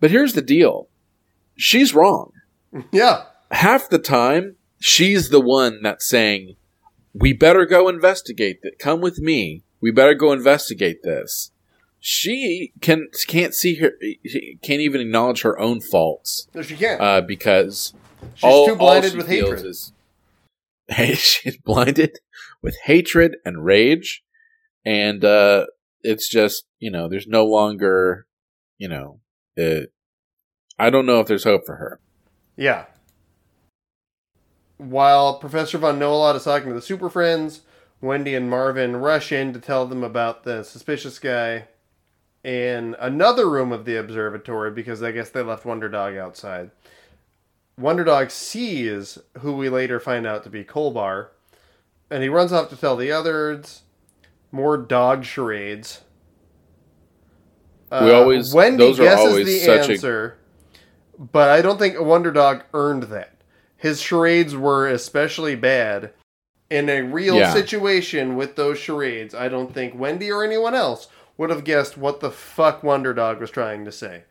But 0.00 0.10
here's 0.10 0.34
the 0.34 0.42
deal 0.42 0.88
she's 1.56 1.94
wrong. 1.94 2.32
yeah, 2.92 3.24
Half 3.50 3.88
the 3.88 3.98
time, 3.98 4.56
she's 4.80 5.28
the 5.28 5.40
one 5.40 5.80
that's 5.82 6.06
saying, 6.08 6.56
We 7.14 7.32
better 7.32 7.64
go 7.66 7.88
investigate 7.88 8.62
that. 8.62 8.78
Come 8.78 9.00
with 9.00 9.18
me. 9.20 9.62
We 9.80 9.90
better 9.90 10.14
go 10.14 10.32
investigate 10.32 11.02
this. 11.02 11.52
She 12.00 12.72
can 12.80 13.08
can't 13.26 13.54
see 13.54 13.74
her, 13.76 13.92
she 14.26 14.58
can't 14.62 14.80
even 14.80 15.00
acknowledge 15.02 15.42
her 15.42 15.58
own 15.60 15.80
faults 15.82 16.48
no, 16.54 16.62
she 16.62 16.74
can't. 16.74 16.98
uh, 17.00 17.20
because 17.20 17.92
She's 18.34 18.44
all- 18.44 18.66
too 18.66 18.74
blinded 18.76 19.14
with 19.16 19.28
hatred. 19.28 19.64
is- 19.66 19.92
Hey, 20.88 21.14
she's 21.14 21.56
blinded 21.58 22.18
with 22.62 22.76
hatred 22.84 23.36
and 23.44 23.64
rage, 23.64 24.24
and 24.84 25.24
uh, 25.24 25.66
it's 26.02 26.28
just 26.28 26.64
you 26.78 26.90
know, 26.90 27.06
there's 27.08 27.26
no 27.28 27.44
longer, 27.44 28.26
you 28.78 28.88
know, 28.88 29.20
uh, 29.58 29.82
I 30.78 30.88
don't 30.90 31.06
know 31.06 31.20
if 31.20 31.26
there's 31.28 31.44
hope 31.44 31.66
for 31.66 31.76
her. 31.76 32.00
Yeah. 32.56 32.86
While 34.80 35.34
Professor 35.34 35.76
Von 35.76 35.98
Know-a-Lot 35.98 36.36
is 36.36 36.44
talking 36.44 36.68
to 36.68 36.74
the 36.74 36.80
Super 36.80 37.10
Friends, 37.10 37.60
Wendy 38.00 38.34
and 38.34 38.48
Marvin 38.48 38.96
rush 38.96 39.30
in 39.30 39.52
to 39.52 39.60
tell 39.60 39.84
them 39.86 40.02
about 40.02 40.44
the 40.44 40.62
suspicious 40.64 41.18
guy 41.18 41.68
in 42.42 42.96
another 42.98 43.46
room 43.50 43.72
of 43.72 43.84
the 43.84 43.96
observatory 43.96 44.70
because 44.70 45.02
I 45.02 45.10
guess 45.12 45.28
they 45.28 45.42
left 45.42 45.66
Wonder 45.66 45.90
Dog 45.90 46.16
outside. 46.16 46.70
Wonder 47.76 48.04
Dog 48.04 48.30
sees 48.30 49.18
who 49.40 49.52
we 49.52 49.68
later 49.68 50.00
find 50.00 50.26
out 50.26 50.44
to 50.44 50.50
be 50.50 50.64
Kolbar, 50.64 51.28
and 52.10 52.22
he 52.22 52.30
runs 52.30 52.50
off 52.50 52.70
to 52.70 52.76
tell 52.76 52.96
the 52.96 53.12
others 53.12 53.82
more 54.50 54.78
dog 54.78 55.26
charades. 55.26 56.00
Uh, 57.92 58.00
We 58.06 58.12
always- 58.12 58.54
Wendy 58.54 58.78
those 58.86 58.98
are 58.98 59.02
guesses 59.02 59.26
always 59.26 59.46
the 59.46 59.58
such 59.58 59.88
a- 59.90 59.92
answer, 59.92 60.38
but 61.18 61.50
I 61.50 61.60
don't 61.60 61.78
think 61.78 62.00
Wonder 62.00 62.30
Dog 62.30 62.62
earned 62.72 63.02
that. 63.04 63.34
His 63.80 64.00
charades 64.00 64.54
were 64.54 64.86
especially 64.88 65.56
bad. 65.56 66.12
In 66.70 66.88
a 66.88 67.02
real 67.02 67.36
Yeah. 67.36 67.52
situation 67.52 68.36
with 68.36 68.54
those 68.54 68.78
charades, 68.78 69.34
I 69.34 69.48
don't 69.48 69.74
think 69.74 69.98
Wendy 69.98 70.30
or 70.30 70.44
anyone 70.44 70.74
else 70.74 71.08
would 71.36 71.50
have 71.50 71.64
guessed 71.64 71.96
what 71.98 72.20
the 72.20 72.30
fuck 72.30 72.84
Wonder 72.84 73.12
Dog 73.12 73.40
was 73.40 73.50
trying 73.50 73.84
to 73.86 73.90
say. 73.92 74.22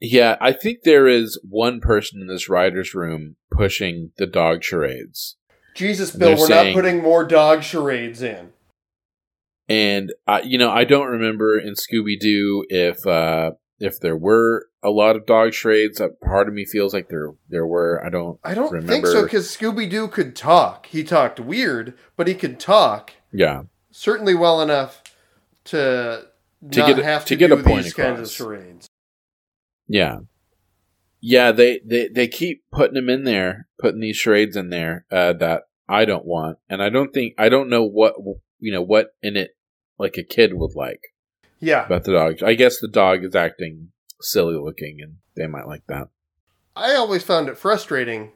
Yeah, 0.00 0.36
I 0.40 0.52
think 0.52 0.78
there 0.82 1.06
is 1.06 1.40
one 1.48 1.80
person 1.80 2.20
in 2.20 2.26
this 2.26 2.48
writer's 2.48 2.94
room 2.94 3.36
pushing 3.52 4.12
the 4.16 4.26
dog 4.26 4.64
charades. 4.64 5.36
Jesus, 5.74 6.10
Bill, 6.10 6.30
They're 6.30 6.38
we're 6.38 6.46
saying- 6.46 6.74
not 6.74 6.82
putting 6.82 7.02
more 7.02 7.24
dog 7.24 7.62
charades 7.62 8.22
in. 8.22 8.52
And 9.68 10.12
I, 10.26 10.40
you 10.42 10.56
know, 10.58 10.70
I 10.70 10.84
don't 10.84 11.08
remember 11.08 11.58
in 11.58 11.74
Scooby 11.74 12.18
Doo 12.18 12.64
if 12.68 13.06
uh, 13.06 13.52
if 13.80 14.00
there 14.00 14.16
were 14.16 14.66
a 14.82 14.90
lot 14.90 15.16
of 15.16 15.26
dog 15.26 15.52
charades. 15.54 16.00
Uh, 16.00 16.08
part 16.24 16.48
of 16.48 16.54
me 16.54 16.64
feels 16.64 16.92
like 16.94 17.08
there 17.08 17.32
there 17.48 17.66
were. 17.66 18.02
I 18.04 18.08
don't. 18.10 18.38
I 18.44 18.54
don't 18.54 18.70
think 18.70 18.82
Remember- 18.84 19.10
so 19.12 19.22
because 19.24 19.48
Scooby 19.48 19.88
Doo 19.88 20.08
could 20.08 20.34
talk. 20.36 20.86
He 20.86 21.04
talked 21.04 21.38
weird, 21.40 21.94
but 22.16 22.26
he 22.28 22.34
could 22.34 22.58
talk 22.60 23.12
Yeah, 23.32 23.62
certainly 23.90 24.34
well 24.34 24.60
enough 24.60 25.02
to, 25.64 26.26
To 26.70 26.78
not 26.80 26.96
get- 26.96 27.04
have 27.04 27.22
to 27.24 27.28
to, 27.28 27.36
get 27.36 27.48
do 27.48 27.54
a 27.58 27.62
point 27.62 27.84
these 27.84 27.94
kinds 27.94 28.20
of 28.20 28.30
charades. 28.30 28.88
yeah, 29.86 30.20
yeah. 31.20 31.52
They 31.52 31.80
they 31.84 32.08
they 32.08 32.28
keep 32.28 32.64
putting 32.72 32.94
them 32.94 33.08
in 33.08 33.24
there, 33.24 33.68
putting 33.78 34.00
these 34.00 34.16
charades 34.16 34.56
in 34.56 34.70
there 34.70 35.04
uh, 35.10 35.32
that 35.34 35.64
I 35.88 36.04
don't 36.04 36.24
want, 36.26 36.58
and 36.68 36.82
I 36.82 36.88
don't 36.88 37.12
think 37.12 37.34
I 37.38 37.48
don't 37.48 37.68
know 37.68 37.84
what 37.84 38.14
you 38.58 38.72
know 38.72 38.82
what 38.82 39.08
in 39.22 39.36
it 39.36 39.50
like 39.98 40.16
a 40.16 40.22
kid 40.22 40.54
would 40.54 40.74
like 40.74 41.00
Yeah, 41.60 41.86
about 41.86 42.04
the 42.04 42.12
dog. 42.12 42.42
I 42.42 42.54
guess 42.54 42.78
the 42.80 42.88
dog 42.88 43.24
is 43.24 43.34
acting 43.34 43.90
silly 44.20 44.56
looking, 44.56 45.00
and 45.02 45.16
they 45.36 45.46
might 45.46 45.66
like 45.66 45.82
that. 45.88 46.08
I 46.76 46.94
always 46.94 47.22
found 47.24 47.48
it 47.48 47.58
frustrating 47.58 48.32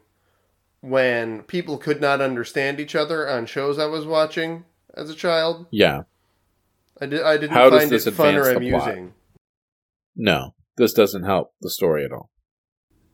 when 0.81 1.43
people 1.45 1.79
could 1.79 2.01
not 2.01 2.21
understand 2.21 2.81
each 2.81 2.95
other 2.95 3.29
on 3.29 3.47
shows 3.47 3.79
I 3.79 3.87
was 3.87 4.05
watching 4.07 4.65
as 4.95 5.09
a 5.11 5.15
child. 5.15 5.67
Yeah, 5.71 6.03
I 7.01 7.07
did. 7.07 7.23
I 7.23 7.37
didn't 7.37 7.53
How 7.53 7.71
does 7.71 7.81
find 7.83 7.91
this 7.91 8.07
it 8.07 8.15
fun 8.15 8.35
or 8.35 8.41
advance 8.51 8.59
the 8.59 8.71
plot? 8.71 8.83
amusing. 8.89 9.15
no, 10.17 10.55
this 10.77 10.93
doesn't 10.93 11.23
help 11.25 11.55
the 11.61 11.71
story 11.71 12.05
at 12.05 12.13
all. 12.13 12.31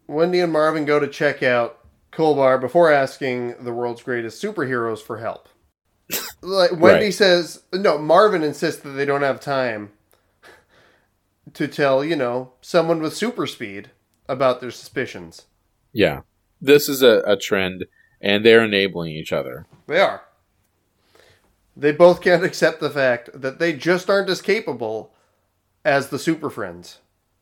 Wendy 0.06 0.40
and 0.40 0.52
Marvin 0.52 0.86
go 0.86 0.98
to 0.98 1.06
check 1.06 1.42
out 1.42 1.78
Kolbar 2.12 2.58
before 2.58 2.90
asking 2.90 3.62
the 3.62 3.72
world's 3.74 4.02
greatest 4.02 4.42
superheroes 4.42 5.00
for 5.00 5.18
help. 5.18 5.50
like 6.40 6.70
Wendy 6.72 7.06
Right. 7.06 7.14
says, 7.14 7.62
no, 7.74 7.98
Marvin 7.98 8.42
insists 8.42 8.80
that 8.82 8.90
they 8.90 9.04
don't 9.04 9.20
have 9.20 9.38
time 9.40 9.90
to 11.54 11.68
tell, 11.68 12.04
you 12.04 12.16
know, 12.16 12.52
someone 12.60 13.00
with 13.00 13.16
super 13.16 13.46
speed 13.46 13.90
about 14.28 14.60
their 14.60 14.70
suspicions. 14.70 15.46
Yeah. 15.92 16.20
This 16.60 16.88
is 16.88 17.02
a, 17.02 17.22
a 17.26 17.36
trend, 17.36 17.86
and 18.20 18.44
they're 18.44 18.64
enabling 18.64 19.12
each 19.12 19.32
other. 19.32 19.66
They 19.86 20.00
are. 20.00 20.22
They 21.76 21.92
both 21.92 22.20
can't 22.20 22.44
accept 22.44 22.80
the 22.80 22.90
fact 22.90 23.30
that 23.32 23.58
they 23.58 23.72
just 23.72 24.10
aren't 24.10 24.28
as 24.28 24.42
capable 24.42 25.14
as 25.84 26.08
the 26.08 26.18
Super 26.18 26.50
Friends. 26.50 26.98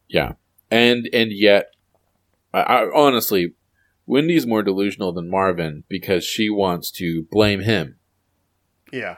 Yeah. 0.08 0.32
And 0.70 1.08
and 1.12 1.32
yet, 1.32 1.74
I, 2.52 2.60
I, 2.60 2.90
honestly, 2.94 3.54
Wendy's 4.04 4.46
more 4.46 4.62
delusional 4.62 5.12
than 5.12 5.30
Marvin 5.30 5.84
because 5.88 6.24
she 6.24 6.50
wants 6.50 6.90
to 6.92 7.22
blame 7.30 7.60
him. 7.60 7.96
Yeah. 8.92 9.16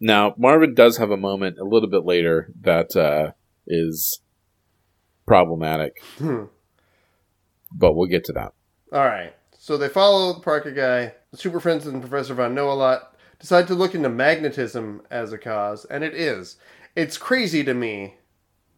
Now, 0.00 0.34
Marvin 0.36 0.74
does 0.74 0.96
have 0.96 1.10
a 1.10 1.16
moment 1.16 1.58
a 1.58 1.64
little 1.64 1.88
bit 1.88 2.04
later 2.04 2.52
that 2.60 2.96
uh, 2.96 3.32
is 3.66 4.20
problematic, 5.26 6.02
Hmm. 6.18 6.44
but 7.72 7.94
we'll 7.94 8.08
get 8.08 8.24
to 8.24 8.32
that. 8.34 8.52
All 8.92 9.04
right. 9.04 9.34
So 9.58 9.76
they 9.76 9.88
follow 9.88 10.32
the 10.32 10.40
Parker 10.40 10.70
guy. 10.70 11.14
The 11.32 11.36
Super 11.38 11.58
Friends 11.60 11.86
and 11.86 12.00
Professor 12.00 12.34
Von 12.34 12.54
Know 12.54 12.70
a 12.70 12.74
lot 12.74 13.16
decide 13.40 13.66
to 13.66 13.74
look 13.74 13.94
into 13.94 14.08
magnetism 14.08 15.02
as 15.10 15.32
a 15.32 15.38
cause, 15.38 15.84
and 15.86 16.04
it 16.04 16.14
is. 16.14 16.56
It's 16.94 17.18
crazy 17.18 17.64
to 17.64 17.74
me 17.74 18.14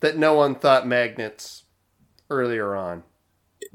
that 0.00 0.16
no 0.16 0.34
one 0.34 0.54
thought 0.54 0.86
magnets 0.86 1.64
earlier 2.30 2.74
on. 2.74 3.02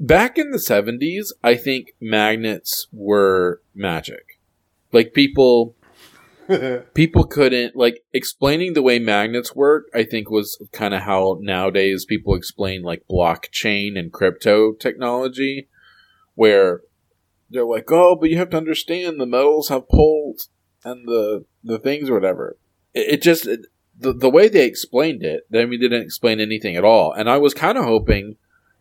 Back 0.00 0.36
in 0.38 0.50
the 0.50 0.58
70s, 0.58 1.32
I 1.42 1.54
think 1.54 1.92
magnets 2.00 2.88
were 2.92 3.62
magic. 3.74 4.40
Like 4.92 5.12
people 5.14 5.76
people 6.94 7.24
couldn't 7.24 7.76
like 7.76 8.02
explaining 8.12 8.74
the 8.74 8.82
way 8.82 8.98
magnets 8.98 9.54
work 9.54 9.86
i 9.94 10.04
think 10.04 10.30
was 10.30 10.58
kind 10.72 10.94
of 10.94 11.02
how 11.02 11.38
nowadays 11.40 12.04
people 12.04 12.34
explain 12.34 12.82
like 12.82 13.02
blockchain 13.10 13.98
and 13.98 14.12
crypto 14.12 14.72
technology 14.72 15.68
where 16.34 16.82
they're 17.50 17.64
like 17.64 17.90
oh 17.90 18.16
but 18.16 18.30
you 18.30 18.36
have 18.36 18.50
to 18.50 18.56
understand 18.56 19.20
the 19.20 19.26
metals 19.26 19.68
have 19.68 19.88
poles 19.88 20.48
and 20.84 21.06
the 21.06 21.44
the 21.62 21.78
things 21.78 22.10
or 22.10 22.14
whatever 22.14 22.56
it, 22.92 23.14
it 23.14 23.22
just 23.22 23.46
it, 23.46 23.66
the, 23.98 24.12
the 24.12 24.30
way 24.30 24.48
they 24.48 24.66
explained 24.66 25.22
it 25.22 25.46
i 25.54 25.64
mean 25.64 25.80
they 25.80 25.88
didn't 25.88 26.02
explain 26.02 26.40
anything 26.40 26.76
at 26.76 26.84
all 26.84 27.12
and 27.12 27.30
i 27.30 27.38
was 27.38 27.54
kind 27.54 27.78
of 27.78 27.84
hoping 27.84 28.36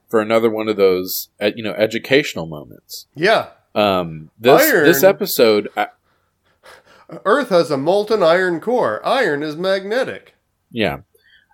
for 0.09 0.19
another 0.19 0.49
one 0.49 0.67
of 0.67 0.75
those 0.75 1.29
you 1.55 1.63
know 1.63 1.73
educational 1.73 2.45
moments 2.45 3.07
yeah. 3.15 3.47
um 3.73 4.29
this 4.39 4.61
Iron. 4.61 4.83
this 4.85 5.03
episode 5.03 5.69
I, 5.77 5.87
Earth 7.25 7.49
has 7.49 7.71
a 7.71 7.77
molten 7.77 8.23
iron 8.23 8.59
core. 8.59 9.05
Iron 9.05 9.43
is 9.43 9.55
magnetic. 9.55 10.33
Yeah. 10.71 10.99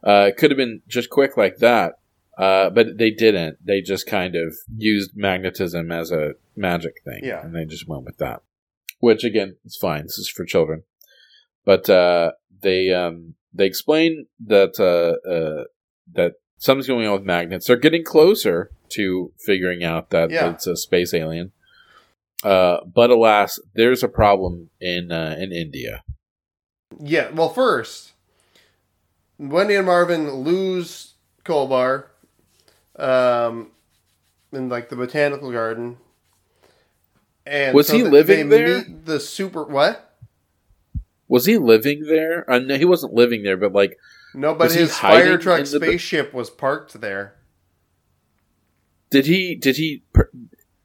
Uh, 0.05 0.27
it 0.29 0.37
could 0.37 0.51
have 0.51 0.57
been 0.57 0.81
just 0.87 1.09
quick 1.09 1.35
like 1.35 1.57
that, 1.57 1.99
uh, 2.37 2.69
but 2.69 2.97
they 2.97 3.11
didn't. 3.11 3.57
They 3.65 3.81
just 3.81 4.07
kind 4.07 4.35
of 4.35 4.55
used 4.77 5.11
magnetism 5.15 5.91
as 5.91 6.11
a 6.11 6.33
magic 6.55 7.01
thing. 7.03 7.21
Yeah. 7.23 7.41
And 7.43 7.53
they 7.53 7.65
just 7.65 7.87
went 7.87 8.05
with 8.05 8.17
that. 8.17 8.41
Which, 8.99 9.23
again, 9.23 9.57
it's 9.65 9.77
fine. 9.77 10.03
This 10.03 10.17
is 10.17 10.29
for 10.29 10.45
children. 10.45 10.83
But 11.65 11.89
uh, 11.89 12.31
they 12.61 12.93
um, 12.93 13.35
they 13.53 13.65
explain 13.65 14.27
that 14.45 14.79
uh, 14.79 15.27
uh, 15.29 15.65
that 16.13 16.33
something's 16.57 16.87
going 16.87 17.05
on 17.07 17.13
with 17.13 17.23
magnets. 17.23 17.67
They're 17.67 17.75
getting 17.77 18.03
closer 18.03 18.71
to 18.89 19.31
figuring 19.45 19.83
out 19.83 20.09
that 20.09 20.31
Yeah. 20.31 20.51
it's 20.51 20.65
a 20.67 20.75
space 20.75 21.13
alien. 21.13 21.51
Uh, 22.43 22.77
but 22.85 23.09
alas, 23.09 23.59
there's 23.75 24.03
a 24.03 24.07
problem 24.07 24.69
in 24.79 25.11
uh, 25.11 25.35
in 25.39 25.51
India. 25.51 26.03
Yeah. 26.99 27.29
Well, 27.31 27.49
first, 27.49 28.13
Wendy 29.37 29.75
and 29.75 29.85
Marvin 29.85 30.31
lose 30.31 31.13
Kolbar 31.43 32.05
um, 32.97 33.71
in 34.51 34.69
like 34.69 34.89
the 34.89 34.95
botanical 34.95 35.51
garden. 35.51 35.97
And 37.45 37.73
Was 37.73 37.89
he 37.89 37.99
th- 38.01 38.11
living 38.11 38.49
there? 38.49 38.83
The 38.83 39.19
super 39.19 39.63
what? 39.63 40.17
Was 41.27 41.45
he 41.45 41.57
living 41.57 42.05
there? 42.05 42.49
Uh, 42.49 42.59
no, 42.59 42.77
he 42.77 42.85
wasn't 42.85 43.13
living 43.13 43.43
there, 43.43 43.57
but 43.57 43.73
like 43.73 43.97
No, 44.33 44.53
but 44.55 44.71
his 44.71 44.95
fire 44.97 45.37
truck 45.37 45.59
in 45.59 45.65
the- 45.65 45.71
spaceship 45.79 46.33
was 46.33 46.49
parked 46.49 47.01
there. 47.01 47.35
Did 49.11 49.25
he 49.25 49.55
did 49.55 49.77
he 49.77 50.03
pur- 50.13 50.29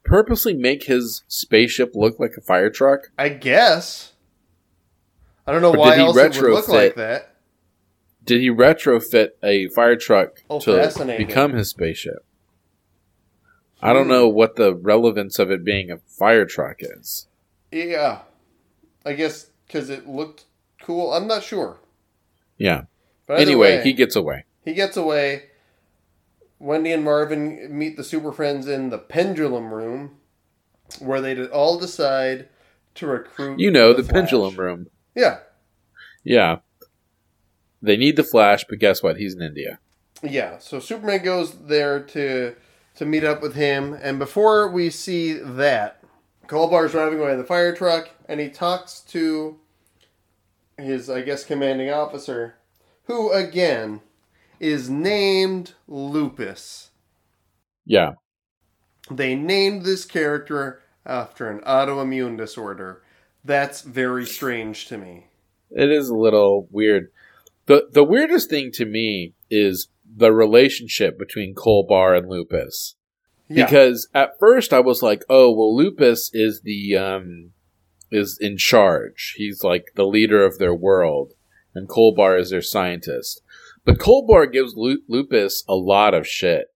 purposely 0.05 0.53
make 0.53 0.83
his 0.83 1.23
spaceship 1.27 1.91
look 1.95 2.19
like 2.19 2.35
a 2.37 2.41
fire 2.41 2.69
truck? 2.69 3.11
I 3.17 3.29
guess. 3.29 4.13
I 5.45 5.51
don't 5.51 5.61
know 5.61 5.73
Or 5.73 5.77
why 5.77 5.97
else 5.97 6.15
it 6.17 6.41
would 6.41 6.51
look 6.51 6.67
like 6.67 6.95
that. 6.95 7.35
Did 8.23 8.41
he 8.41 8.49
retrofit 8.49 9.31
a 9.43 9.67
fire 9.69 9.95
truck 9.95 10.43
Oh, 10.49 10.59
to 10.61 11.15
become 11.17 11.53
his 11.53 11.69
spaceship? 11.69 12.25
I 13.81 13.93
don't 13.93 14.07
know 14.07 14.27
what 14.27 14.55
the 14.55 14.73
relevance 14.73 15.37
of 15.37 15.51
it 15.51 15.63
being 15.63 15.91
a 15.91 15.97
fire 15.97 16.45
truck 16.45 16.77
is. 16.79 17.27
Yeah, 17.71 18.21
I 19.05 19.13
guess 19.13 19.51
because 19.67 19.89
it 19.91 20.07
looked 20.07 20.45
cool. 20.81 21.13
I'm 21.13 21.27
not 21.27 21.43
sure. 21.43 21.77
Yeah. 22.57 22.83
But 23.27 23.39
Anyway, 23.41 23.77
way, 23.77 23.83
he 23.83 23.93
gets 23.93 24.15
away. 24.15 24.45
he 24.63 24.73
gets 24.73 24.97
away. 24.97 25.43
Wendy 26.59 26.91
and 26.91 27.03
Marvin 27.03 27.67
meet 27.77 27.97
the 27.97 28.03
Super 28.03 28.31
Friends 28.31 28.67
in 28.67 28.89
the 28.89 28.97
Pendulum 28.97 29.73
Room, 29.73 30.17
where 30.99 31.21
they 31.21 31.45
all 31.47 31.77
decide 31.77 32.47
to 32.95 33.07
recruit. 33.07 33.59
You 33.59 33.71
know, 33.71 33.93
the, 33.93 34.03
Flash. 34.03 34.13
pendulum 34.13 34.55
room. 34.55 34.87
Yeah, 35.15 35.39
Yeah. 36.23 36.57
They 37.81 37.97
need 37.97 38.15
the 38.15 38.23
Flash, 38.23 38.65
but 38.67 38.79
guess 38.79 39.03
what? 39.03 39.17
He's 39.17 39.35
in 39.35 39.41
India. 39.43 39.79
yeah. 40.23 40.57
So 40.57 40.79
Superman 40.79 41.23
goes 41.23 41.53
there 41.67 41.99
to 41.99 42.55
to 42.95 43.05
meet 43.05 43.23
up 43.25 43.41
with 43.41 43.53
him, 43.55 43.93
and 43.93 44.17
before 44.17 44.69
we 44.71 44.89
see 44.89 45.33
that, 45.33 46.01
Kolbar's 46.47 46.93
driving 46.93 47.19
away 47.19 47.33
in 47.33 47.37
the 47.37 47.43
fire 47.43 47.75
truck, 47.75 48.09
and 48.29 48.39
he 48.39 48.47
talks 48.49 49.01
to 49.01 49.59
his, 50.77 51.09
I 51.09 51.21
guess, 51.21 51.43
commanding 51.43 51.89
officer, 51.91 52.55
who 53.03 53.31
again 53.33 53.99
is 54.59 54.89
named 54.89 55.73
Lupus. 55.87 56.91
Yeah. 57.85 58.13
They 59.09 59.35
named 59.35 59.83
this 59.83 60.05
character 60.05 60.81
after 61.05 61.49
an 61.49 61.59
autoimmune 61.61 62.37
disorder. 62.37 63.03
That's 63.43 63.81
very 63.81 64.25
strange 64.25 64.87
to 64.87 64.97
me. 64.97 65.27
It 65.69 65.91
is 65.91 66.09
a 66.09 66.15
little 66.15 66.67
weird. 66.71 67.11
the 67.67 67.87
The 67.91 68.03
weirdest 68.03 68.49
thing 68.49 68.71
to 68.73 68.85
me 68.85 69.33
is 69.49 69.89
the 70.05 70.31
relationship 70.31 71.19
between 71.19 71.53
Kolbar 71.53 72.17
and 72.17 72.27
Lupus. 72.27 72.95
Yeah. 73.47 73.65
Because 73.65 74.07
at 74.13 74.39
first 74.39 74.73
I 74.73 74.79
was 74.79 75.03
like, 75.03 75.23
"Oh, 75.29 75.53
well, 75.53 75.75
Lupus 75.75 76.31
is 76.33 76.61
the 76.63 76.95
um 76.97 77.51
is 78.11 78.37
in 78.41 78.57
charge. 78.57 79.35
He's 79.37 79.63
like 79.63 79.85
the 79.95 80.05
leader 80.05 80.43
of 80.43 80.57
their 80.57 80.73
world, 80.73 81.33
and 81.75 81.87
Kolbar 81.87 82.39
is 82.39 82.49
their 82.49 82.61
scientist." 82.63 83.41
But 83.85 83.99
Kolbar 83.99 84.51
gives 84.51 84.73
Lu- 84.75 85.01
Lupus 85.07 85.63
a 85.67 85.75
lot 85.75 86.13
of 86.13 86.27
shit. 86.27 86.67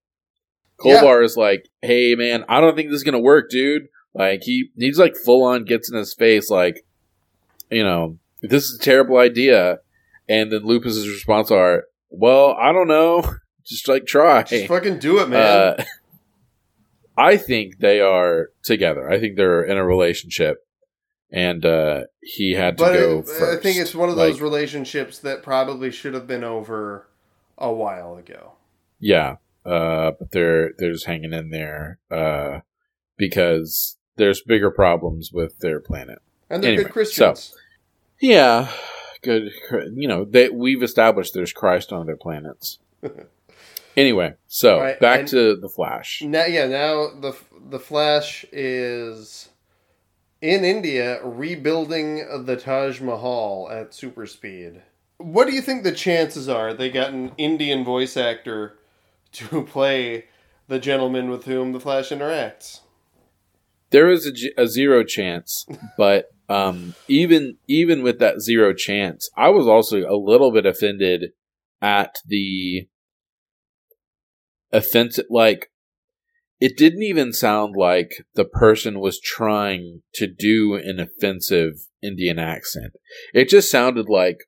Kolbar 0.79 1.23
is 1.23 1.35
like, 1.35 1.67
"Hey, 1.81 2.15
man, 2.15 2.45
I 2.47 2.61
don't 2.61 2.75
think 2.75 2.89
this 2.89 2.97
is 2.97 3.03
gonna 3.03 3.19
work, 3.19 3.49
dude." 3.49 3.87
Like 4.13 4.43
he 4.43 4.69
he's 4.77 4.99
like 4.99 5.15
full 5.15 5.43
on 5.43 5.65
gets 5.65 5.91
in 5.91 5.97
his 5.97 6.13
face, 6.13 6.49
like, 6.49 6.85
you 7.69 7.83
know, 7.83 8.17
this 8.41 8.65
is 8.65 8.79
a 8.79 8.81
terrible 8.81 9.17
idea. 9.17 9.79
And 10.27 10.51
then 10.51 10.63
Lupus's 10.63 11.07
response 11.07 11.51
are, 11.51 11.85
"Well, 12.09 12.55
I 12.59 12.71
don't 12.71 12.87
know, 12.87 13.23
just 13.65 13.87
like 13.87 14.05
try." 14.05 14.43
Just 14.43 14.67
fucking 14.67 14.99
do 14.99 15.19
it, 15.19 15.29
man. 15.29 15.41
Uh, 15.41 15.83
I 17.17 17.35
think 17.35 17.79
they 17.79 17.99
are 17.99 18.49
together. 18.63 19.09
I 19.09 19.19
think 19.19 19.35
they're 19.35 19.63
in 19.63 19.77
a 19.77 19.85
relationship, 19.85 20.65
and 21.31 21.65
uh, 21.65 22.03
he 22.21 22.53
had 22.53 22.77
to 22.77 22.83
but 22.83 22.93
go 22.93 23.19
I, 23.19 23.21
first. 23.21 23.59
I 23.59 23.61
think 23.61 23.77
it's 23.77 23.95
one 23.95 24.09
of 24.09 24.15
those 24.15 24.41
relationships 24.41 25.19
that 25.19 25.43
probably 25.43 25.91
should 25.91 26.13
have 26.13 26.27
been 26.27 26.43
over 26.43 27.07
a 27.57 27.71
while 27.71 28.15
ago. 28.15 28.53
yeah, 28.99 29.35
uh, 29.65 30.11
but 30.17 30.31
they're 30.31 30.73
they're 30.77 30.93
just 30.93 31.05
hanging 31.05 31.33
in 31.33 31.49
there 31.49 31.99
uh, 32.09 32.59
because 33.17 33.97
there's 34.15 34.41
bigger 34.41 34.71
problems 34.71 35.31
with 35.31 35.59
their 35.59 35.79
planet. 35.79 36.19
And 36.49 36.63
they're 36.63 36.71
Anyway, 36.71 36.83
good 36.85 36.93
Christians. 36.93 37.55
Yeah, 38.19 38.69
good. 39.21 39.51
You 39.71 40.07
know, 40.07 40.25
they, 40.25 40.49
we've 40.49 40.83
established 40.83 41.33
there's 41.33 41.53
Christ 41.53 41.93
on 41.93 42.01
other 42.01 42.17
planets. 42.17 42.79
anyway, 43.97 44.33
so 44.47 44.79
Right, 44.79 44.99
back 44.99 45.25
to 45.27 45.55
the 45.55 45.69
Flash. 45.69 46.21
Now, 46.23 46.45
yeah, 46.45 46.67
now 46.67 47.09
the 47.19 47.35
the 47.69 47.79
Flash 47.79 48.45
is 48.51 49.49
in 50.41 50.63
India 50.63 51.23
rebuilding 51.23 52.45
the 52.45 52.55
Taj 52.55 53.01
Mahal 53.01 53.69
at 53.71 53.93
super 53.93 54.25
speed. 54.25 54.81
What 55.17 55.47
do 55.47 55.53
you 55.53 55.61
think 55.61 55.83
the 55.83 55.91
chances 55.91 56.47
are 56.47 56.73
they 56.73 56.89
got 56.89 57.11
an 57.11 57.33
Indian 57.37 57.83
voice 57.83 58.15
actor 58.15 58.77
to 59.33 59.63
play 59.69 60.25
the 60.67 60.79
gentleman 60.79 61.29
with 61.29 61.45
whom 61.45 61.73
the 61.73 61.79
Flash 61.79 62.09
interacts? 62.09 62.81
there 63.91 64.09
is 64.09 64.25
a, 64.25 64.31
g- 64.31 64.53
a 64.57 64.67
zero 64.67 65.03
chance, 65.03 65.65
but 65.97 66.25
um, 66.47 66.95
even 67.07 67.57
even 67.67 68.03
with 68.03 68.19
that 68.19 68.41
zero 68.41 68.73
chance, 68.73 69.29
I 69.35 69.49
was 69.49 69.67
also 69.67 69.99
a 69.99 70.17
little 70.17 70.51
bit 70.51 70.65
offended 70.65 71.31
at 71.81 72.15
the 72.25 72.87
offensive. 74.71 75.25
Like 75.29 75.71
it 76.59 76.77
didn't 76.77 77.03
even 77.03 77.31
sound 77.31 77.75
like 77.77 78.25
the 78.35 78.45
person 78.45 78.99
was 78.99 79.19
trying 79.19 80.01
to 80.15 80.27
do 80.27 80.75
an 80.75 80.99
offensive 80.99 81.87
Indian 82.01 82.37
accent. 82.37 82.93
It 83.33 83.49
just 83.49 83.71
sounded 83.71 84.09
like 84.09 84.45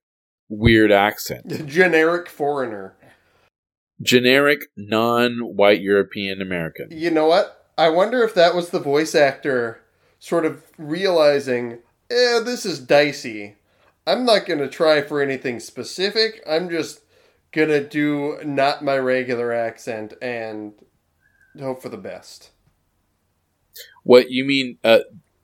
weird 0.50 0.92
accent. 0.92 1.66
Generic 1.68 2.28
foreigner. 2.28 2.96
Generic 4.02 4.62
non-white 4.76 5.82
European 5.82 6.42
American. 6.42 6.88
You 6.92 7.12
know 7.12 7.28
what? 7.28 7.70
I 7.78 7.90
wonder 7.90 8.24
if 8.24 8.34
that 8.34 8.56
was 8.56 8.70
the 8.70 8.80
voice 8.80 9.16
actor 9.16 9.82
sort 10.20 10.46
of 10.46 10.64
realizing, 10.78 11.80
eh, 12.10 12.40
this 12.40 12.66
is 12.66 12.80
dicey. 12.80 13.56
I'm 14.06 14.26
not 14.26 14.46
going 14.46 14.60
to 14.60 14.68
try 14.68 15.02
for 15.02 15.22
anything 15.22 15.60
specific. 15.60 16.44
I'm 16.48 16.70
just 16.70 17.02
going 17.52 17.70
to 17.70 17.88
do 17.88 18.40
not 18.44 18.84
my 18.84 18.98
regular 18.98 19.54
accent 19.54 20.14
and 20.22 20.74
hope 21.60 21.82
for 21.82 21.90
the 21.90 21.98
best. 21.98 22.52
What 24.04 24.32
you 24.32 24.46
mean? 24.46 24.78
Uh, 24.84 25.00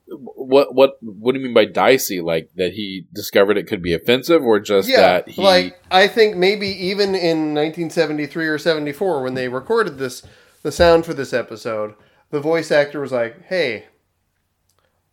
what 0.08 0.74
what 0.74 0.98
what 1.02 1.34
do 1.34 1.40
you 1.40 1.46
mean 1.46 1.54
by 1.54 1.66
dicey? 1.66 2.22
Like 2.22 2.50
that 2.56 2.74
he 2.74 3.06
discovered 3.14 3.58
it 3.58 3.68
could 3.68 3.82
be 3.82 3.94
offensive, 3.94 4.44
or 4.44 4.60
just 4.60 4.90
yeah, 4.90 5.02
that 5.02 5.30
he? 5.30 5.42
like 5.42 5.80
I 5.92 6.08
think 6.08 6.38
maybe 6.38 6.68
even 6.68 7.10
in 7.10 7.54
1973 7.54 8.48
or 8.48 8.58
74 8.58 9.24
when 9.24 9.34
they 9.34 9.48
recorded 9.48 9.98
this, 9.98 10.24
the 10.64 10.72
sound 10.72 11.06
for 11.06 11.14
this 11.14 11.34
episode, 11.34 11.94
the 12.30 12.40
voice 12.40 12.72
actor 12.72 13.02
was 13.02 13.12
like, 13.12 13.46
"Hey, 13.46 13.86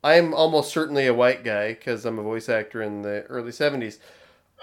I'm 0.04 0.34
almost 0.34 0.70
certainly 0.70 1.06
a 1.06 1.14
white 1.14 1.44
guy 1.44 1.68
because 1.68 2.04
I'm 2.04 2.18
a 2.18 2.22
voice 2.22 2.50
actor 2.50 2.82
in 2.82 3.00
the 3.00 3.22
early 3.22 3.52
70s. 3.52 3.98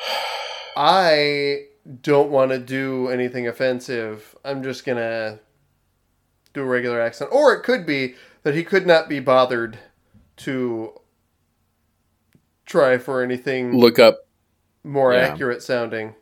I 0.77 1.63
don't 2.03 2.29
want 2.29 2.51
to 2.51 2.59
do 2.59 3.07
anything 3.09 3.47
offensive. 3.47 4.35
I'm 4.45 4.61
just 4.61 4.85
gonna 4.85 5.39
do 6.53 6.61
a 6.61 6.65
regular 6.65 6.99
accent, 7.01 7.31
or 7.33 7.53
it 7.53 7.63
could 7.63 7.85
be 7.85 8.15
that 8.43 8.55
he 8.55 8.63
could 8.63 8.85
not 8.87 9.07
be 9.09 9.19
bothered 9.19 9.79
to 10.37 10.93
try 12.65 12.97
for 12.97 13.21
anything 13.23 13.77
look 13.77 13.99
up 13.99 14.19
more 14.83 15.13
Yeah. 15.13 15.19
accurate 15.19 15.61
sounding. 15.61 16.15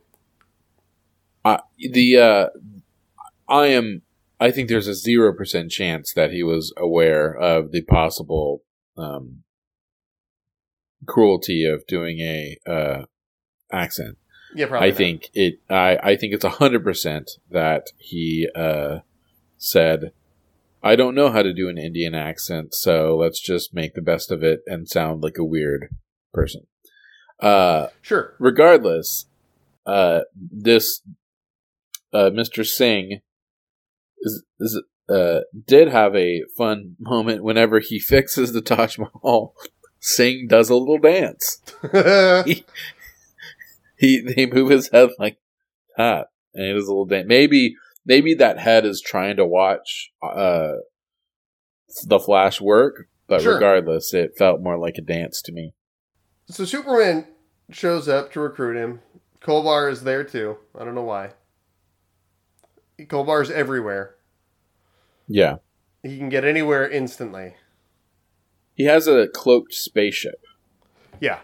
uh, 1.45 1.59
the. 1.77 2.17
Uh, 2.17 2.47
I 3.47 3.67
am. 3.67 4.01
I 4.41 4.51
think 4.51 4.69
there's 4.69 4.87
a 4.87 4.93
zero 4.93 5.33
percent 5.33 5.71
chance 5.71 6.13
that 6.13 6.31
he 6.31 6.43
was 6.43 6.73
aware 6.77 7.33
of 7.35 7.71
the 7.71 7.81
possible 7.81 8.63
um, 8.97 9.43
cruelty 11.05 11.65
of 11.65 11.85
doing 11.87 12.19
a 12.19 12.57
uh, 12.67 13.05
accent. 13.71 14.17
Yeah, 14.55 14.67
probably. 14.67 14.87
I 14.87 14.91
not. 14.91 14.97
think 14.97 15.29
it. 15.33 15.59
I 15.69 15.97
I 16.03 16.15
think 16.15 16.33
it's 16.33 16.43
a 16.45 16.49
hundred 16.49 16.83
percent 16.83 17.31
that 17.49 17.87
he 17.97 18.47
uh, 18.55 18.99
said, 19.57 20.11
"I 20.81 20.95
don't 20.95 21.15
know 21.15 21.29
how 21.31 21.43
to 21.43 21.53
do 21.53 21.69
an 21.69 21.77
Indian 21.77 22.15
accent, 22.15 22.73
so 22.73 23.17
let's 23.17 23.39
just 23.39 23.73
make 23.73 23.93
the 23.93 24.01
best 24.01 24.31
of 24.31 24.43
it 24.43 24.61
and 24.67 24.87
sound 24.87 25.23
like 25.23 25.37
a 25.37 25.43
weird 25.43 25.89
person." 26.33 26.67
Uh, 27.39 27.87
sure. 28.01 28.35
regardless, 28.37 29.25
uh, 29.85 30.21
this 30.35 31.01
uh, 32.11 32.29
Mr. 32.29 32.65
Singh 32.65 33.21
is, 34.19 34.43
is 34.59 34.81
uh, 35.07 35.41
did 35.65 35.87
have 35.87 36.15
a 36.15 36.43
fun 36.57 36.95
moment 36.99 37.43
whenever 37.43 37.79
he 37.79 37.99
fixes 37.99 38.51
the 38.51 38.61
Taj 38.61 38.97
Mahal. 38.97 39.55
Singh 40.01 40.47
does 40.47 40.69
a 40.69 40.75
little 40.75 40.97
dance. 40.97 41.61
He 43.99 44.21
they 44.21 44.45
move 44.45 44.69
his 44.69 44.89
head 44.89 45.09
like 45.19 45.37
that, 45.97 46.27
and 46.53 46.65
it 46.65 46.77
is 46.77 46.85
a 46.85 46.91
little 46.91 47.05
dance. 47.05 47.27
Maybe 47.27 47.75
maybe 48.05 48.33
that 48.35 48.59
head 48.59 48.85
is 48.85 49.01
trying 49.01 49.35
to 49.37 49.45
watch 49.45 50.11
uh, 50.23 50.73
the 52.05 52.19
Flash 52.19 52.59
work, 52.61 53.07
but 53.27 53.41
Sure. 53.41 53.55
regardless, 53.55 54.13
it 54.13 54.31
felt 54.37 54.61
more 54.61 54.77
like 54.77 54.97
a 54.97 55.01
dance 55.01 55.41
to 55.43 55.51
me. 55.51 55.73
so 56.49 56.65
Superman 56.65 57.25
shows 57.71 58.07
up 58.07 58.31
to 58.33 58.39
recruit 58.39 58.75
him. 58.77 59.01
Kolbar 59.41 59.91
is 59.91 60.03
there 60.03 60.23
too. 60.23 60.57
I 60.77 60.83
don't 60.83 60.95
know 60.95 61.03
why. 61.03 61.31
Kolbar's 62.99 63.49
everywhere. 63.51 64.15
Yeah, 65.27 65.57
He 66.03 66.17
can 66.17 66.29
get 66.29 66.43
anywhere 66.43 66.89
instantly. 66.89 67.55
he 68.73 68.85
has 68.85 69.07
a 69.07 69.27
cloaked 69.27 69.73
spaceship. 69.73 70.41
Yeah. 71.19 71.39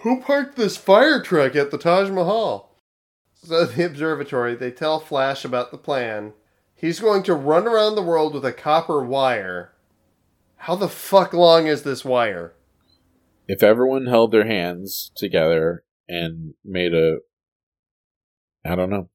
Who 0.00 0.20
parked 0.20 0.56
this 0.56 0.76
fire 0.76 1.22
truck 1.22 1.56
at 1.56 1.70
the 1.70 1.78
Taj 1.78 2.10
Mahal? 2.10 2.65
So 3.46 3.64
the 3.66 3.86
observatory, 3.86 4.54
they 4.54 4.70
tell 4.70 4.98
Flash 5.00 5.44
about 5.44 5.70
the 5.70 5.78
plan. 5.78 6.32
He's 6.74 7.00
going 7.00 7.22
to 7.24 7.34
run 7.34 7.66
around 7.66 7.94
the 7.94 8.02
world 8.02 8.34
with 8.34 8.44
a 8.44 8.52
copper 8.52 9.02
wire. 9.02 9.72
How 10.56 10.74
the 10.74 10.88
fuck 10.88 11.32
long 11.32 11.66
is 11.66 11.82
this 11.82 12.04
wire? 12.04 12.52
if 13.48 13.62
everyone 13.62 14.06
held 14.06 14.32
their 14.32 14.44
hands 14.44 15.12
together 15.14 15.84
and 16.08 16.54
made 16.64 16.92
a 16.92 17.18
I 18.64 18.74
don't 18.74 18.90
know. 18.90 19.08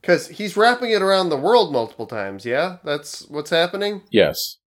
Because 0.00 0.28
he's 0.28 0.56
wrapping 0.56 0.92
it 0.92 1.02
around 1.02 1.28
the 1.28 1.36
world 1.36 1.72
multiple 1.72 2.06
times, 2.06 2.46
yeah? 2.46 2.76
That's 2.84 3.28
what's 3.28 3.50
happening? 3.50 4.02
Yes. 4.12 4.58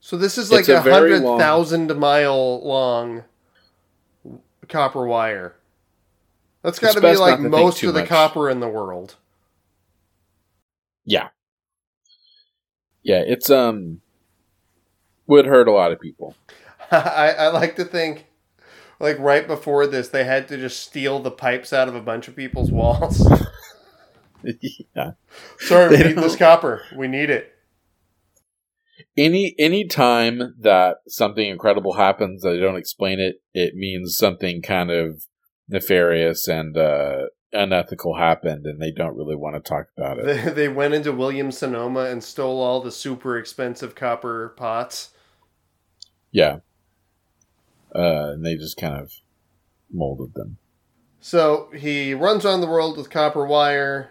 So 0.00 0.16
this 0.16 0.38
is 0.38 0.50
like 0.50 0.60
It's 0.60 0.68
a 0.70 0.78
a 0.78 0.82
very 0.82 1.18
long- 1.18 1.38
mile 1.98 2.66
long 2.66 3.24
copper 4.68 5.06
wire. 5.06 5.56
That's 6.64 6.78
got 6.78 6.94
to 6.94 7.00
be 7.02 7.14
like 7.14 7.40
most 7.40 7.82
of 7.82 7.92
the 7.92 8.00
much. 8.00 8.08
copper 8.08 8.48
in 8.48 8.60
the 8.60 8.68
world. 8.68 9.16
Yeah. 11.04 11.28
Yeah, 13.02 13.22
it's 13.24 13.50
um 13.50 14.00
would 15.26 15.44
hurt 15.44 15.68
a 15.68 15.72
lot 15.72 15.92
of 15.92 16.00
people. 16.00 16.34
I, 16.90 17.34
I 17.38 17.48
like 17.48 17.76
to 17.76 17.84
think, 17.84 18.28
like 18.98 19.18
right 19.18 19.46
before 19.46 19.86
this, 19.86 20.08
they 20.08 20.24
had 20.24 20.48
to 20.48 20.56
just 20.56 20.80
steal 20.80 21.20
the 21.20 21.30
pipes 21.30 21.74
out 21.74 21.86
of 21.86 21.94
a 21.94 22.00
bunch 22.00 22.28
of 22.28 22.36
people's 22.36 22.70
walls. 22.72 23.30
yeah. 24.96 25.10
Sorry, 25.58 25.98
we 25.98 26.02
need 26.02 26.16
this 26.16 26.36
copper. 26.36 26.80
We 26.96 27.08
need 27.08 27.28
it. 27.28 27.52
Any 29.18 29.54
any 29.58 29.86
time 29.86 30.54
that 30.60 30.96
something 31.08 31.46
incredible 31.46 31.92
happens 31.92 32.40
that 32.40 32.52
they 32.52 32.60
don't 32.60 32.76
explain 32.76 33.20
it, 33.20 33.42
it 33.52 33.74
means 33.74 34.16
something 34.16 34.62
kind 34.62 34.90
of 34.90 35.26
nefarious 35.68 36.48
and 36.48 36.76
uh 36.76 37.26
unethical 37.52 38.16
happened 38.16 38.66
and 38.66 38.82
they 38.82 38.90
don't 38.90 39.16
really 39.16 39.36
want 39.36 39.54
to 39.54 39.60
talk 39.60 39.86
about 39.96 40.18
it. 40.18 40.26
They, 40.26 40.50
they 40.50 40.68
went 40.68 40.94
into 40.94 41.12
Williams 41.12 41.58
Sonoma 41.58 42.06
and 42.06 42.22
stole 42.22 42.60
all 42.60 42.80
the 42.80 42.90
super 42.90 43.38
expensive 43.38 43.94
copper 43.94 44.54
pots. 44.56 45.10
Yeah. 46.32 46.58
Uh 47.94 48.32
and 48.32 48.44
they 48.44 48.56
just 48.56 48.76
kind 48.76 48.94
of 48.94 49.12
molded 49.92 50.34
them. 50.34 50.58
So 51.20 51.70
he 51.74 52.12
runs 52.12 52.44
around 52.44 52.60
the 52.60 52.66
world 52.66 52.98
with 52.98 53.08
copper 53.08 53.46
wire, 53.46 54.10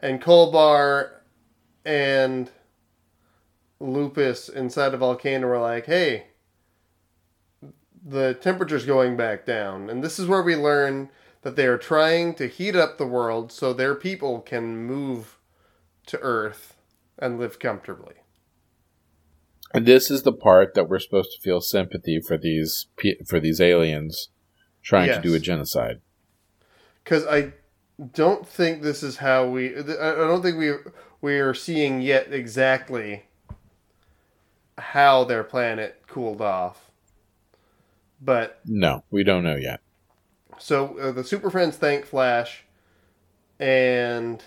and 0.00 0.20
Kolbar 0.20 1.10
and 1.84 2.50
Lupus 3.78 4.48
inside 4.48 4.92
a 4.92 4.96
volcano 4.96 5.46
are 5.46 5.60
like, 5.60 5.86
hey, 5.86 6.26
the 8.08 8.34
temperature's 8.34 8.86
going 8.86 9.16
back 9.16 9.44
down. 9.44 9.90
And 9.90 10.02
this 10.02 10.18
is 10.18 10.26
where 10.26 10.42
we 10.42 10.54
learn 10.54 11.10
that 11.42 11.56
they 11.56 11.66
are 11.66 11.78
trying 11.78 12.34
to 12.34 12.46
heat 12.46 12.76
up 12.76 12.96
the 12.96 13.06
world 13.06 13.50
so 13.50 13.72
their 13.72 13.96
people 13.96 14.40
can 14.40 14.76
move 14.86 15.38
to 16.06 16.18
Earth 16.20 16.76
and 17.18 17.38
live 17.38 17.58
comfortably. 17.58 18.14
And 19.74 19.84
this 19.84 20.10
is 20.10 20.22
the 20.22 20.32
part 20.32 20.74
that 20.74 20.88
we're 20.88 21.00
supposed 21.00 21.32
to 21.32 21.40
feel 21.42 21.60
sympathy 21.60 22.20
for 22.20 22.38
these 22.38 22.86
for 23.26 23.40
these 23.40 23.60
aliens 23.60 24.28
trying 24.82 25.08
to 25.08 25.20
do 25.20 25.34
a 25.34 25.40
genocide. 25.40 26.00
because 27.02 27.26
I 27.26 27.52
don't 28.12 28.46
think 28.46 28.82
this 28.82 29.02
is 29.02 29.16
how 29.18 29.48
we. 29.48 29.74
I 29.76 30.12
I 30.12 30.14
don't 30.14 30.42
think 30.42 30.58
we 30.58 30.72
we 31.20 31.38
are 31.40 31.54
seeing 31.54 32.00
yet 32.00 32.32
exactly 32.32 33.24
how 34.78 35.24
their 35.24 35.42
planet 35.44 36.02
cooled 36.06 36.40
off. 36.40 36.85
But 38.20 38.60
No, 38.64 39.04
we 39.10 39.24
don't 39.24 39.44
know 39.44 39.56
yet. 39.56 39.80
so 40.58 40.98
uh, 40.98 41.12
the 41.12 41.24
Super 41.24 41.50
Friends 41.50 41.76
thank 41.76 42.04
Flash, 42.06 42.64
and 43.58 44.42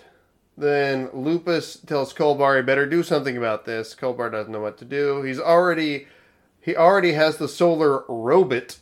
then 0.56 1.08
Lupus 1.12 1.76
tells 1.86 2.12
Kolbar 2.12 2.56
he 2.56 2.62
better 2.62 2.86
do 2.86 3.02
something 3.02 3.36
about 3.36 3.64
this. 3.64 3.94
Kolbar 3.94 4.30
doesn't 4.30 4.52
know 4.52 4.60
what 4.60 4.78
to 4.78 4.84
do. 4.84 5.22
He's 5.22 5.38
already 5.40 6.06
he 6.60 6.76
already 6.76 7.12
has 7.12 7.36
the 7.38 7.48
solar 7.48 8.04
robot 8.08 8.78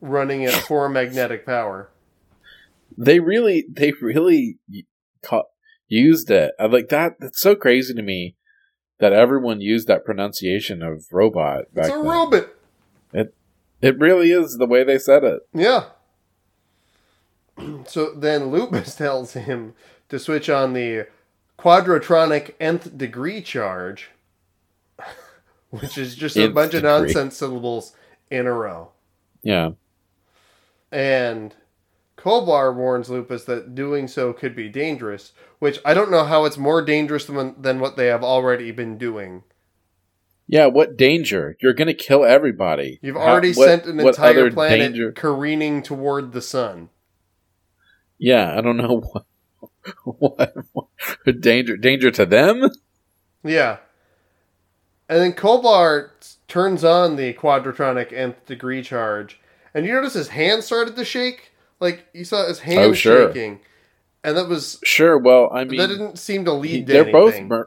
running 0.00 0.44
at 0.44 0.52
four 0.68 0.88
magnetic 0.88 1.44
power. 1.46 1.90
They 2.96 3.18
really, 3.18 3.64
they 3.68 3.92
really 4.00 4.58
ca- 5.22 5.42
used 5.88 6.30
it. 6.30 6.52
I 6.60 6.66
like 6.66 6.88
that. 6.90 7.14
That's 7.18 7.40
so 7.40 7.56
crazy 7.56 7.92
to 7.94 8.02
me 8.02 8.36
that 9.00 9.12
everyone 9.12 9.60
used 9.60 9.88
that 9.88 10.04
pronunciation 10.04 10.80
of 10.82 11.06
robot 11.10 11.64
It's 11.74 11.88
a 11.88 11.90
then. 11.92 12.04
robot. 12.04 12.48
It 13.12 13.34
really 13.98 14.30
is 14.30 14.56
the 14.56 14.66
way 14.66 14.84
they 14.84 14.98
said 14.98 15.24
it. 15.24 15.40
Yeah. 15.52 15.84
So 17.86 18.12
then 18.12 18.46
Lupus 18.50 18.94
tells 18.96 19.34
him 19.34 19.74
to 20.08 20.18
switch 20.18 20.50
on 20.50 20.72
the 20.72 21.06
quadratronic 21.56 22.54
nth 22.58 22.98
degree 22.98 23.40
charge, 23.42 24.10
which 25.70 25.96
is 25.96 26.16
just 26.16 26.36
a 26.36 26.48
bunch 26.48 26.74
of 26.74 26.82
nonsense 26.82 27.36
syllables 27.36 27.94
in 28.28 28.46
a 28.46 28.52
row. 28.52 28.90
Yeah. 29.42 29.70
And 30.90 31.54
Kolbar 32.16 32.74
warns 32.74 33.10
Lupus 33.10 33.44
that 33.44 33.74
doing 33.74 34.08
so 34.08 34.32
could 34.32 34.56
be 34.56 34.68
dangerous, 34.68 35.32
which 35.58 35.78
I 35.84 35.94
don't 35.94 36.10
know 36.10 36.24
how 36.24 36.44
it's 36.44 36.56
more 36.56 36.82
dangerous 36.82 37.26
than, 37.26 37.60
than 37.60 37.80
what 37.80 37.96
they 37.96 38.06
have 38.06 38.24
already 38.24 38.70
been 38.70 38.96
doing. 38.96 39.44
Yeah, 40.46 40.66
what 40.66 40.96
danger? 40.96 41.56
You're 41.60 41.72
going 41.72 41.88
to 41.88 41.94
kill 41.94 42.24
everybody. 42.24 42.98
You've 43.02 43.16
How- 43.16 43.22
already 43.22 43.52
what- 43.52 43.66
sent 43.66 43.86
an 43.86 43.96
what 43.96 44.08
entire 44.14 44.30
other 44.30 44.50
planet 44.52 44.78
danger- 44.92 45.12
careening 45.12 45.82
toward 45.82 46.32
the 46.32 46.42
sun. 46.42 46.90
Yeah, 48.18 48.56
I 48.56 48.60
don't 48.60 48.76
know 48.76 49.00
what, 49.12 49.24
what, 50.04 50.54
what 51.24 51.40
danger 51.40 51.76
danger 51.76 52.10
to 52.12 52.26
them. 52.26 52.68
Yeah. 53.42 53.78
And 55.08 55.20
then 55.20 55.32
Kolbar 55.34 56.10
turns 56.48 56.84
on 56.84 57.16
the 57.16 57.34
quadratronic 57.34 58.12
nth 58.12 58.46
degree 58.46 58.82
charge, 58.82 59.38
and 59.74 59.84
you 59.84 59.92
notice 59.92 60.14
his 60.14 60.28
hand 60.28 60.64
started 60.64 60.96
to 60.96 61.04
shake. 61.04 61.52
Like 61.80 62.06
you 62.14 62.24
saw 62.24 62.46
his 62.46 62.60
hand 62.60 62.78
Oh, 62.80 62.92
sure. 62.94 63.28
shaking, 63.28 63.60
and 64.22 64.36
that 64.36 64.48
was 64.48 64.78
Sure. 64.84 65.18
Well, 65.18 65.50
I 65.52 65.64
mean, 65.64 65.78
that 65.78 65.88
didn't 65.88 66.18
seem 66.18 66.44
to 66.46 66.52
he- 66.52 66.58
lead 66.58 66.86
to 66.86 66.92
they're 66.92 67.12
both. 67.12 67.34
anything. 67.34 67.64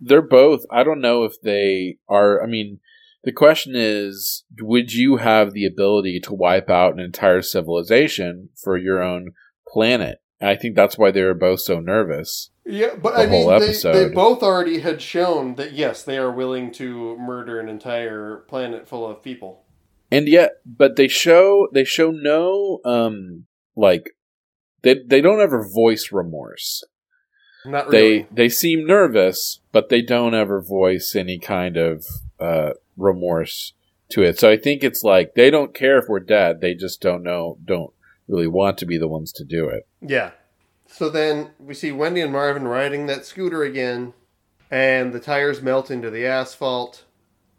They're 0.00 0.22
both. 0.22 0.62
I 0.70 0.84
don't 0.84 1.00
know 1.00 1.24
if 1.24 1.40
they 1.42 1.98
are. 2.08 2.42
I 2.42 2.46
mean, 2.46 2.80
the 3.24 3.32
question 3.32 3.72
is, 3.74 4.44
would 4.60 4.92
you 4.92 5.16
have 5.16 5.52
the 5.52 5.66
ability 5.66 6.20
to 6.20 6.34
wipe 6.34 6.70
out 6.70 6.94
an 6.94 7.00
entire 7.00 7.42
civilization 7.42 8.50
for 8.62 8.76
your 8.76 9.02
own 9.02 9.32
planet? 9.66 10.18
And 10.40 10.48
I 10.48 10.56
think 10.56 10.76
that's 10.76 10.96
why 10.96 11.10
they 11.10 11.22
were 11.22 11.34
both 11.34 11.60
so 11.60 11.80
nervous. 11.80 12.50
yeah, 12.64 12.94
but 12.94 13.14
the 13.16 13.22
I 13.22 13.26
mean, 13.26 13.48
whole 13.48 13.58
they, 13.60 13.72
they 13.72 14.08
both 14.14 14.42
already 14.42 14.80
had 14.80 15.02
shown 15.02 15.56
that 15.56 15.72
yes, 15.72 16.02
they 16.04 16.16
are 16.16 16.30
willing 16.30 16.70
to 16.72 17.16
murder 17.18 17.58
an 17.58 17.68
entire 17.68 18.44
planet 18.48 18.86
full 18.86 19.04
of 19.10 19.22
people. 19.22 19.64
and 20.12 20.28
yet 20.28 20.52
but 20.64 20.96
they 20.96 21.08
show 21.08 21.68
they 21.74 21.84
show 21.84 22.10
no 22.10 22.78
um 22.84 23.44
like 23.76 24.10
they 24.82 24.94
they 25.06 25.20
don't 25.20 25.40
ever 25.40 25.68
voice 25.68 26.10
remorse 26.12 26.82
Not 27.64 27.90
they 27.90 28.10
really. 28.10 28.26
they 28.30 28.48
seem 28.48 28.86
nervous 28.86 29.60
but 29.72 29.88
they 29.88 30.02
don't 30.02 30.34
ever 30.34 30.60
voice 30.60 31.14
any 31.16 31.38
kind 31.38 31.76
of 31.76 32.04
uh 32.38 32.70
remorse 32.96 33.72
to 34.10 34.22
it 34.22 34.38
so 34.38 34.50
i 34.50 34.56
think 34.56 34.82
it's 34.82 35.02
like 35.02 35.34
they 35.34 35.50
don't 35.50 35.74
care 35.74 35.98
if 35.98 36.06
we're 36.08 36.20
dead 36.20 36.60
they 36.60 36.74
just 36.74 37.00
don't 37.00 37.22
know 37.22 37.58
don't 37.64 37.92
really 38.28 38.46
want 38.46 38.78
to 38.78 38.86
be 38.86 38.96
the 38.98 39.08
ones 39.08 39.32
to 39.32 39.44
do 39.44 39.68
it 39.68 39.86
Yeah. 40.00 40.30
So 40.90 41.10
then 41.10 41.50
we 41.58 41.74
see 41.74 41.92
Wendy 41.92 42.22
and 42.22 42.32
Marvin 42.32 42.66
riding 42.66 43.06
that 43.06 43.26
scooter 43.26 43.62
again, 43.62 44.14
and 44.70 45.12
the 45.12 45.20
tires 45.20 45.60
melt 45.60 45.90
into 45.90 46.10
the 46.10 46.24
asphalt. 46.24 47.04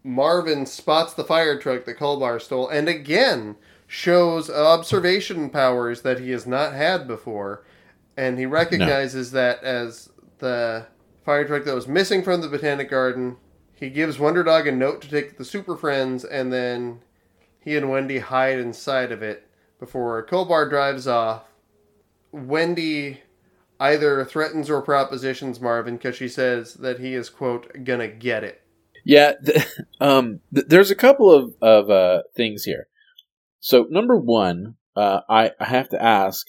Marvin 0.04 0.66
spots 0.66 1.14
the 1.14 1.24
fire 1.24 1.60
truck 1.60 1.86
that 1.86 2.00
Kolbar 2.00 2.42
stole, 2.42 2.68
and 2.68 2.90
again 2.90 3.56
shows 3.86 4.50
observation 4.50 5.50
powers 5.52 6.02
that 6.02 6.20
he 6.20 6.32
has 6.32 6.48
not 6.48 6.74
had 6.74 7.08
before, 7.08 7.64
and 8.20 8.38
he 8.38 8.46
recognizes 8.46 9.32
that 9.32 9.64
as 9.64 10.10
the 10.40 10.86
fire 11.24 11.48
truck 11.48 11.64
that 11.64 11.74
was 11.74 11.88
missing 11.88 12.22
from 12.22 12.42
the 12.42 12.50
Botanic 12.50 12.90
Garden. 12.90 13.38
He 13.74 13.90
gives 13.90 14.20
Wonder 14.20 14.44
Dog 14.44 14.68
a 14.68 14.74
note 14.74 15.02
to 15.04 15.10
take 15.10 15.32
to 15.32 15.38
the 15.38 15.46
Super 15.46 15.78
Friends, 15.78 16.26
and 16.26 16.52
then 16.52 17.00
he 17.62 17.78
and 17.78 17.90
Wendy 17.90 18.20
hide 18.20 18.60
inside 18.60 19.14
of 19.14 19.24
it 19.24 19.48
before 19.80 20.26
Kolbar 20.26 20.70
drives 20.70 21.08
off. 21.08 21.44
Wendy 22.34 23.22
either 23.80 24.26
threatens 24.26 24.70
or 24.70 24.82
propositions 24.82 25.62
Marvin 25.62 25.96
because 25.96 26.18
she 26.18 26.28
says 26.28 26.74
that 26.74 27.00
he 27.00 27.14
is, 27.14 27.30
quote, 27.30 27.86
gonna 27.86 28.10
get 28.10 28.44
it. 28.44 28.62
Yeah, 29.06 29.36
th- 29.46 29.66
um, 30.02 30.42
th- 30.54 30.68
there's 30.68 30.92
a 30.92 30.96
couple 30.96 31.32
of 31.32 31.56
of 31.62 31.90
uh, 31.90 32.24
things 32.36 32.66
here. 32.66 32.88
So 33.62 33.88
number 33.90 34.18
one, 34.18 34.76
uh, 34.98 35.22
I, 35.30 35.52
I 35.58 35.66
have 35.66 35.88
to 35.90 36.04
ask: 36.04 36.48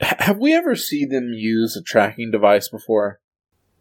Have 0.00 0.38
we 0.38 0.54
ever 0.54 0.76
seen 0.76 1.08
them 1.08 1.32
use 1.32 1.76
a 1.76 1.82
tracking 1.82 2.30
device 2.30 2.68
before? 2.68 3.20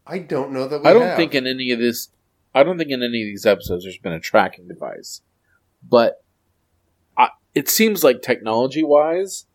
I 0.06 0.20
don't 0.20 0.52
know 0.52 0.68
that 0.68 0.82
we 0.82 0.90
I 0.90 0.94
don't 0.94 1.04
have. 1.04 1.18
think 1.18 1.36
in 1.36 1.46
any 1.46 1.72
of 1.72 1.80
this. 1.80 2.10
I 2.56 2.64
don't 2.64 2.78
think 2.78 2.90
in 2.90 3.04
any 3.04 3.22
of 3.22 3.28
these 3.28 3.46
episodes 3.46 3.84
there's 3.84 3.98
been 3.98 4.14
a 4.14 4.20
tracking 4.20 4.68
device, 4.68 5.22
but 5.88 6.24
I, 7.18 7.30
it 7.54 7.70
seems 7.70 8.04
like 8.04 8.22
technology 8.22 8.84
wise, 8.84 9.46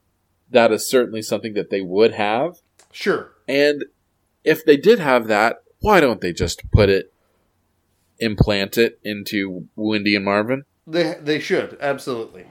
that 0.51 0.71
is 0.71 0.89
certainly 0.89 1.23
something 1.23 1.55
that 1.55 1.71
they 1.71 1.81
would 1.81 2.13
have. 2.13 2.59
Sure. 2.93 3.33
And 3.49 3.87
if 4.45 4.65
they 4.65 4.77
did 4.77 4.99
have 5.01 5.27
that, 5.29 5.63
why 5.81 6.01
don't 6.01 6.21
they 6.21 6.33
just 6.33 6.71
put 6.71 6.89
it, 6.89 7.13
implant 8.21 8.79
it 8.79 9.01
into 9.03 9.67
Wendy 9.75 10.15
and 10.15 10.25
Marvin? 10.25 10.65
They, 10.87 11.17
they 11.21 11.41
should, 11.41 11.77
absolutely. 11.81 12.45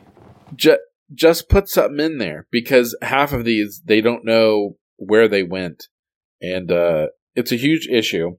Just, 0.56 0.80
just 1.14 1.50
put 1.50 1.68
something 1.68 2.00
in 2.00 2.18
there 2.18 2.48
because 2.52 2.98
half 3.02 3.34
of 3.34 3.46
these 3.46 3.82
they 3.86 4.02
don't 4.02 4.26
know 4.26 4.78
where 4.98 5.28
they 5.28 5.44
went, 5.44 5.88
and 6.42 6.72
uh, 6.72 7.08
it's 7.36 7.52
a 7.52 7.58
huge 7.58 7.88
issue. 7.88 8.38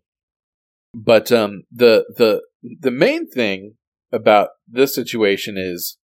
But 0.95 1.33
um, 1.33 1.65
the 1.71 2.05
the 2.17 2.43
the 2.81 2.91
main 2.91 3.29
thing 3.29 3.75
about 4.13 4.51
this 4.69 4.95
situation 4.95 5.57
is 5.59 5.99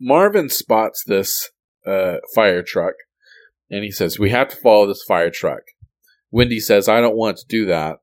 Marvin 0.00 0.48
spots 0.48 1.02
this 1.06 1.50
uh, 1.86 2.16
fire 2.34 2.62
truck, 2.62 2.94
and 3.70 3.84
he 3.84 3.90
says, 3.90 4.18
"We 4.18 4.30
have 4.30 4.48
to 4.48 4.56
follow 4.56 4.86
this 4.86 5.04
fire 5.06 5.30
truck." 5.30 5.62
Wendy 6.30 6.60
says, 6.60 6.88
"I 6.88 7.00
don't 7.00 7.16
want 7.16 7.38
to 7.38 7.46
do 7.48 7.66
that," 7.66 7.98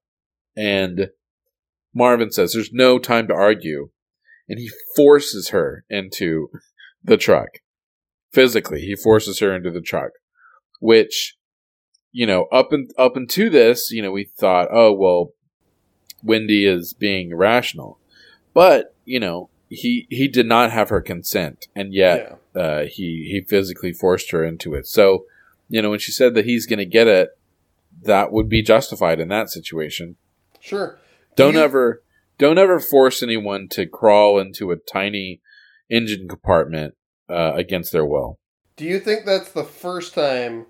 and 0.56 1.10
Marvin 1.94 2.32
says, 2.32 2.54
"There's 2.54 2.74
no 2.74 3.00
time 3.00 3.28
to 3.28 3.34
argue," 3.34 3.90
and 4.48 4.60
he 4.60 4.70
forces 4.96 5.50
her 5.50 5.86
into 5.90 6.50
the 7.04 7.18
truck 7.18 7.50
physically. 8.34 8.82
He 8.82 8.96
forces 8.96 9.40
her 9.40 9.56
into 9.56 9.72
the 9.72 9.82
truck, 9.82 10.12
which 10.80 11.38
you 12.12 12.26
know 12.26 12.46
up 12.46 12.74
and 12.74 12.92
up 12.98 13.16
into 13.16 13.50
this, 13.50 13.92
you 13.92 14.02
know, 14.02 14.12
we 14.12 14.26
thought, 14.26 14.68
oh 14.72 14.92
well, 14.92 15.30
Wendy 16.24 16.66
is 16.66 16.94
being 16.94 17.32
irrational, 17.32 18.00
but 18.54 18.96
you 19.06 19.20
know, 19.20 19.50
he 19.70 20.08
he 20.10 20.28
did 20.28 20.48
not 20.48 20.72
have 20.72 20.90
her 20.90 21.02
consent, 21.02 21.68
and 21.76 21.94
yet 21.94 22.40
yeah. 22.56 22.62
uh, 22.62 22.86
he 22.86 23.30
he 23.32 23.46
physically 23.48 23.94
forced 23.94 24.32
her 24.32 24.44
into 24.44 24.74
it. 24.74 24.88
So, 24.88 25.26
you 25.70 25.82
know, 25.82 25.92
when 25.92 26.00
she 26.00 26.12
said 26.12 26.34
that 26.36 26.46
he's 26.46 26.66
going 26.66 26.80
to 26.80 26.86
get 26.86 27.08
it, 27.08 27.30
that 28.02 28.32
would 28.32 28.50
be 28.50 28.62
justified 28.62 29.20
in 29.20 29.30
that 29.30 29.50
situation. 29.50 30.18
Sure. 30.60 30.98
Do 31.36 31.44
Don't 31.44 31.54
you- 31.54 31.62
ever 31.62 32.04
don't 32.40 32.58
ever 32.58 32.80
force 32.80 33.22
anyone 33.22 33.68
to 33.70 33.86
crawl 33.86 34.40
into 34.40 34.72
a 34.72 34.76
tiny 34.76 35.42
engine 35.90 36.28
compartment 36.28 36.96
uh, 37.30 37.54
against 37.56 37.92
their 37.92 38.06
will. 38.06 38.38
Do 38.76 38.86
you 38.86 39.00
think 39.00 39.26
that's 39.26 39.52
the 39.52 39.64
first 39.64 40.14
time 40.14 40.66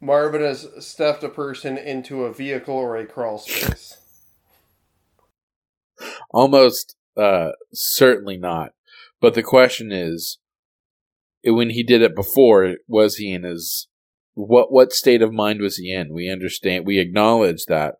Marvin 0.00 0.42
has 0.42 0.68
stuffed 0.78 1.24
a 1.24 1.28
person 1.28 1.76
into 1.76 2.24
a 2.24 2.32
vehicle 2.32 2.74
or 2.74 2.96
a 2.96 3.06
crawl 3.06 3.38
space? 3.38 3.98
Almost 6.30 6.96
uh, 7.16 7.50
certainly 7.72 8.36
not. 8.36 8.70
But 9.20 9.34
the 9.34 9.42
question 9.42 9.90
is, 9.92 10.38
when 11.44 11.70
he 11.70 11.82
did 11.82 12.02
it 12.02 12.14
before, 12.14 12.76
was 12.86 13.16
he 13.16 13.32
in 13.32 13.42
his 13.42 13.88
what 14.34 14.72
what 14.72 14.92
state 14.92 15.22
of 15.22 15.32
mind 15.32 15.60
was 15.60 15.76
he 15.76 15.92
in? 15.92 16.12
We 16.12 16.30
understand, 16.30 16.86
we 16.86 16.98
acknowledge 16.98 17.66
that 17.66 17.96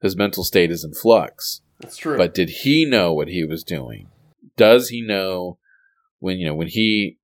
his 0.00 0.16
mental 0.16 0.44
state 0.44 0.70
is 0.70 0.84
in 0.84 0.94
flux. 0.94 1.60
It's 1.80 1.96
true. 1.96 2.16
But 2.16 2.34
did 2.34 2.50
he 2.62 2.84
know 2.84 3.12
what 3.12 3.28
he 3.28 3.44
was 3.44 3.64
doing? 3.64 4.08
Does 4.56 4.88
he 4.88 5.02
know 5.02 5.58
when 6.20 6.38
you 6.38 6.46
know 6.46 6.54
when 6.54 6.68
he 6.68 7.18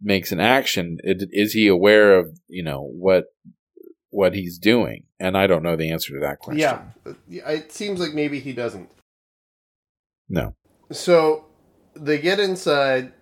makes 0.00 0.32
an 0.32 0.40
action? 0.40 0.98
It, 1.04 1.28
is 1.32 1.52
he 1.52 1.66
aware 1.66 2.18
of 2.18 2.38
you 2.48 2.62
know 2.62 2.82
what 2.82 3.26
what 4.10 4.34
he's 4.34 4.58
doing? 4.58 5.04
And 5.18 5.36
I 5.36 5.46
don't 5.46 5.62
know 5.62 5.76
the 5.76 5.90
answer 5.90 6.14
to 6.14 6.20
that 6.20 6.38
question. 6.38 6.58
yeah. 7.28 7.48
It 7.48 7.72
seems 7.72 8.00
like 8.00 8.14
maybe 8.14 8.40
he 8.40 8.52
doesn't. 8.52 8.88
No. 10.28 10.54
So 10.90 11.46
they 11.94 12.18
get 12.18 12.40
inside, 12.40 13.12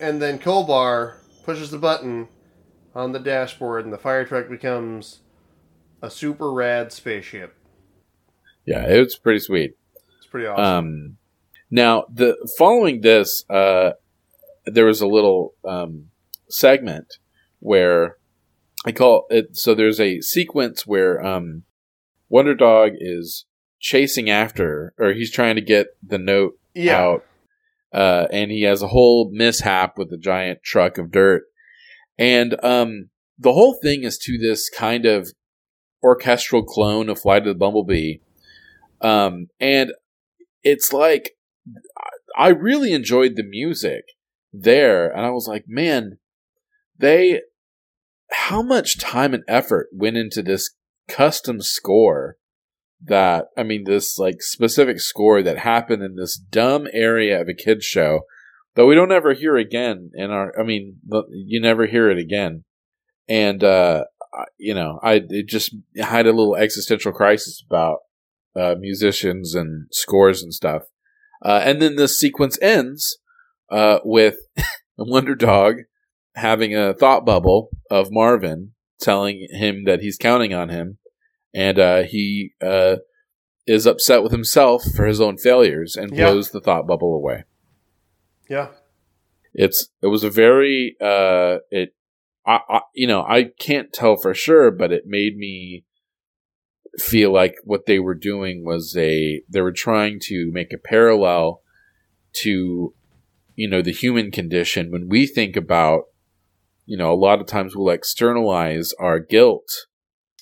and 0.00 0.20
then 0.20 0.38
Kolbar 0.38 1.18
pushes 1.44 1.70
the 1.70 1.78
button 1.78 2.28
on 2.94 3.12
the 3.12 3.18
dashboard, 3.18 3.84
and 3.84 3.92
the 3.92 3.98
fire 3.98 4.24
truck 4.24 4.48
becomes 4.48 5.20
a 6.02 6.10
super 6.10 6.52
rad 6.52 6.92
spaceship. 6.92 7.54
Yeah, 8.66 8.84
it's 8.86 9.16
pretty 9.16 9.40
sweet. 9.40 9.72
It's 10.18 10.26
pretty 10.26 10.46
awesome. 10.46 10.64
Um, 10.64 11.16
now 11.70 12.04
the 12.12 12.36
following 12.58 13.00
this, 13.00 13.44
uh, 13.48 13.92
there 14.72 14.86
was 14.86 15.00
a 15.00 15.06
little 15.06 15.54
um, 15.64 16.06
segment 16.48 17.18
where 17.60 18.16
I 18.84 18.92
call 18.92 19.26
it. 19.30 19.56
So 19.56 19.74
there's 19.74 20.00
a 20.00 20.20
sequence 20.20 20.86
where 20.86 21.24
um, 21.24 21.64
Wonder 22.28 22.54
Dog 22.54 22.92
is 22.98 23.46
chasing 23.80 24.30
after, 24.30 24.94
or 24.98 25.12
he's 25.12 25.32
trying 25.32 25.56
to 25.56 25.62
get 25.62 25.88
the 26.02 26.18
note 26.18 26.58
yeah. 26.74 26.98
out, 26.98 27.24
uh, 27.92 28.26
and 28.30 28.50
he 28.50 28.62
has 28.62 28.82
a 28.82 28.88
whole 28.88 29.30
mishap 29.32 29.96
with 29.96 30.12
a 30.12 30.18
giant 30.18 30.62
truck 30.62 30.98
of 30.98 31.10
dirt, 31.10 31.44
and 32.18 32.56
um, 32.64 33.10
the 33.38 33.52
whole 33.52 33.74
thing 33.74 34.02
is 34.02 34.18
to 34.18 34.38
this 34.38 34.68
kind 34.68 35.06
of 35.06 35.32
orchestral 36.02 36.64
clone 36.64 37.08
of 37.08 37.20
Flight 37.20 37.42
of 37.42 37.48
the 37.48 37.54
Bumblebee. 37.54 38.18
Um, 39.00 39.46
and 39.60 39.92
it's 40.62 40.92
like 40.92 41.36
I 42.36 42.48
really 42.48 42.92
enjoyed 42.92 43.36
the 43.36 43.44
music 43.44 44.04
there, 44.52 45.10
and 45.10 45.24
I 45.24 45.30
was 45.30 45.46
like, 45.46 45.64
man, 45.66 46.18
they 46.98 47.40
how 48.30 48.62
much 48.62 48.98
time 48.98 49.34
and 49.34 49.44
effort 49.48 49.88
went 49.92 50.16
into 50.16 50.42
this 50.42 50.74
custom 51.08 51.62
score 51.62 52.36
that 53.02 53.46
I 53.56 53.62
mean 53.62 53.84
this 53.84 54.18
like 54.18 54.42
specific 54.42 55.00
score 55.00 55.42
that 55.42 55.58
happened 55.58 56.02
in 56.02 56.16
this 56.16 56.36
dumb 56.36 56.88
area 56.92 57.40
of 57.40 57.48
a 57.48 57.54
kids 57.54 57.84
show 57.84 58.22
that 58.74 58.86
we 58.86 58.94
don't 58.94 59.12
ever 59.12 59.34
hear 59.34 59.56
again 59.56 60.10
in 60.14 60.30
our 60.30 60.52
I 60.58 60.64
mean 60.64 60.98
you 61.30 61.60
never 61.60 61.86
hear 61.86 62.10
it 62.10 62.18
again. 62.18 62.64
And 63.28 63.62
uh 63.62 64.04
you 64.58 64.74
know 64.74 64.98
I 65.02 65.22
just 65.46 65.74
had 65.96 66.26
a 66.26 66.32
little 66.32 66.56
existential 66.56 67.12
crisis 67.12 67.62
about 67.66 67.98
uh, 68.56 68.74
musicians 68.78 69.54
and 69.54 69.86
scores 69.92 70.42
and 70.42 70.52
stuff. 70.52 70.82
Uh, 71.44 71.60
and 71.64 71.80
then 71.80 71.94
this 71.94 72.18
sequence 72.18 72.58
ends 72.60 73.18
uh, 73.70 73.98
with 74.04 74.36
Wonder 74.98 75.34
Dog 75.34 75.82
having 76.34 76.74
a 76.74 76.94
thought 76.94 77.24
bubble 77.24 77.70
of 77.90 78.10
Marvin 78.10 78.72
telling 79.00 79.48
him 79.50 79.84
that 79.84 80.00
he's 80.00 80.16
counting 80.16 80.52
on 80.54 80.68
him 80.68 80.98
and 81.54 81.78
uh, 81.78 82.02
he 82.02 82.52
uh, 82.60 82.96
is 83.66 83.86
upset 83.86 84.22
with 84.22 84.32
himself 84.32 84.82
for 84.94 85.06
his 85.06 85.20
own 85.20 85.36
failures 85.38 85.96
and 85.96 86.10
Yeah. 86.16 86.30
blows 86.30 86.50
the 86.50 86.60
thought 86.60 86.86
bubble 86.86 87.14
away. 87.14 87.44
Yeah. 88.48 88.68
It's 89.54 89.88
it 90.02 90.06
was 90.08 90.24
a 90.24 90.30
very 90.30 90.96
uh, 91.00 91.58
it 91.70 91.94
I, 92.46 92.60
I 92.68 92.80
you 92.94 93.06
know 93.06 93.22
I 93.22 93.50
can't 93.58 93.92
tell 93.92 94.16
for 94.16 94.32
sure, 94.34 94.70
but 94.70 94.92
it 94.92 95.04
made 95.06 95.36
me 95.36 95.84
feel 96.98 97.32
like 97.32 97.56
what 97.64 97.86
they 97.86 97.98
were 97.98 98.14
doing 98.14 98.64
was 98.64 98.96
a 98.96 99.42
they 99.48 99.60
were 99.60 99.72
trying 99.72 100.18
to 100.24 100.50
make 100.52 100.72
a 100.72 100.78
parallel 100.78 101.62
to 102.34 102.94
you 103.58 103.68
know 103.68 103.82
the 103.82 103.92
human 104.04 104.30
condition 104.30 104.90
when 104.92 105.08
we 105.08 105.26
think 105.26 105.56
about 105.56 106.04
you 106.86 106.96
know 106.96 107.12
a 107.12 107.22
lot 107.26 107.40
of 107.40 107.46
times 107.46 107.74
we'll 107.74 107.90
externalize 107.92 108.92
our 109.00 109.18
guilt 109.18 109.86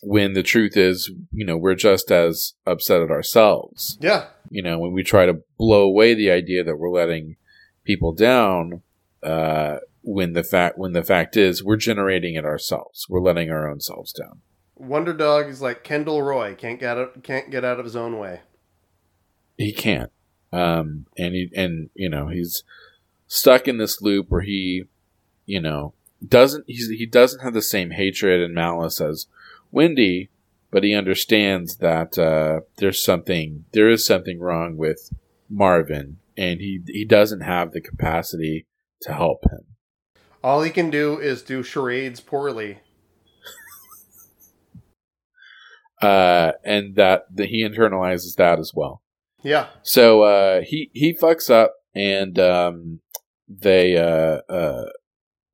when 0.03 0.35
the 0.35 0.43
truth 0.43 0.77
is 0.77 1.11
you 1.33 1.45
know 1.47 1.57
we're 1.57 1.75
just 1.75 2.11
as 2.11 2.53
upset 2.67 3.01
at 3.01 3.11
ourselves 3.11 3.97
Yeah. 4.01 4.27
you 4.51 4.63
know 4.63 4.79
when 4.79 4.93
we 4.93 5.03
try 5.03 5.25
to 5.27 5.41
blow 5.59 5.83
away 5.85 6.13
the 6.15 6.31
idea 6.31 6.63
that 6.65 6.77
we're 6.77 6.91
letting 7.03 7.37
people 7.85 8.13
down 8.13 8.83
uh, 9.23 9.77
when 10.03 10.35
the 10.35 10.45
fact 10.45 10.77
when 10.77 10.93
the 10.93 11.03
fact 11.03 11.37
is 11.37 11.65
we're 11.65 11.77
generating 11.91 12.35
it 12.35 12.45
ourselves 12.45 13.07
we're 13.09 13.23
letting 13.29 13.51
our 13.51 13.69
own 13.71 13.81
selves 13.81 14.13
down 14.13 14.43
Wonder 14.79 15.15
Dog 15.15 15.49
is 15.49 15.63
like 15.63 15.85
Kendall 15.85 16.21
Roy, 16.23 16.55
can't 16.55 16.79
get 16.79 16.99
out, 16.99 17.23
can't 17.23 17.51
get 17.51 17.65
out 17.65 17.79
of 17.79 17.87
his 17.87 17.97
own 17.97 18.19
way. 18.19 18.43
he 19.57 19.73
can't 19.73 20.13
um 20.53 21.07
and 21.17 21.35
he 21.35 21.51
and 21.57 21.89
you 21.95 22.11
know 22.11 22.29
he's 22.29 22.63
stuck 23.27 23.67
in 23.67 23.79
this 23.79 24.01
loop 24.01 24.27
where 24.29 24.43
he 24.43 24.85
you 25.45 25.61
know 25.61 25.95
doesn't 26.27 26.65
he's, 26.67 26.89
he 26.89 27.07
doesn't 27.07 27.43
have 27.43 27.55
the 27.55 27.63
same 27.63 27.91
hatred 27.91 28.41
and 28.41 28.55
malice 28.55 29.01
as 29.01 29.27
wendy 29.71 30.31
but 30.71 30.83
he 30.85 30.95
understands 30.95 31.77
that 31.77 32.19
uh 32.19 32.61
there's 32.79 33.03
something 33.03 33.65
there 33.73 33.89
is 33.89 34.07
something 34.07 34.41
wrong 34.41 34.77
with 34.77 35.13
marvin 35.49 36.19
and 36.37 36.61
he 36.61 36.81
he 36.87 37.05
doesn't 37.05 37.41
have 37.41 37.73
the 37.73 37.81
capacity 37.81 38.67
to 39.01 39.13
help 39.13 39.45
him 39.51 39.65
All 40.43 40.63
he 40.63 40.71
can 40.71 40.91
do 40.91 41.19
is 41.19 41.43
do 41.43 41.63
charades 41.63 42.21
poorly. 42.21 42.79
uh 46.03 46.53
and 46.65 46.95
that, 46.97 47.27
that 47.35 47.49
he 47.49 47.63
internalizes 47.63 48.37
that 48.37 48.59
as 48.59 48.73
well 48.75 49.03
Yeah. 49.43 49.67
So 49.83 50.23
uh, 50.23 50.63
he 50.63 50.91
he 50.93 51.15
fucks 51.15 51.51
up, 51.51 51.75
and 51.95 52.37
um, 52.39 53.01
they 53.49 53.97
uh, 53.97 54.41
uh, 54.53 54.85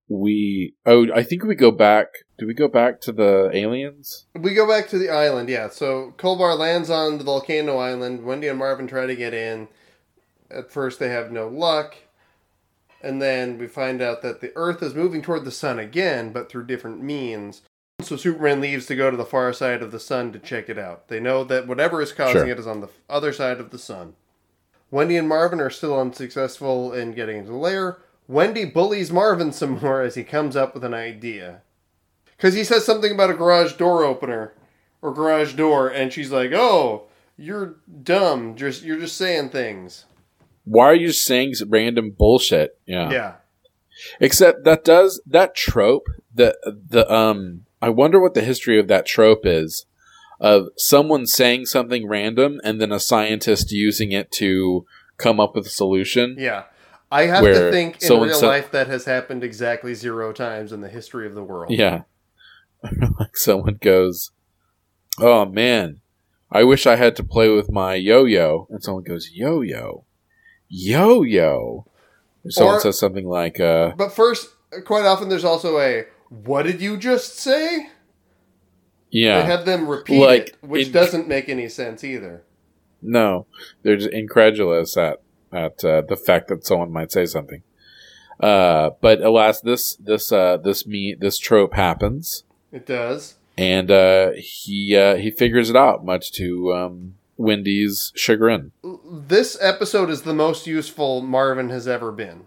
we 0.09 0.75
oh 0.87 1.07
I 1.15 1.23
think 1.23 1.45
we 1.45 1.55
go 1.55 1.71
back. 1.71 2.07
Do 2.39 2.47
we 2.47 2.55
go 2.55 2.69
back 2.69 3.01
to 3.03 3.13
the 3.13 3.51
aliens? 3.53 4.27
We 4.35 4.55
go 4.55 4.67
back 4.67 4.89
to 4.89 4.99
the 4.99 5.11
island, 5.11 5.49
yeah. 5.49 5.69
So 5.69 6.15
Kolbar 6.19 6.59
lands 6.59 6.91
on 6.91 7.19
the 7.19 7.25
volcano 7.25 7.79
island. 7.79 8.25
Wendy 8.25 8.49
and 8.49 8.59
Marvin 8.59 8.87
try 8.87 9.07
to 9.07 9.15
get 9.17 9.33
in. 9.35 9.69
At 10.51 10.71
first, 10.71 10.99
they 10.99 11.09
have 11.09 11.31
no 11.33 11.49
luck. 11.49 11.95
And 13.03 13.21
then 13.21 13.59
we 13.59 13.67
find 13.67 14.01
out 14.01 14.23
that 14.23 14.41
the 14.41 14.53
Earth 14.55 14.83
is 14.83 14.95
moving 14.95 15.23
toward 15.23 15.45
the 15.45 15.51
sun 15.51 15.79
again, 15.79 16.33
but 16.33 16.49
through 16.49 16.67
different 16.67 17.03
means. 17.03 17.63
So 18.01 18.17
Superman 18.17 18.61
leaves 18.61 18.87
to 18.87 18.97
go 18.97 19.11
to 19.11 19.17
the 19.17 19.25
far 19.25 19.53
side 19.53 19.83
of 19.83 19.91
the 19.93 20.01
sun 20.01 20.33
to 20.33 20.39
check 20.39 20.69
it 20.69 20.79
out. 20.79 21.09
They 21.09 21.21
know 21.21 21.43
that 21.45 21.67
whatever 21.67 22.01
is 22.03 22.13
causing 22.13 22.43
Sure. 22.43 22.49
it 22.49 22.59
is 22.59 22.67
on 22.67 22.81
the 22.81 22.89
other 23.09 23.33
side 23.33 23.59
of 23.61 23.71
the 23.71 23.79
sun. 23.79 24.15
Wendy 24.93 25.17
and 25.17 25.27
Marvin 25.27 25.59
are 25.59 25.71
still 25.71 25.99
unsuccessful 25.99 26.93
in 26.93 27.13
getting 27.13 27.39
into 27.39 27.51
the 27.51 27.57
lair. 27.57 27.97
Wendy 28.29 28.67
bullies 28.67 29.11
Marvin 29.11 29.51
some 29.51 29.81
more 29.81 30.03
as 30.03 30.15
he 30.15 30.23
comes 30.23 30.55
up 30.55 30.75
with 30.75 30.85
an 30.85 30.93
idea. 30.93 31.63
Because 32.37 32.55
he 32.55 32.63
says 32.63 32.85
something 32.85 33.11
about 33.11 33.31
a 33.31 33.35
garage 33.35 33.73
door 33.73 34.05
opener 34.05 34.53
or 35.01 35.15
garage 35.15 35.55
door, 35.55 35.89
and 35.89 36.13
she's 36.13 36.31
like, 36.31 36.53
"Oh, 36.53 37.09
you're 37.37 37.77
dumb. 38.03 38.55
Just 38.55 38.83
you're 38.83 39.01
just 39.01 39.17
saying 39.17 39.49
things." 39.49 40.05
Why 40.65 40.87
are 40.87 40.95
you 40.95 41.11
saying 41.11 41.55
random 41.67 42.11
bullshit? 42.11 42.79
Yeah. 42.87 43.11
Yeah, 43.11 43.35
Except 44.21 44.65
that 44.65 44.85
does 44.85 45.23
that 45.27 45.55
trope 45.55 46.07
the 46.35 46.57
the 46.65 47.11
um 47.13 47.65
I 47.81 47.89
wonder 47.89 48.21
what 48.21 48.35
the 48.35 48.43
history 48.43 48.79
of 48.79 48.89
that 48.89 49.07
trope 49.07 49.45
is 49.45 49.87
of 50.43 50.67
someone 50.77 51.25
saying 51.25 51.65
something 51.67 52.07
random 52.07 52.61
and 52.65 52.79
then 52.81 52.93
a 52.93 52.99
scientist 53.01 53.71
using 53.73 54.13
it 54.13 54.31
to 54.33 54.85
come 55.17 55.39
up 55.41 55.55
with 55.55 55.67
a 55.67 55.71
solution. 55.71 56.37
yeah. 56.39 56.65
I 57.11 57.27
have 57.27 57.45
to 57.45 57.71
think 57.71 58.03
in 58.03 58.21
real 58.23 58.35
said- 58.35 58.47
life 58.47 58.71
that 58.73 58.87
has 58.89 59.05
happened 59.05 59.45
exactly 59.45 59.93
zero 59.95 60.33
times 60.33 60.73
in 60.73 60.81
the 60.81 60.89
history 60.89 61.27
of 61.27 61.35
the 61.35 61.45
world. 61.45 61.71
Yeah. 61.71 62.03
like 63.21 63.37
someone 63.37 63.79
goes, 63.83 64.31
Oh 65.19 65.45
man, 65.45 66.01
I 66.51 66.65
wish 66.65 66.87
I 66.87 66.97
had 66.97 67.15
to 67.17 67.23
play 67.25 67.51
with 67.51 67.71
my 67.71 67.95
yo 67.97 68.25
yo. 68.25 68.67
And 68.71 68.83
someone 68.83 69.05
goes, 69.05 69.29
Yo 69.33 69.61
yo. 69.61 70.07
Yo 70.69 71.23
yo. 71.23 71.87
Someone 72.49 72.77
Or- 72.77 72.81
says 72.81 72.99
something 72.99 73.29
like, 73.29 73.61
uh, 73.61 73.93
But 73.95 74.13
first, 74.13 74.49
quite 74.87 75.05
often 75.05 75.29
there's 75.29 75.45
also 75.45 75.79
a 75.81 76.07
"What 76.31 76.63
did 76.63 76.81
you 76.81 76.97
just 76.97 77.39
say?" 77.39 77.89
They 79.13 79.19
Yeah. 79.21 79.43
have 79.43 79.65
them 79.67 79.89
repeat 79.89 80.21
Like, 80.21 80.49
it, 80.49 80.57
which 80.63 80.87
in- 80.87 80.93
doesn't 80.93 81.29
make 81.29 81.49
any 81.49 81.69
sense 81.69 82.03
either. 82.03 82.43
No. 83.03 83.47
They're 83.83 83.97
just 83.97 84.11
incredulous 84.11 84.97
at, 84.97 85.21
at 85.53 85.85
uh, 85.85 86.03
the 86.03 86.17
fact 86.17 86.49
that 86.49 86.65
someone 86.65 86.91
might 86.93 87.13
say 87.13 87.27
something. 87.27 87.63
Uh, 88.41 88.91
but 89.01 89.21
alas, 89.21 89.61
this, 89.61 89.97
this, 89.97 90.33
uh, 90.33 90.57
this 90.57 90.87
me, 90.87 91.15
this 91.19 91.39
trope 91.39 91.75
happens. 91.75 92.45
It 92.73 92.87
does. 92.87 93.35
And, 93.59 93.91
uh, 93.91 94.31
he, 94.37 94.97
uh, 94.97 95.17
he 95.17 95.31
figures 95.31 95.69
it 95.69 95.77
out 95.77 96.05
much 96.05 96.33
to, 96.33 96.73
um, 96.73 97.15
Wendy's 97.37 98.13
chagrin. 98.15 98.73
This 99.11 99.59
episode 99.61 100.11
is 100.11 100.23
the 100.23 100.35
most 100.35 100.67
useful 100.67 101.21
Marvin 101.23 101.71
has 101.71 101.87
ever 101.89 102.13
been. 102.13 102.45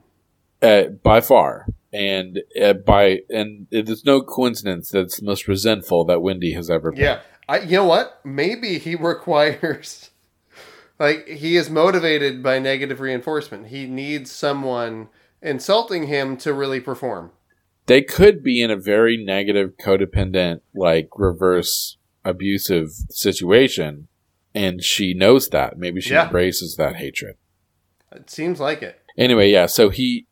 Uh, 0.61 0.83
by 1.03 1.21
far, 1.21 1.67
and 1.93 2.41
uh, 2.61 2.73
by 2.73 3.19
and 3.29 3.67
it's 3.71 4.05
no 4.05 4.21
coincidence 4.21 4.89
that 4.89 5.01
it's 5.01 5.19
the 5.19 5.25
most 5.25 5.47
resentful 5.47 6.05
that 6.05 6.21
Wendy 6.21 6.53
has 6.53 6.69
ever 6.69 6.91
been. 6.91 7.01
Yeah. 7.01 7.19
I 7.47 7.59
you 7.59 7.77
know 7.77 7.85
what? 7.85 8.19
Maybe 8.25 8.79
he 8.79 8.95
requires 8.99 10.09
like 10.99 11.27
he 11.27 11.55
is 11.57 11.69
motivated 11.69 12.41
by 12.41 12.59
negative 12.59 12.99
reinforcement. 12.99 13.67
He 13.67 13.85
needs 13.87 14.31
someone 14.31 15.09
insulting 15.41 16.07
him 16.07 16.37
to 16.37 16.53
really 16.53 16.79
perform. 16.79 17.31
They 17.87 18.01
could 18.01 18.41
be 18.41 18.61
in 18.63 18.71
a 18.71 18.75
very 18.75 19.15
negative, 19.15 19.73
codependent, 19.77 20.61
like 20.73 21.09
reverse 21.17 21.97
abusive 22.23 22.89
situation, 23.11 24.07
and 24.55 24.83
she 24.83 25.13
knows 25.13 25.49
that. 25.49 25.77
Maybe 25.77 26.01
she 26.01 26.13
Yeah. 26.15 26.25
embraces 26.25 26.77
that 26.77 26.95
hatred. 26.95 27.35
It 28.11 28.29
seems 28.31 28.59
like 28.59 28.81
it. 28.81 28.99
Anyway, 29.17 29.51
yeah. 29.51 29.67
So 29.67 29.89
he 29.89 30.25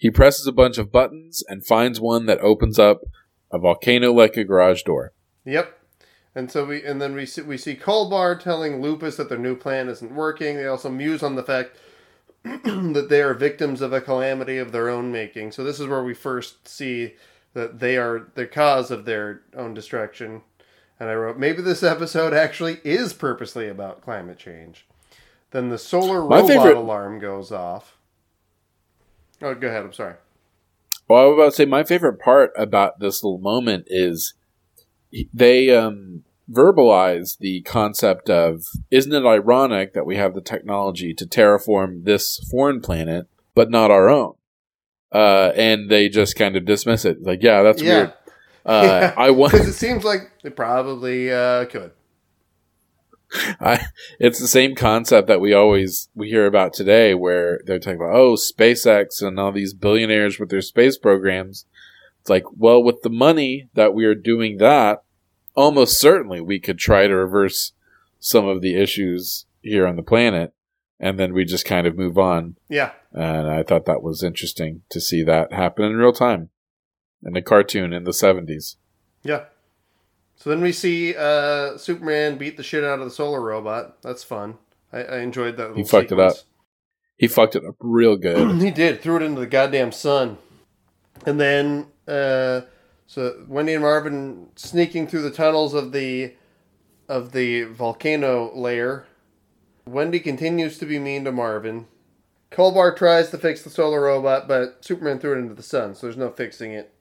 he 0.00 0.10
presses 0.10 0.46
a 0.46 0.52
bunch 0.52 0.78
of 0.78 0.90
buttons 0.90 1.44
and 1.46 1.64
finds 1.64 2.00
one 2.00 2.24
that 2.24 2.40
opens 2.40 2.78
up 2.78 3.02
a 3.52 3.58
volcano 3.58 4.12
like 4.12 4.34
a 4.38 4.44
garage 4.44 4.82
door. 4.82 5.12
Yep. 5.44 5.78
And 6.34 6.50
so 6.50 6.64
we 6.64 6.82
and 6.82 7.02
then 7.02 7.14
we 7.14 7.26
see 7.26 7.42
we 7.42 7.58
see 7.58 7.76
Kolbar 7.76 8.40
telling 8.40 8.80
Lupus 8.80 9.16
that 9.16 9.28
their 9.28 9.36
new 9.38 9.54
plan 9.54 9.88
isn't 9.90 10.14
working. 10.14 10.56
They 10.56 10.66
also 10.66 10.88
muse 10.88 11.22
on 11.22 11.34
the 11.36 11.42
fact 11.42 11.76
that 12.44 13.08
they 13.10 13.20
are 13.20 13.34
victims 13.34 13.82
of 13.82 13.92
a 13.92 14.00
calamity 14.00 14.56
of 14.56 14.72
their 14.72 14.88
own 14.88 15.12
making. 15.12 15.52
So 15.52 15.62
this 15.64 15.78
is 15.78 15.86
where 15.86 16.02
we 16.02 16.14
first 16.14 16.66
see 16.66 17.14
that 17.52 17.80
they 17.80 17.98
are 17.98 18.28
the 18.36 18.46
cause 18.46 18.90
of 18.90 19.04
their 19.04 19.42
own 19.54 19.74
destruction. 19.74 20.40
And 20.98 21.10
I 21.10 21.14
wrote, 21.14 21.36
maybe 21.36 21.60
this 21.60 21.82
episode 21.82 22.32
actually 22.32 22.78
is 22.84 23.12
purposely 23.12 23.68
about 23.68 24.00
climate 24.02 24.38
change. 24.38 24.86
Then 25.50 25.68
the 25.68 25.76
solar 25.78 26.20
My 26.26 26.36
robot 26.36 26.48
favorite- 26.48 26.76
alarm 26.76 27.18
goes 27.18 27.52
off. 27.52 27.98
Oh, 29.42 29.54
go 29.54 29.68
ahead. 29.68 29.84
I'm 29.84 29.92
sorry. 29.92 30.14
Well, 31.08 31.22
I 31.22 31.26
was 31.26 31.34
about 31.34 31.44
to 31.46 31.52
say 31.52 31.64
my 31.64 31.82
favorite 31.84 32.20
part 32.20 32.52
about 32.56 33.00
this 33.00 33.24
little 33.24 33.38
moment 33.40 33.86
is 33.88 34.34
they 35.34 35.74
um, 35.74 36.22
verbalize 36.50 37.38
the 37.38 37.62
concept 37.62 38.30
of 38.30 38.64
isn't 38.90 39.12
it 39.12 39.26
ironic 39.26 39.92
that 39.94 40.06
we 40.06 40.16
have 40.16 40.34
the 40.34 40.40
technology 40.40 41.12
to 41.14 41.26
terraform 41.26 42.04
this 42.04 42.38
foreign 42.50 42.80
planet 42.80 43.26
but 43.54 43.70
not 43.70 43.90
our 43.90 44.08
own? 44.08 44.34
Uh, 45.12 45.50
and 45.56 45.90
they 45.90 46.08
just 46.08 46.36
kind 46.36 46.54
of 46.54 46.64
dismiss 46.64 47.04
it. 47.04 47.22
Like, 47.22 47.42
yeah, 47.42 47.62
that's 47.62 47.82
Yeah. 47.82 47.94
weird. 47.96 48.12
Uh, 48.64 49.12
I 49.16 49.30
want. 49.32 49.52
because 49.52 49.66
it 49.68 49.72
seems 49.72 50.04
like 50.04 50.30
they 50.42 50.50
probably 50.50 51.32
uh, 51.32 51.64
could. 51.64 51.90
I, 53.60 53.86
it's 54.18 54.40
the 54.40 54.48
same 54.48 54.74
concept 54.74 55.28
that 55.28 55.40
we 55.40 55.52
always 55.52 56.08
we 56.14 56.28
hear 56.28 56.46
about 56.46 56.72
today, 56.72 57.14
where 57.14 57.60
they're 57.64 57.78
talking 57.78 58.00
about 58.00 58.14
oh 58.14 58.34
SpaceX 58.34 59.22
and 59.22 59.38
all 59.38 59.52
these 59.52 59.74
billionaires 59.74 60.38
with 60.38 60.50
their 60.50 60.62
space 60.62 60.98
programs. 60.98 61.66
It's 62.20 62.30
like, 62.30 62.44
well, 62.56 62.82
with 62.82 63.02
the 63.02 63.10
money 63.10 63.68
that 63.74 63.94
we 63.94 64.04
are 64.04 64.14
doing 64.14 64.58
that, 64.58 65.02
almost 65.54 66.00
certainly 66.00 66.40
we 66.40 66.58
could 66.60 66.78
try 66.78 67.06
to 67.06 67.14
reverse 67.14 67.72
some 68.18 68.46
of 68.46 68.60
the 68.60 68.74
issues 68.74 69.46
here 69.62 69.86
on 69.86 69.96
the 69.96 70.02
planet, 70.02 70.52
and 70.98 71.18
then 71.18 71.32
we 71.32 71.44
just 71.44 71.64
kind 71.64 71.86
of 71.86 71.96
move 71.96 72.18
on. 72.18 72.56
Yeah, 72.68 72.92
And 73.12 73.48
I 73.48 73.62
thought 73.62 73.86
that 73.86 74.02
was 74.02 74.22
interesting 74.22 74.82
to 74.90 75.00
see 75.00 75.22
that 75.22 75.52
happen 75.52 75.84
in 75.84 75.96
real 75.96 76.12
time 76.12 76.50
in 77.22 77.36
a 77.36 77.42
cartoon 77.42 77.92
in 77.92 78.04
the 78.04 78.12
seventies. 78.12 78.76
yeah. 79.22 79.44
So 80.40 80.48
then 80.48 80.62
we 80.62 80.72
see 80.72 81.14
uh, 81.14 81.76
Superman 81.76 82.38
beat 82.38 82.56
the 82.56 82.62
shit 82.62 82.82
out 82.82 82.98
of 82.98 83.04
the 83.04 83.10
solar 83.10 83.42
robot. 83.42 84.00
That's 84.00 84.24
fun. 84.24 84.56
I, 84.90 85.02
I 85.02 85.18
enjoyed 85.18 85.58
that. 85.58 85.76
He 85.76 85.84
fucked 85.84 86.12
it 86.12 86.18
up. 86.18 86.34
He 87.18 87.28
fucked 87.28 87.56
it 87.56 87.64
up 87.64 87.74
real 87.78 88.16
good. 88.16 88.62
he 88.62 88.70
did. 88.70 89.02
Threw 89.02 89.16
it 89.16 89.22
into 89.22 89.40
the 89.40 89.46
goddamn 89.46 89.92
sun. 89.92 90.38
And 91.26 91.38
then, 91.38 91.88
uh, 92.08 92.62
so 93.06 93.44
Wendy 93.48 93.74
and 93.74 93.82
Marvin 93.82 94.48
sneaking 94.56 95.08
through 95.08 95.22
the 95.22 95.30
tunnels 95.30 95.74
of 95.74 95.92
the 95.92 96.32
of 97.06 97.32
the 97.32 97.64
volcano 97.64 98.50
layer. 98.56 99.04
Wendy 99.84 100.20
continues 100.20 100.78
to 100.78 100.86
be 100.86 100.98
mean 100.98 101.24
to 101.24 101.32
Marvin. 101.32 101.86
Kolbar 102.50 102.96
tries 102.96 103.28
to 103.30 103.38
fix 103.38 103.62
the 103.62 103.68
solar 103.68 104.00
robot, 104.00 104.48
but 104.48 104.82
Superman 104.82 105.18
threw 105.18 105.34
it 105.34 105.40
into 105.40 105.54
the 105.54 105.62
sun, 105.62 105.94
so 105.94 106.06
there's 106.06 106.16
no 106.16 106.30
fixing 106.30 106.72
it. 106.72 106.94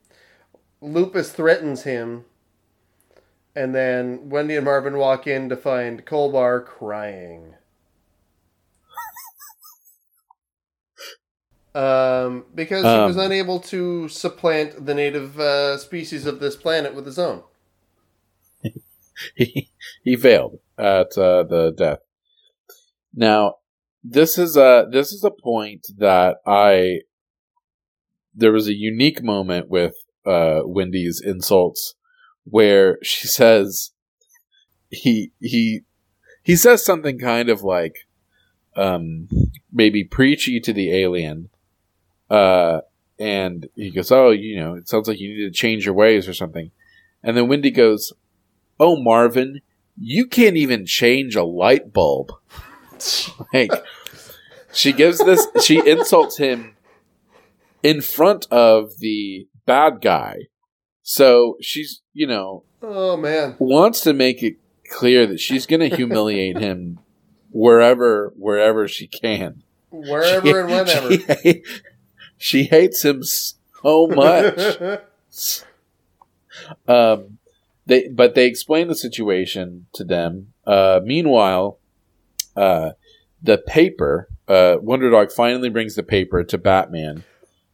Lupus 0.82 1.32
threatens 1.32 1.84
him, 1.84 2.26
and 3.56 3.74
then 3.76 4.30
Wendy 4.30 4.56
and 4.56 4.66
Marvin 4.66 4.98
walk 4.98 5.28
in 5.28 5.50
to 5.50 5.56
find 5.58 6.06
Kolbar 6.06 6.66
crying. 6.66 7.56
Um, 11.76 12.46
because 12.56 12.84
he 12.84 13.00
was 13.06 13.16
Um. 13.16 13.26
unable 13.26 13.60
to 13.62 14.10
supplant 14.10 14.86
the 14.88 14.96
native 14.96 15.40
uh, 15.40 15.78
species 15.78 16.26
of 16.26 16.40
this 16.40 16.56
planet 16.56 16.96
with 16.96 17.06
his 17.06 17.20
own. 17.20 17.44
he 19.36 19.70
he 20.04 20.16
failed 20.16 20.60
at 20.78 21.16
uh, 21.18 21.44
the 21.44 21.72
death. 21.78 22.00
Now, 23.14 23.56
this 24.04 24.38
is 24.38 24.58
a 24.58 24.88
this 24.92 25.12
is 25.12 25.24
a 25.24 25.30
point 25.32 25.86
that 25.98 26.38
I 26.46 27.02
there 28.34 28.52
was 28.52 28.68
a 28.68 28.74
unique 28.76 29.22
moment 29.22 29.70
with 29.70 29.94
uh, 30.26 30.62
Wendy's 30.66 31.22
insults 31.24 31.94
where 32.50 32.98
she 33.04 33.28
says 33.28 33.92
he 34.90 35.32
he 35.40 35.82
he 36.44 36.56
says 36.56 36.84
something 36.84 37.20
kind 37.20 37.50
of 37.50 37.62
like 37.64 38.08
um, 38.76 39.28
maybe 39.72 40.04
preachy 40.04 40.60
to 40.60 40.74
the 40.74 40.92
alien, 40.94 41.50
uh, 42.30 42.82
and 43.20 43.68
he 43.76 43.92
goes, 43.92 44.12
"Oh, 44.12 44.32
you 44.32 44.60
know, 44.60 44.76
it 44.76 44.88
sounds 44.88 45.08
like 45.08 45.20
you 45.20 45.30
need 45.30 45.46
to 45.46 45.52
change 45.52 45.86
your 45.86 45.96
ways 45.96 46.28
or 46.28 46.34
something," 46.34 46.72
and 47.24 47.36
then 47.36 47.48
Wendy 47.48 47.72
goes, 47.72 48.14
"Oh, 48.80 49.02
Marvin, 49.02 49.62
you 49.98 50.26
can't 50.26 50.58
even 50.58 50.86
change 50.86 51.36
a 51.36 51.44
light 51.44 51.94
bulb." 51.94 52.32
like 53.54 53.72
she 54.74 54.92
gives 54.92 55.20
this 55.20 55.48
she 55.64 55.88
insults 55.88 56.38
him 56.38 56.76
in 57.82 58.02
front 58.02 58.46
of 58.52 58.98
the 59.00 59.48
bad 59.66 60.02
guy 60.02 60.48
so 61.10 61.58
she's 61.60 62.02
you 62.14 62.28
know 62.28 62.64
Oh 62.84 63.18
man, 63.18 63.56
wants 63.58 64.02
to 64.02 64.14
make 64.14 64.44
it 64.44 64.58
clear 64.92 65.26
that 65.26 65.40
she's 65.40 65.66
going 65.66 65.90
to 65.90 65.96
humiliate 65.96 66.58
him 66.68 67.00
wherever 67.52 68.32
wherever 68.38 68.88
she 68.88 69.08
can 69.08 69.64
wherever 69.90 70.62
and 70.62 70.70
whenever. 70.70 71.18
she, 71.42 71.64
she 72.38 72.64
hates 72.66 73.04
him 73.04 73.24
so 73.24 74.08
much 74.08 74.78
um, 76.88 77.38
they 77.88 78.08
but 78.10 78.36
they 78.36 78.46
explain 78.46 78.88
the 78.88 78.96
situation 78.96 79.88
to 79.94 80.04
them. 80.04 80.54
Uh, 80.66 81.00
meanwhile, 81.04 81.80
uh, 82.56 82.92
the 83.42 83.58
paper. 83.58 84.28
Uh, 84.48 84.78
Wonder 84.82 85.10
Dog 85.12 85.32
finally 85.32 85.70
brings 85.70 85.96
the 85.96 86.02
paper 86.04 86.44
to 86.44 86.58
Batman. 86.58 87.24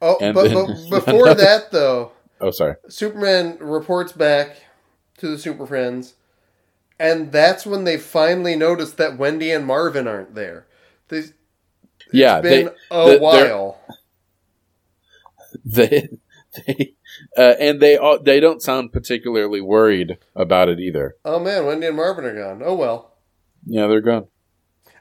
oh, 0.01 0.17
but, 0.19 0.33
then- 0.33 0.89
but 0.89 1.05
before 1.05 1.33
that 1.33 1.71
though, 1.71 2.11
Oh, 2.41 2.51
sorry. 2.51 2.75
Superman 2.89 3.57
reports 3.59 4.11
back 4.11 4.57
to 5.17 5.27
the 5.29 5.37
Super 5.37 5.65
Friends, 5.65 6.15
and 6.99 7.31
that's 7.31 7.65
when 7.65 7.83
they 7.85 7.97
finally 7.97 8.55
notice 8.55 8.91
that 8.93 9.17
Wendy 9.17 9.51
and 9.51 9.65
Marvin 9.65 10.07
aren't 10.07 10.35
there. 10.35 10.67
They, 11.07 11.17
it's 11.19 11.33
Yeah, 12.11 12.41
been 12.41 12.65
they, 12.65 12.71
a 12.91 13.11
the- 13.13 13.19
while. 13.19 13.79
they, 15.65 16.09
they, 16.67 16.93
uh, 17.37 17.53
and 17.59 17.79
they 17.79 17.97
all, 17.97 18.19
they 18.21 18.39
don't 18.39 18.61
sound 18.61 18.91
particularly 18.91 19.61
worried 19.61 20.17
about 20.35 20.69
it 20.69 20.79
either. 20.79 21.15
Oh 21.23 21.39
man, 21.39 21.65
Wendy 21.65 21.87
and 21.87 21.95
Marvin 21.95 22.25
are 22.25 22.35
gone. 22.35 22.61
Oh 22.65 22.75
well. 22.75 23.13
Yeah, 23.65 23.87
they're 23.87 24.01
gone. 24.01 24.27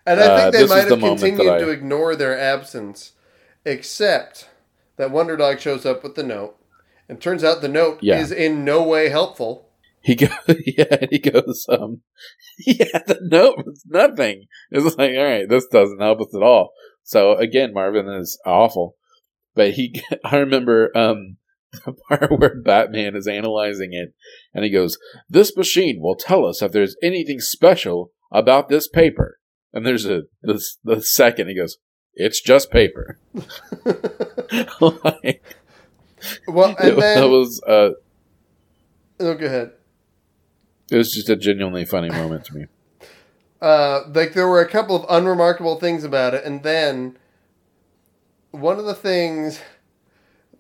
And 0.06 0.20
I 0.20 0.24
Uh, 0.24 0.38
think 0.50 0.52
they 0.52 0.66
might 0.74 0.78
is 0.84 0.88
the 0.88 0.96
have 0.96 1.18
continued 1.18 1.48
I- 1.52 1.58
to 1.58 1.70
ignore 1.70 2.14
their 2.16 2.38
absence, 2.38 3.12
except 3.64 4.48
that 4.96 5.10
Wonder 5.10 5.36
Dog 5.36 5.58
shows 5.60 5.84
up 5.84 6.02
with 6.02 6.14
the 6.14 6.22
note, 6.22 6.56
and 7.08 7.20
turns 7.20 7.44
out 7.44 7.60
the 7.60 7.68
note 7.68 7.98
Yeah. 8.02 8.18
is 8.20 8.32
in 8.32 8.64
no 8.64 8.82
way 8.82 9.08
helpful. 9.08 9.68
He 10.02 10.14
goes, 10.16 10.30
yeah, 10.66 11.06
he 11.10 11.18
goes, 11.18 11.64
um, 11.68 12.02
yeah, 12.66 12.98
the 13.06 13.18
note 13.22 13.56
was 13.64 13.82
nothing. 13.86 14.44
It's 14.70 14.96
like, 14.98 15.12
all 15.16 15.24
right, 15.24 15.48
this 15.48 15.66
doesn't 15.66 16.00
help 16.00 16.20
us 16.20 16.34
at 16.34 16.42
all. 16.42 16.72
So 17.02 17.36
again, 17.36 17.72
Marvin 17.72 18.08
is 18.08 18.38
awful, 18.46 18.96
but 19.54 19.72
he, 19.72 20.02
I 20.24 20.36
remember, 20.36 20.90
um, 20.96 21.38
the 21.84 21.94
part 22.08 22.30
where 22.38 22.54
Batman 22.60 23.16
is 23.16 23.26
analyzing 23.26 23.90
it 23.92 24.14
and 24.52 24.64
he 24.64 24.70
goes, 24.70 24.96
this 25.28 25.56
machine 25.56 25.98
will 26.00 26.14
tell 26.16 26.46
us 26.46 26.62
if 26.62 26.70
there's 26.72 26.96
anything 27.02 27.40
special 27.40 28.12
about 28.30 28.68
this 28.68 28.86
paper. 28.88 29.38
And 29.72 29.84
there's 29.84 30.06
a, 30.06 30.22
this, 30.42 30.78
the 30.84 31.02
second 31.02 31.48
he 31.48 31.56
goes, 31.56 31.78
it's 32.14 32.40
just 32.40 32.70
paper. 32.70 33.18
like, 34.80 35.33
Well, 36.54 36.68
and 36.78 36.96
then 36.98 37.20
that 37.20 37.28
was, 37.28 37.60
uh, 37.66 37.90
oh, 39.20 39.34
go 39.34 39.46
ahead. 39.46 39.72
it 40.90 40.96
was 40.96 41.12
just 41.12 41.28
a 41.28 41.36
genuinely 41.36 41.84
funny 41.84 42.08
moment 42.10 42.44
to 42.46 42.54
me. 42.54 42.66
Uh, 43.62 44.02
like 44.12 44.34
there 44.34 44.48
were 44.48 44.60
a 44.60 44.68
couple 44.68 44.94
of 44.94 45.06
unremarkable 45.08 45.80
things 45.80 46.04
about 46.04 46.34
it, 46.34 46.44
and 46.44 46.62
then 46.62 47.16
one 48.50 48.78
of 48.78 48.84
the 48.84 48.94
things 48.94 49.58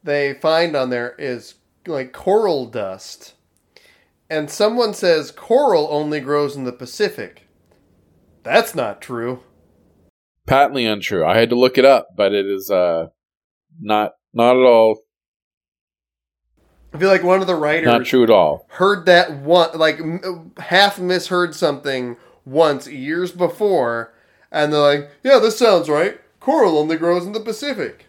they 0.02 0.32
find 0.32 0.74
on 0.74 0.88
there 0.88 1.14
is 1.18 1.56
like 1.86 2.14
coral 2.14 2.64
dust, 2.64 3.34
and 4.30 4.48
someone 4.48 4.94
says 4.94 5.30
coral 5.30 5.86
only 5.90 6.18
grows 6.18 6.56
in 6.56 6.64
the 6.64 6.72
Pacific. 6.72 7.46
That's 8.42 8.74
not 8.74 9.02
true. 9.02 9.42
patently 10.46 10.86
untrue. 10.86 11.26
I 11.26 11.36
had 11.36 11.50
to 11.50 11.58
look 11.58 11.76
it 11.76 11.84
up, 11.84 12.08
but 12.16 12.32
it 12.32 12.46
is 12.46 12.70
uh 12.70 13.08
not 13.78 14.12
not 14.32 14.56
at 14.56 14.64
all 14.64 14.96
I 16.94 16.98
feel 16.98 17.10
like 17.10 17.24
one 17.24 17.40
of 17.40 17.48
the 17.48 17.56
writers 17.56 17.86
not 17.86 18.04
true 18.04 18.22
at 18.22 18.30
all. 18.30 18.66
heard 18.70 19.04
that 19.06 19.38
one, 19.38 19.76
like 19.76 19.98
m- 19.98 20.52
half 20.58 21.00
misheard 21.00 21.52
something 21.54 22.16
once 22.44 22.86
years 22.86 23.32
before, 23.32 24.14
and 24.52 24.72
they're 24.72 24.80
like, 24.80 25.10
"Yeah, 25.24 25.40
this 25.40 25.58
sounds 25.58 25.88
right. 25.88 26.20
Coral 26.38 26.78
only 26.78 26.96
grows 26.96 27.26
in 27.26 27.32
the 27.32 27.40
Pacific." 27.40 28.06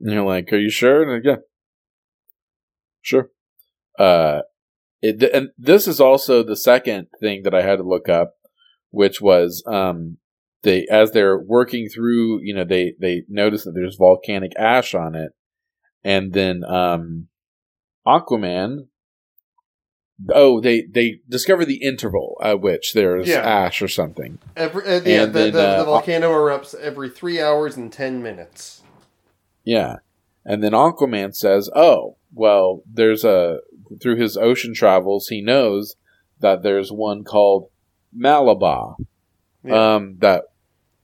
And 0.00 0.12
you're 0.12 0.24
like, 0.24 0.52
"Are 0.52 0.58
you 0.58 0.68
sure?" 0.68 1.10
And 1.10 1.24
yeah, 1.24 1.36
sure. 3.00 3.30
Uh, 3.98 4.42
it, 5.00 5.22
and 5.22 5.48
this 5.56 5.88
is 5.88 5.98
also 5.98 6.42
the 6.42 6.56
second 6.56 7.06
thing 7.20 7.44
that 7.44 7.54
I 7.54 7.62
had 7.62 7.76
to 7.76 7.82
look 7.82 8.10
up, 8.10 8.34
which 8.90 9.22
was 9.22 9.62
um 9.66 10.18
they 10.64 10.86
as 10.90 11.12
they're 11.12 11.38
working 11.38 11.88
through, 11.88 12.42
you 12.42 12.54
know, 12.54 12.64
they 12.64 12.92
they 13.00 13.22
notice 13.26 13.64
that 13.64 13.72
there's 13.72 13.96
volcanic 13.96 14.52
ash 14.58 14.94
on 14.94 15.14
it, 15.14 15.32
and 16.04 16.34
then 16.34 16.62
um 16.64 17.28
Aquaman. 18.08 18.86
Oh, 20.30 20.60
they 20.60 20.82
they 20.82 21.20
discover 21.28 21.64
the 21.64 21.76
interval 21.82 22.40
at 22.42 22.60
which 22.60 22.92
there's 22.92 23.28
Yeah. 23.28 23.40
ash 23.40 23.80
or 23.80 23.86
something. 23.88 24.38
Every, 24.56 24.82
uh, 24.84 25.00
yeah, 25.04 25.22
And 25.24 25.32
the, 25.32 25.38
then, 25.38 25.52
the, 25.52 25.68
uh, 25.68 25.78
the 25.78 25.84
volcano 25.84 26.32
erupts 26.32 26.74
every 26.74 27.08
three 27.08 27.40
hours 27.40 27.76
and 27.76 27.92
ten 27.92 28.20
minutes. 28.22 28.82
Yeah. 29.64 29.96
And 30.44 30.62
then 30.64 30.72
Aquaman 30.72 31.36
says, 31.36 31.70
"Oh, 31.74 32.16
well, 32.34 32.82
there's 32.92 33.24
a 33.24 33.60
through 34.00 34.16
his 34.16 34.36
ocean 34.36 34.74
travels, 34.74 35.28
he 35.28 35.40
knows 35.40 35.94
that 36.40 36.62
there's 36.62 36.90
one 36.92 37.22
called 37.24 37.70
Malaba 38.16 38.96
Yeah. 39.64 39.94
um, 39.94 40.16
that 40.18 40.44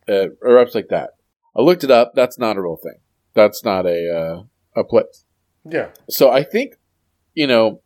uh, 0.08 0.26
erupts 0.44 0.74
like 0.74 0.88
that. 0.88 1.10
I 1.56 1.62
looked 1.62 1.84
it 1.84 1.90
up. 1.90 2.12
That's 2.14 2.38
not 2.38 2.56
a 2.56 2.62
real 2.62 2.76
thing. 2.76 2.98
That's 3.32 3.64
not 3.64 3.86
a 3.86 4.10
uh, 4.12 4.42
a 4.80 4.82
place. 4.84 5.24
yeah. 5.64 5.88
So 6.10 6.30
I 6.30 6.42
think 6.42 6.74
you 7.34 7.46
know 7.46 7.80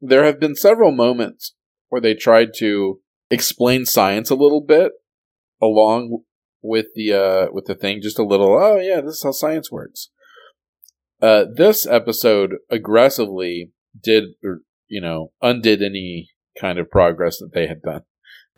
there 0.00 0.24
have 0.24 0.38
been 0.40 0.54
several 0.54 0.92
moments 0.92 1.54
where 1.88 2.00
they 2.00 2.14
tried 2.14 2.48
to 2.58 3.00
explain 3.30 3.86
science 3.86 4.30
a 4.30 4.34
little 4.34 4.60
bit 4.60 4.92
along 5.60 6.22
with 6.62 6.86
the 6.94 7.12
uh, 7.12 7.46
with 7.52 7.66
the 7.66 7.74
thing, 7.74 8.00
just 8.02 8.18
a 8.18 8.24
little. 8.24 8.56
Oh 8.58 8.78
yeah, 8.78 9.00
this 9.00 9.14
is 9.16 9.22
how 9.22 9.32
science 9.32 9.70
works. 9.70 10.10
Uh, 11.20 11.44
this 11.54 11.86
episode 11.86 12.54
aggressively 12.68 13.70
did, 14.02 14.24
or, 14.42 14.60
you 14.88 15.00
know, 15.00 15.30
undid 15.40 15.80
any 15.82 16.30
kind 16.60 16.78
of 16.80 16.90
progress 16.90 17.38
that 17.38 17.52
they 17.54 17.66
had 17.68 17.80
done. 17.82 18.02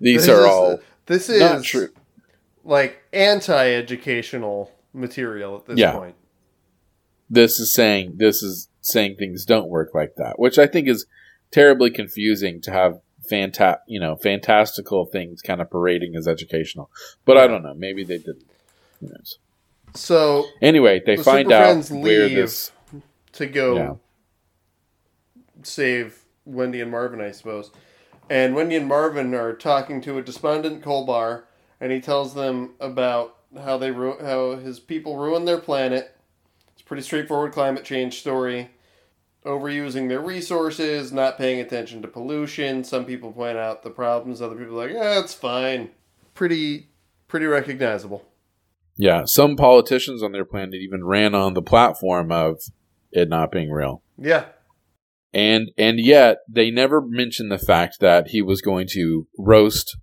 These 0.00 0.26
This 0.26 0.28
are 0.34 0.40
is- 0.40 0.46
all 0.46 0.78
This 1.06 1.28
is 1.28 1.40
not 1.40 1.62
true. 1.62 1.88
like 2.64 3.02
anti-educational 3.12 4.70
material 4.94 5.56
at 5.56 5.66
this 5.66 5.78
Yeah. 5.78 5.92
point. 5.92 6.14
this 7.30 7.58
is 7.58 7.72
saying 7.72 8.14
this 8.18 8.42
is 8.42 8.68
saying 8.84 9.16
things 9.16 9.44
don't 9.44 9.68
work 9.68 9.94
like 9.94 10.14
that, 10.16 10.38
which 10.38 10.58
I 10.58 10.66
think 10.66 10.86
is 10.88 11.06
terribly 11.50 11.90
confusing 11.90 12.60
to 12.62 12.70
have 12.70 13.00
fanta- 13.30 13.78
you 13.86 13.98
know 13.98 14.16
fantastical 14.16 15.06
things 15.06 15.40
kind 15.42 15.60
of 15.60 15.70
parading 15.70 16.14
as 16.14 16.28
educational. 16.28 16.90
But 17.24 17.38
I 17.38 17.46
don't 17.46 17.62
know, 17.62 17.74
maybe 17.74 18.04
they 18.04 18.18
didn't. 18.18 18.44
Who 19.00 19.08
knows? 19.08 19.38
So 19.94 20.44
Anyway, 20.60 21.02
they 21.04 21.16
The 21.16 21.24
find 21.24 21.48
Super 21.48 21.54
out 21.54 21.90
where 21.90 22.28
this 22.28 22.72
to 23.32 23.46
go 23.46 23.76
Yeah. 23.76 23.94
save 25.62 26.24
Wendy 26.44 26.80
and 26.80 26.90
Marvin, 26.90 27.20
I 27.20 27.30
suppose. 27.30 27.70
And 28.28 28.54
Wendy 28.54 28.76
and 28.76 28.86
Marvin 28.88 29.34
are 29.34 29.52
talking 29.54 30.00
to 30.02 30.18
a 30.18 30.22
despondent 30.22 30.82
Kolbar, 30.82 31.44
and 31.80 31.92
he 31.92 32.00
tells 32.00 32.34
them 32.34 32.74
about 32.80 33.36
how 33.56 33.76
they 33.78 33.90
ru- 33.90 34.18
how 34.20 34.56
his 34.56 34.80
people 34.80 35.16
ruined 35.16 35.46
their 35.46 35.58
planet. 35.58 36.16
Pretty 36.84 37.02
straightforward 37.02 37.52
climate 37.52 37.84
change 37.84 38.18
story. 38.20 38.70
Overusing 39.44 40.08
their 40.08 40.20
resources, 40.20 41.12
not 41.12 41.36
paying 41.36 41.60
attention 41.60 42.00
to 42.02 42.08
pollution. 42.08 42.82
Some 42.82 43.04
people 43.04 43.30
point 43.30 43.58
out 43.58 43.82
the 43.82 43.90
problems. 43.90 44.40
Other 44.40 44.56
people 44.56 44.80
are 44.80 44.86
like, 44.86 44.94
yeah, 44.94 45.20
it's 45.20 45.34
fine. 45.34 45.90
Pretty, 46.32 46.88
pretty 47.28 47.44
recognizable. 47.46 48.24
yeah, 48.96 49.24
some 49.26 49.54
politicians 49.56 50.22
on 50.22 50.32
their 50.32 50.44
planet 50.46 50.74
even 50.76 51.04
ran 51.04 51.34
on 51.34 51.52
the 51.54 51.60
platform 51.62 52.32
of 52.32 52.62
it 53.12 53.28
not 53.28 53.52
being 53.52 53.70
real. 53.70 54.02
Yeah, 54.16 54.46
and 55.32 55.70
and 55.76 55.98
yet 56.00 56.38
they 56.48 56.70
never 56.70 57.00
mentioned 57.02 57.50
the 57.52 57.58
fact 57.58 57.98
that 58.00 58.28
he 58.28 58.40
was 58.40 58.60
going 58.62 58.86
to 58.92 59.26
roast 59.38 59.96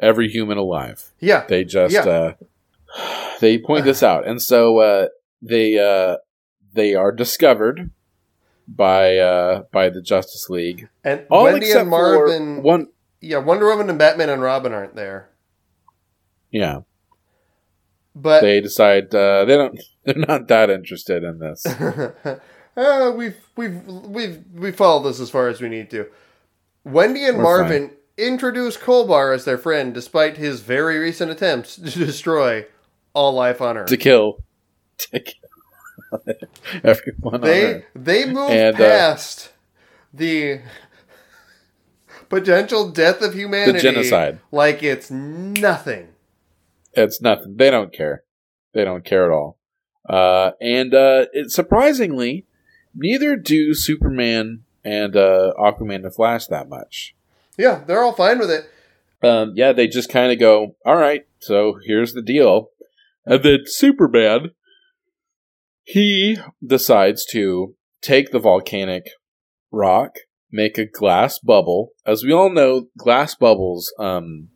every 0.00 0.28
human 0.28 0.58
alive. 0.58 1.12
yeah, 1.20 1.46
They 1.48 1.64
just 1.64 1.94
Yeah. 1.94 2.04
uh, 2.06 2.32
they 3.40 3.56
point 3.58 3.84
this 3.84 4.02
out, 4.02 4.26
and 4.26 4.42
so 4.42 4.78
uh, 4.78 5.08
they 5.44 5.78
uh, 5.78 6.16
they 6.72 6.94
are 6.94 7.12
discovered 7.12 7.90
by 8.66 9.18
uh, 9.18 9.62
by 9.72 9.90
the 9.90 10.00
Justice 10.02 10.48
League. 10.48 10.88
and 11.04 11.26
All 11.30 11.44
Wendy 11.44 11.66
except 11.66 11.82
and 11.82 11.90
Marvin. 11.90 12.56
for 12.56 12.62
one. 12.62 12.86
Yeah, 13.20 13.38
Wonder 13.38 13.66
Woman 13.66 13.88
and 13.88 13.98
Batman 13.98 14.28
and 14.28 14.42
Robin 14.42 14.72
aren't 14.72 14.96
there. 14.96 15.30
Yeah, 16.50 16.80
But 18.14 18.42
they 18.42 18.60
decide 18.60 19.14
uh, 19.14 19.44
they 19.44 19.56
don't. 19.56 19.80
They're 20.04 20.14
not 20.16 20.48
that 20.48 20.68
interested 20.70 21.24
in 21.24 21.38
this. 21.38 21.64
uh, 22.76 23.12
we've 23.16 23.36
we've 23.56 23.86
we've 23.86 24.44
we 24.54 24.70
followed 24.72 25.08
this 25.08 25.20
as 25.20 25.30
far 25.30 25.48
as 25.48 25.60
we 25.60 25.68
need 25.68 25.90
to. 25.90 26.06
Wendy 26.84 27.24
and 27.24 27.38
We're 27.38 27.44
Marvin 27.44 27.92
introduce 28.18 28.76
Kolbar 28.76 29.34
as 29.34 29.44
their 29.46 29.56
friend, 29.58 29.94
despite 29.94 30.36
his 30.36 30.60
very 30.60 30.98
recent 30.98 31.30
attempts 31.30 31.76
to 31.76 31.90
destroy 31.90 32.66
all 33.14 33.32
life 33.32 33.62
on 33.62 33.78
Earth. 33.78 33.88
to 33.88 33.96
kill, 33.96 34.44
kill 34.98 36.20
everyone 36.84 37.40
they 37.40 37.84
they 37.94 38.26
move 38.26 38.50
And, 38.50 38.74
uh, 38.76 38.78
past 38.78 39.52
the 40.12 40.60
potential 42.28 42.90
death 42.90 43.20
of 43.22 43.34
humanity, 43.34 43.72
The 43.78 43.82
genocide. 43.82 44.40
like 44.50 44.82
it's 44.82 45.10
nothing. 45.10 46.08
It's 46.92 47.20
nothing. 47.20 47.56
They 47.56 47.70
don't 47.70 47.92
care. 47.92 48.22
They 48.72 48.84
don't 48.84 49.04
care 49.04 49.24
at 49.24 49.34
all. 49.34 49.58
Uh, 50.08 50.52
and 50.60 50.94
uh, 50.94 51.26
it, 51.32 51.50
surprisingly, 51.50 52.46
neither 52.94 53.36
do 53.36 53.74
Superman 53.74 54.62
and 54.84 55.16
uh, 55.16 55.52
Aquaman 55.58 56.04
and 56.04 56.14
Flash 56.14 56.46
that 56.46 56.68
much. 56.68 57.14
Yeah, 57.56 57.82
they're 57.86 58.02
all 58.02 58.12
fine 58.12 58.38
with 58.38 58.50
it. 58.50 58.68
Um, 59.26 59.52
yeah, 59.56 59.72
they 59.72 59.88
just 59.88 60.10
kind 60.10 60.30
of 60.32 60.38
go, 60.38 60.76
"All 60.84 60.96
right, 60.96 61.26
so 61.40 61.78
here's 61.86 62.12
the 62.12 62.20
deal," 62.22 62.70
and 63.24 63.42
then 63.42 63.60
Superman 63.64 64.50
he 65.84 66.38
decides 66.64 67.24
to 67.26 67.74
take 68.02 68.30
the 68.30 68.38
volcanic 68.38 69.10
rock, 69.70 70.16
make 70.50 70.78
a 70.78 70.86
glass 70.86 71.38
bubble. 71.38 71.90
As 72.06 72.24
we 72.24 72.32
all 72.32 72.50
know, 72.50 72.88
glass 72.98 73.34
bubbles 73.34 73.92
um, 73.98 74.48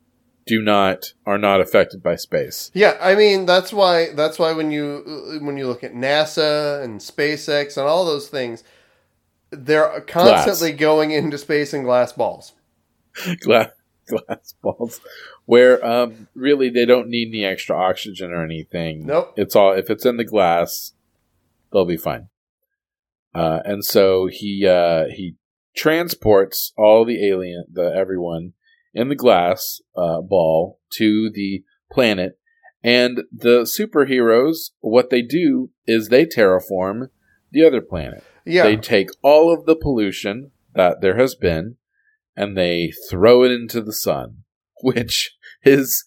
do 0.47 0.63
not 0.63 1.13
are 1.27 1.39
not 1.39 1.61
affected 1.61 2.03
by 2.03 2.17
space. 2.17 2.71
Yeah, 2.75 2.97
I 3.01 3.15
mean 3.15 3.47
that's 3.47 3.73
why 3.73 4.13
that's 4.15 4.39
why 4.39 4.53
when 4.53 4.71
you 4.71 5.39
when 5.43 5.57
you 5.57 5.67
look 5.67 5.85
at 5.85 5.93
NASA 5.95 6.83
and 6.83 7.01
SpaceX 7.01 7.77
and 7.77 7.87
all 7.87 8.05
those 8.05 8.29
things, 8.29 8.65
they're 9.51 10.01
constantly 10.03 10.73
going 10.73 11.11
into 11.11 11.39
space 11.39 11.75
in 11.75 11.83
glass 11.83 12.13
balls. 12.13 12.55
glass 13.41 13.71
glass 14.09 14.55
balls 14.63 15.01
where 15.45 15.85
um 15.85 16.29
really 16.35 16.71
they 16.71 16.85
don't 16.87 17.09
need 17.09 17.29
any 17.29 17.45
extra 17.45 17.77
oxygen 17.77 18.33
or 18.33 18.43
anything 18.43 19.05
Nope. 19.05 19.35
it's 19.37 19.55
all 19.55 19.73
if 19.73 19.91
it's 19.91 20.07
in 20.07 20.17
the 20.17 20.25
glass 20.25 20.93
they'll 21.73 21.85
be 21.85 21.97
fine. 21.97 22.29
Uh 23.35 23.61
and 23.65 23.85
so 23.85 24.27
he 24.27 24.67
uh 24.67 25.05
he 25.15 25.37
transports 25.77 26.73
all 26.77 27.05
the 27.05 27.27
alien 27.27 27.65
the 27.71 27.93
everyone 27.95 28.53
in 28.95 29.09
the 29.09 29.15
glass 29.15 29.81
uh 29.97 30.21
ball 30.21 30.81
to 30.91 31.31
the 31.31 31.63
planet. 31.91 32.39
And 32.83 33.23
the 33.33 33.63
superheroes 33.63 34.71
what 34.81 35.11
they 35.11 35.23
do 35.23 35.71
is 35.87 36.09
they 36.09 36.25
terraform 36.25 37.09
the 37.51 37.65
other 37.65 37.81
planet. 37.81 38.23
Yeah, 38.45 38.63
they 38.65 38.77
take 38.77 39.11
all 39.23 39.53
of 39.53 39.67
the 39.67 39.77
pollution 39.77 40.53
that 40.75 41.01
there 41.01 41.17
has 41.17 41.35
been 41.35 41.77
and 42.37 42.57
they 42.57 42.93
throw 43.11 43.43
it 43.43 43.51
into 43.51 43.83
the 43.83 43.93
sun, 43.93 44.45
which 44.83 45.37
is 45.65 46.05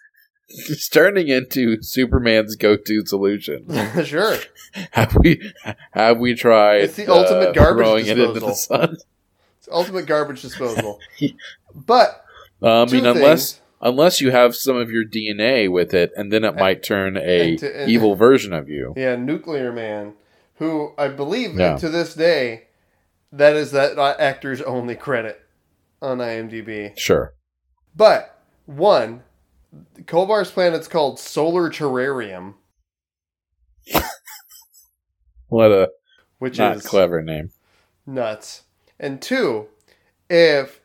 just 0.68 0.92
turning 0.94 1.28
into 1.28 1.82
Superman's 1.82 2.56
go-to 2.56 3.06
solution. 3.06 3.66
sure. 4.06 4.38
Have 4.92 5.16
we 5.20 5.52
have 5.92 6.20
we 6.20 6.34
tried? 6.36 6.82
It's 6.84 6.96
the 6.96 7.08
ultimate 7.12 7.54
garbage 7.56 7.86
throwing 7.86 8.06
it 8.08 8.18
into 8.20 8.28
the 8.28 8.40
disposal. 8.48 8.56
sun. 8.56 8.98
It's 9.60 9.70
ultimate 9.72 10.06
garbage 10.06 10.42
disposal. 10.42 11.00
but 11.76 12.24
Uh, 12.62 12.84
I 12.84 12.86
mean, 12.86 13.06
unless 13.06 13.54
things. 13.54 13.62
unless 13.82 14.22
you 14.22 14.32
have 14.32 14.56
some 14.56 14.78
of 14.78 14.92
your 14.92 15.04
DNA 15.06 15.70
with 15.72 15.94
it, 15.94 16.12
and 16.16 16.32
then 16.32 16.44
it 16.44 16.56
might 16.56 16.84
turn 16.84 17.18
a 17.18 17.50
and 17.52 17.60
to- 17.60 17.82
and- 17.82 17.92
evil 17.92 18.16
version 18.16 18.54
of 18.54 18.70
you. 18.70 18.94
yeah, 18.98 19.16
Nuclear 19.16 19.72
Man, 19.72 20.14
who 20.56 20.94
I 20.98 21.08
believe 21.10 21.58
Yeah. 21.60 21.78
to 21.78 21.90
this 21.90 22.14
day, 22.14 22.68
that 23.32 23.56
is 23.56 23.72
that 23.72 23.98
actor's 24.20 24.62
only 24.62 24.96
credit 24.96 25.42
on 26.02 26.18
IMDb. 26.20 26.98
Sure. 26.98 27.34
But 27.96 28.40
one, 28.66 29.24
Kolbar's 30.06 30.52
planet's 30.52 30.88
called 30.88 31.20
Solar 31.20 31.70
Terrarium, 31.70 32.56
What 35.48 35.72
a 35.72 35.89
which 36.39 36.58
not 36.58 36.78
is 36.78 36.86
clever 36.86 37.22
name. 37.22 37.52
nuts. 38.06 38.64
And 39.00 39.22
two, 39.22 39.68
if 40.30 40.80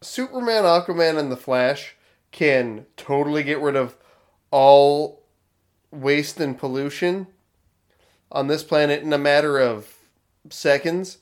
Superman, 0.00 0.64
Aquaman, 0.64 1.18
and 1.18 1.30
the 1.30 1.36
Flash 1.36 1.94
can 2.32 2.86
totally 2.96 3.42
get 3.42 3.60
rid 3.60 3.76
of 3.76 3.96
all 4.50 5.22
waste 5.90 6.40
and 6.40 6.58
pollution 6.58 7.26
on 8.32 8.48
this 8.48 8.64
planet 8.64 9.02
in 9.02 9.12
a 9.12 9.18
matter 9.18 9.58
of 9.58 9.94
seconds, 10.50 11.18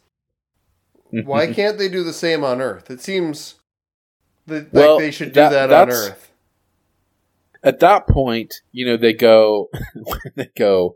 why 1.10 1.47
can't 1.52 1.78
they 1.78 1.89
do 1.89 2.02
the 2.02 2.12
same 2.12 2.43
on 2.44 2.60
Earth? 2.60 2.90
It 2.90 3.01
seems 3.01 3.56
that 4.47 4.73
Well, 4.73 4.94
like 4.97 5.05
they 5.05 5.10
should 5.10 5.32
do 5.32 5.40
that- 5.40 5.69
that, 5.69 5.73
on 5.73 5.90
Earth. 5.90 6.31
At 7.62 7.80
that 7.80 8.06
point, 8.09 8.55
you 8.70 8.86
know, 8.86 8.97
they 8.97 9.12
go, 9.12 9.68
they 10.36 10.51
go, 10.56 10.94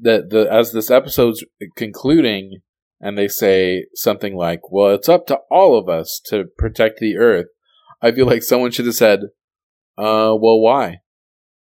that 0.00 0.30
the 0.30 0.50
as 0.50 0.72
this 0.72 0.90
episode's 0.90 1.44
concluding, 1.76 2.62
and 3.00 3.16
they 3.18 3.28
say 3.28 3.86
something 3.94 4.34
like, 4.34 4.70
"Well, 4.70 4.94
it's 4.94 5.08
up 5.08 5.26
to 5.26 5.40
all 5.50 5.78
of 5.78 5.88
us 5.88 6.20
to 6.26 6.44
protect 6.56 7.00
the 7.00 7.16
Earth." 7.16 7.46
I 8.02 8.12
feel 8.12 8.26
like 8.26 8.42
someone 8.42 8.70
should 8.70 8.86
have 8.86 8.94
said, 8.94 9.20
"Uh, 9.98 10.34
well, 10.40 10.58
why? 10.58 11.00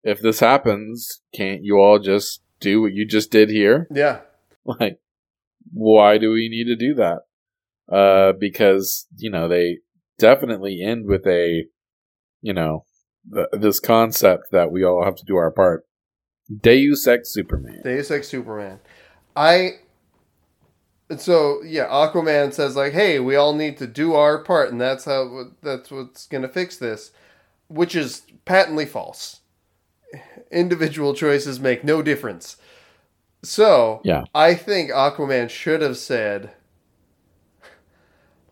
If 0.03 0.21
this 0.21 0.41
happens, 0.41 1.23
can't 1.33 1.63
you 1.63 1.79
all 1.79 1.99
just 1.99 2.43
do 2.61 2.83
what 2.83 2.93
you 2.93 3.07
just 3.07 3.31
did 3.31 3.51
here? 3.51 3.87
Yeah. 3.91 4.21
Like, 4.67 4.99
why 5.75 6.17
do 6.17 6.31
we 6.31 6.49
need 6.49 6.65
to 6.69 6.75
do 6.75 6.95
that? 6.95 7.25
Uh, 7.87 8.33
because 8.33 9.07
you 9.19 9.29
know 9.29 9.47
they 9.47 9.81
definitely 10.19 10.81
end 10.83 11.05
with 11.05 11.27
a, 11.27 11.67
you 12.41 12.55
know, 12.55 12.87
th- 13.33 13.47
this 13.53 13.81
concept 13.81 14.51
that 14.53 14.71
we 14.71 14.85
all 14.85 15.05
have 15.05 15.17
to 15.17 15.25
do 15.25 15.37
our 15.37 15.51
part. 15.51 15.85
Deus 16.61 17.07
Ex 17.07 17.31
Superman. 17.33 17.81
Deus 17.85 18.11
Ex 18.11 18.29
Superman. 18.29 18.81
I. 19.35 19.79
and 21.09 21.21
So 21.21 21.63
yeah, 21.63 21.87
Aquaman 21.87 22.53
says 22.53 22.77
like, 22.77 22.93
"Hey, 22.93 23.19
we 23.19 23.37
all 23.37 23.55
need 23.55 23.79
to 23.79 23.87
do 23.87 24.15
our 24.15 24.39
part, 24.43 24.71
and 24.71 24.81
that's 24.81 25.05
how 25.07 25.45
that's 25.63 25.91
what's 25.91 26.27
gonna 26.27 26.49
fix 26.49 26.77
this," 26.77 27.13
which 27.69 27.95
is 27.97 28.23
patently 28.45 28.85
false. 28.87 29.41
Individual 30.51 31.15
choices 31.15 31.59
make 31.59 31.83
no 31.83 32.03
difference. 32.03 32.57
So 33.43 34.01
Yeah. 34.05 34.25
I 34.35 34.55
think 34.55 34.91
Aquaman 34.91 35.51
should 35.51 35.83
have 35.83 35.97
said, 35.97 36.53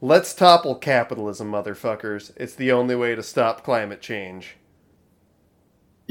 "Let's 0.00 0.34
topple 0.34 0.74
capitalism, 0.74 1.50
motherfuckers. 1.52 2.32
It's 2.36 2.54
the 2.54 2.72
only 2.72 2.96
way 2.96 3.14
to 3.14 3.22
stop 3.22 3.62
climate 3.64 4.00
change." 4.00 4.56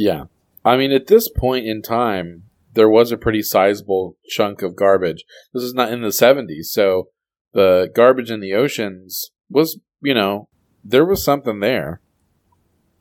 Yeah. 0.01 0.23
I 0.65 0.77
mean, 0.77 0.91
at 0.91 1.07
this 1.07 1.29
point 1.29 1.67
in 1.67 1.83
time, 1.83 2.45
there 2.73 2.89
was 2.89 3.11
a 3.11 3.17
pretty 3.17 3.43
sizable 3.43 4.17
chunk 4.27 4.63
of 4.63 4.75
garbage. 4.75 5.23
This 5.53 5.61
is 5.61 5.75
not 5.75 5.91
in 5.91 6.01
the 6.01 6.07
70s, 6.07 6.65
so 6.65 7.09
the 7.53 7.91
garbage 7.93 8.31
in 8.31 8.39
the 8.39 8.53
oceans 8.53 9.31
was, 9.47 9.79
you 10.01 10.15
know, 10.15 10.47
there 10.83 11.05
was 11.05 11.23
something 11.23 11.59
there. 11.59 12.01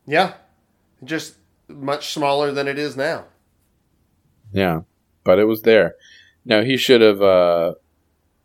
Yeah, 0.05 0.33
just 1.03 1.37
much 1.67 2.13
smaller 2.13 2.51
than 2.51 2.67
it 2.67 2.77
is 2.77 2.95
now. 2.95 3.25
Yeah. 4.51 4.81
But 5.23 5.39
it 5.39 5.45
was 5.45 5.63
there. 5.63 5.95
Now, 6.45 6.61
he 6.61 6.77
should 6.77 7.01
have 7.01 7.21
uh, 7.21 7.73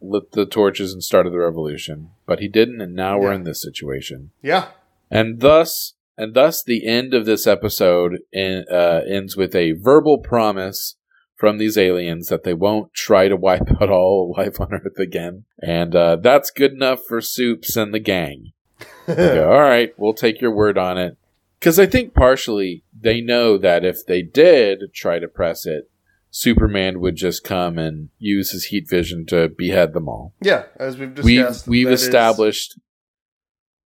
lit 0.00 0.32
the 0.32 0.46
torches 0.46 0.94
and 0.94 1.02
started 1.02 1.32
the 1.34 1.38
revolution, 1.38 2.10
but 2.24 2.40
he 2.40 2.48
didn't, 2.48 2.80
and 2.80 2.94
now 2.94 3.18
we're 3.18 3.32
in 3.32 3.44
this 3.44 3.60
situation. 3.60 4.30
Yeah, 4.42 4.68
And 5.10 5.40
thus, 5.40 5.95
and 6.16 6.34
thus, 6.34 6.62
the 6.62 6.86
end 6.86 7.14
of 7.14 7.26
this 7.26 7.46
episode 7.46 8.20
in, 8.32 8.64
uh, 8.70 9.02
ends 9.08 9.36
with 9.36 9.54
a 9.54 9.72
verbal 9.72 10.18
promise 10.18 10.96
from 11.34 11.58
these 11.58 11.76
aliens 11.76 12.28
that 12.28 12.44
they 12.44 12.54
won't 12.54 12.94
try 12.94 13.28
to 13.28 13.36
wipe 13.36 13.70
out 13.80 13.90
all 13.90 14.34
life 14.36 14.60
on 14.60 14.72
Earth 14.72 14.98
again, 14.98 15.44
and 15.60 15.94
uh, 15.94 16.16
that's 16.16 16.50
good 16.50 16.72
enough 16.72 17.00
for 17.06 17.20
Soups 17.20 17.76
and 17.76 17.92
the 17.92 17.98
gang. 17.98 18.52
Go, 19.06 19.52
all 19.52 19.60
right, 19.60 19.92
we'll 19.96 20.14
take 20.14 20.40
your 20.40 20.54
word 20.54 20.76
on 20.76 20.98
it, 20.98 21.16
because 21.58 21.78
I 21.78 21.86
think 21.86 22.14
partially 22.14 22.82
they 22.98 23.20
know 23.20 23.56
that 23.58 23.84
if 23.84 24.04
they 24.06 24.22
did 24.22 24.92
try 24.92 25.18
to 25.18 25.28
press 25.28 25.66
it, 25.66 25.90
Superman 26.30 27.00
would 27.00 27.16
just 27.16 27.44
come 27.44 27.78
and 27.78 28.10
use 28.18 28.50
his 28.50 28.66
heat 28.66 28.88
vision 28.90 29.24
to 29.26 29.48
behead 29.48 29.94
them 29.94 30.06
all 30.06 30.34
yeah. 30.42 30.64
As 30.76 30.98
we've 30.98 31.16
we've 31.22 31.38
discussed, 31.46 31.66
we've 31.68 31.88
is- 31.88 32.02
established 32.02 32.78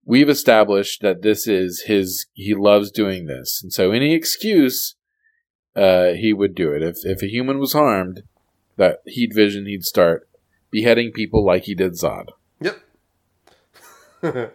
we've 0.05 0.29
established 0.29 1.03
that 1.03 1.23
this 1.23 1.47
is 1.47 1.83
his 1.83 2.27
he 2.33 2.55
loves 2.55 2.91
doing 2.91 3.27
this 3.27 3.61
and 3.63 3.73
so 3.73 3.91
any 3.91 4.15
excuse 4.15 4.95
uh 5.77 6.09
he 6.13 6.33
would 6.33 6.55
do 6.55 6.73
it 6.73 6.83
if 6.83 6.99
if 7.05 7.23
a 7.23 7.31
human 7.31 7.59
was 7.59 7.73
harmed 7.73 8.23
that 8.77 9.01
heat 9.07 9.35
vision 9.35 9.67
he'd 9.67 9.85
start 9.85 10.29
beheading 10.71 11.13
people 11.13 11.45
like 11.45 11.65
he 11.65 11.75
did 11.75 11.93
zod 11.93 12.29
Yep. 12.61 12.83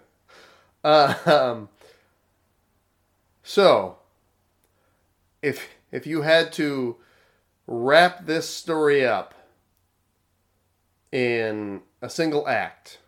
uh, 0.84 1.16
um, 1.26 1.70
so, 3.44 3.98
if 5.42 5.70
if 5.92 6.06
you 6.06 6.22
had 6.22 6.52
to 6.54 6.98
wrap 7.68 8.26
this 8.26 8.48
story 8.50 9.06
up 9.06 9.34
in 11.12 11.82
a 12.02 12.10
single 12.10 12.48
act, 12.48 13.00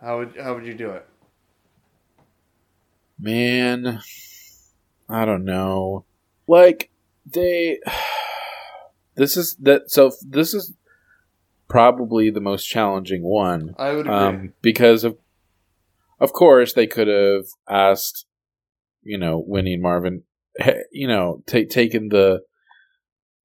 how 0.00 0.18
would 0.18 0.36
how 0.36 0.54
would 0.54 0.66
you 0.66 0.74
do 0.74 0.90
it? 0.90 1.06
Man 3.18 4.00
i 5.08 5.24
don't 5.24 5.44
know. 5.44 6.04
Like 6.46 6.90
they 7.24 7.78
this 9.14 9.36
is 9.36 9.56
that 9.56 9.90
so 9.90 10.12
this 10.26 10.54
is 10.54 10.74
probably 11.68 12.30
the 12.30 12.40
most 12.40 12.64
challenging 12.66 13.22
one. 13.22 13.74
I 13.78 13.92
would 13.92 14.06
agree. 14.06 14.12
um, 14.14 14.52
because 14.62 15.04
of 15.04 15.18
of 16.20 16.32
course 16.32 16.72
they 16.72 16.86
could 16.86 17.08
have 17.08 17.46
asked 17.68 18.26
you 19.02 19.18
know 19.18 19.42
Winnie 19.44 19.74
and 19.74 19.82
Marvin 19.82 20.22
you 20.92 21.08
know 21.08 21.42
take 21.46 21.70
taken 21.70 22.08
the 22.08 22.42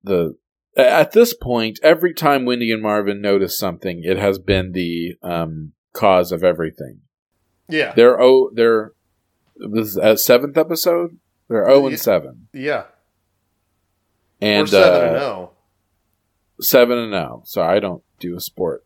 the 0.03 0.35
at 0.77 1.11
this 1.11 1.34
point 1.34 1.80
every 1.84 2.14
time 2.14 2.45
Wendy 2.45 2.72
and 2.72 2.81
Marvin 2.81 3.22
notice 3.22 3.57
something 3.57 4.02
it 4.03 4.18
has 4.18 4.39
been 4.39 4.72
the 4.72 5.15
um, 5.22 5.73
cause 5.93 6.31
of 6.31 6.43
everything. 6.43 7.02
Yeah, 7.68 7.93
they're 7.93 8.22
oh 8.22 8.52
they're 8.53 8.93
this 9.71 9.89
is 9.89 9.97
a 9.97 10.17
seventh 10.17 10.57
episode 10.57 11.17
they're 11.51 11.69
oh 11.69 11.88
and 11.88 11.99
seven 11.99 12.47
yeah, 12.53 12.85
and 14.39 14.63
or 14.63 14.67
seven 14.67 14.93
uh, 14.93 15.07
and 15.07 15.15
oh. 15.17 15.19
zero. 15.19 15.51
seven 16.61 16.97
and 16.97 17.11
zero. 17.11 17.41
So 17.45 17.61
I 17.61 17.79
don't 17.79 18.03
do 18.19 18.38
a 18.38 18.39
sport, 18.39 18.85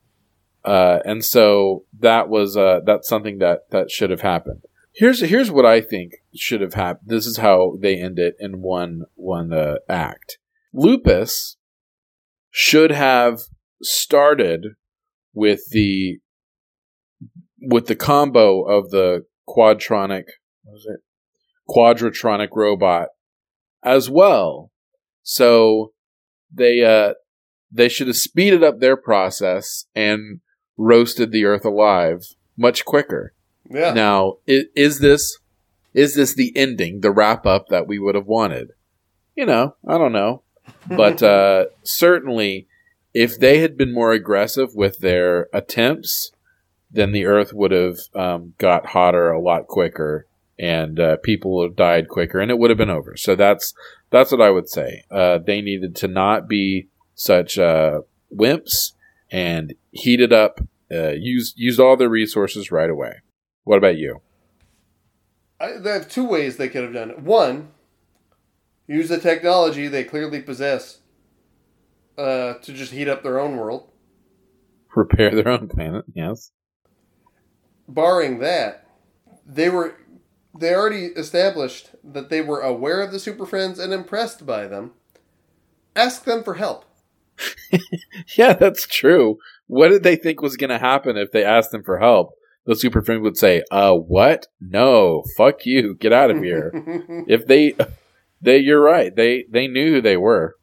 uh, 0.63 0.99
and 1.05 1.23
so 1.23 1.85
that 1.99 2.27
was 2.27 2.57
uh, 2.57 2.79
that's 2.83 3.07
something 3.07 3.37
that 3.37 3.69
that 3.69 3.91
should 3.91 4.09
have 4.09 4.21
happened. 4.21 4.63
Here's 4.95 5.21
here's 5.21 5.51
what 5.51 5.65
I 5.65 5.79
think 5.79 6.13
should 6.33 6.61
have 6.61 6.73
happened. 6.73 7.09
This 7.09 7.27
is 7.27 7.37
how 7.37 7.77
they 7.79 8.01
end 8.01 8.17
it 8.17 8.35
in 8.39 8.61
one 8.61 9.03
one 9.13 9.53
uh, 9.53 9.75
act. 9.87 10.39
Lupus 10.73 11.57
should 12.49 12.91
have 12.91 13.41
started 13.83 14.69
with 15.35 15.69
the 15.69 16.17
with 17.61 17.85
the 17.85 17.95
combo 17.95 18.63
of 18.63 18.89
the 18.89 19.25
quadronic 19.47 20.25
was 20.65 20.85
it 20.85 21.01
quadratronic 21.69 22.49
robot 22.53 23.09
as 23.83 24.09
well. 24.09 24.71
So 25.23 25.93
they 26.53 26.83
uh 26.83 27.13
they 27.71 27.89
should 27.89 28.07
have 28.07 28.15
speeded 28.15 28.63
up 28.63 28.79
their 28.79 28.95
process 28.95 29.85
and 29.95 30.39
roasted 30.77 31.31
the 31.31 31.45
earth 31.45 31.65
alive 31.65 32.35
much 32.57 32.85
quicker. 32.85 33.33
Yeah, 33.69 33.93
Now, 33.93 34.35
is, 34.45 34.65
is 34.75 34.99
this 34.99 35.39
is 35.93 36.15
this 36.15 36.35
the 36.35 36.55
ending, 36.55 37.01
the 37.01 37.11
wrap 37.11 37.45
up 37.45 37.67
that 37.69 37.87
we 37.87 37.99
would 37.99 38.15
have 38.15 38.27
wanted? 38.27 38.71
You 39.35 39.45
know, 39.45 39.75
I 39.87 39.97
don't 39.97 40.11
know, 40.11 40.43
but 40.87 41.23
uh, 41.23 41.65
certainly, 41.83 42.67
if 43.13 43.39
they 43.39 43.59
had 43.59 43.77
been 43.77 43.93
more 43.93 44.11
aggressive 44.11 44.75
with 44.75 44.99
their 44.99 45.47
attempts, 45.53 46.31
then 46.91 47.11
the 47.11 47.25
Earth 47.25 47.53
would 47.53 47.71
have 47.71 47.97
um, 48.13 48.53
got 48.57 48.87
hotter 48.87 49.31
a 49.31 49.41
lot 49.41 49.67
quicker, 49.67 50.27
and 50.57 50.99
uh, 50.99 51.17
people 51.17 51.55
would 51.55 51.71
have 51.71 51.75
died 51.75 52.09
quicker, 52.09 52.39
and 52.39 52.49
it 52.49 52.57
would 52.57 52.69
have 52.69 52.77
been 52.77 52.89
over. 52.89 53.15
So 53.17 53.35
that's 53.35 53.73
that's 54.09 54.31
what 54.31 54.41
I 54.41 54.49
would 54.49 54.69
say. 54.69 55.03
Uh, 55.11 55.39
they 55.39 55.61
needed 55.61 55.95
to 55.97 56.07
not 56.07 56.47
be 56.47 56.87
such 57.13 57.57
uh, 57.57 58.01
wimps 58.33 58.93
and 59.31 59.73
heat 59.91 60.21
it 60.21 60.31
up. 60.31 60.59
Uh, 60.91 61.11
use 61.11 61.53
used 61.57 61.79
all 61.79 61.97
their 61.97 62.09
resources 62.09 62.71
right 62.71 62.89
away. 62.89 63.21
What 63.63 63.77
about 63.77 63.97
you? 63.97 64.21
I, 65.59 65.77
there 65.77 65.99
are 65.99 66.03
two 66.03 66.25
ways 66.25 66.57
they 66.57 66.69
could 66.69 66.83
have 66.83 66.93
done 66.93 67.11
it. 67.11 67.19
One, 67.19 67.69
use 68.87 69.09
the 69.09 69.19
technology 69.19 69.87
they 69.87 70.03
clearly 70.03 70.41
possess 70.41 70.99
uh, 72.17 72.55
to 72.55 72.73
just 72.73 72.91
heat 72.91 73.07
up 73.07 73.23
their 73.23 73.39
own 73.39 73.57
world. 73.57 73.89
Repair 74.95 75.31
their 75.31 75.49
own 75.49 75.67
planet. 75.67 76.05
Yes. 76.13 76.51
Barring 77.87 78.39
that, 78.39 78.87
they 79.45 79.69
were 79.69 79.95
they 80.57 80.73
already 80.73 81.05
established 81.07 81.89
that 82.03 82.29
they 82.29 82.41
were 82.41 82.61
aware 82.61 83.01
of 83.01 83.11
the 83.11 83.19
Super 83.19 83.45
Friends 83.45 83.79
and 83.79 83.91
impressed 83.93 84.45
by 84.45 84.67
them. 84.67 84.91
Ask 85.95 86.23
them 86.25 86.43
for 86.43 86.55
help. 86.55 86.85
Yeah, 88.37 88.53
that's 88.53 88.87
true. 88.87 89.37
What 89.67 89.89
did 89.89 90.03
they 90.03 90.15
think 90.15 90.41
was 90.41 90.55
going 90.57 90.69
to 90.69 90.77
happen 90.77 91.17
if 91.17 91.31
they 91.31 91.43
asked 91.43 91.71
them 91.71 91.83
for 91.83 91.99
help? 91.99 92.31
The 92.65 92.75
super 92.75 93.01
friend 93.01 93.21
would 93.21 93.37
say, 93.37 93.63
"Uh, 93.69 93.93
what? 93.93 94.47
No, 94.59 95.23
fuck 95.37 95.65
you, 95.65 95.95
get 95.95 96.11
out 96.13 96.31
of 96.31 96.37
here." 96.41 96.71
if 97.27 97.45
they, 97.45 97.75
they, 98.41 98.57
you're 98.57 98.81
right. 98.81 99.15
They 99.15 99.45
they 99.51 99.67
knew 99.67 99.93
who 99.93 100.01
they 100.01 100.17
were. 100.17 100.55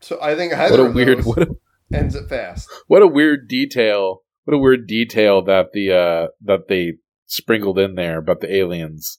so 0.00 0.18
I 0.22 0.34
think 0.36 0.52
What 0.52 0.60
either 0.72 0.82
a 0.86 0.88
of 0.88 0.94
weird, 0.94 1.24
what 1.24 1.38
a, 1.42 1.56
ends 1.92 2.14
it 2.14 2.28
fast. 2.28 2.68
what 2.86 3.02
a 3.02 3.06
weird 3.06 3.48
detail. 3.48 4.22
What 4.44 4.54
a 4.54 4.58
weird 4.58 4.86
detail 4.86 5.42
that 5.44 5.72
the 5.72 5.92
uh 5.92 6.26
that 6.44 6.68
they 6.68 6.94
sprinkled 7.26 7.78
in 7.78 7.94
there 7.94 8.18
about 8.18 8.40
the 8.40 8.54
aliens. 8.54 9.18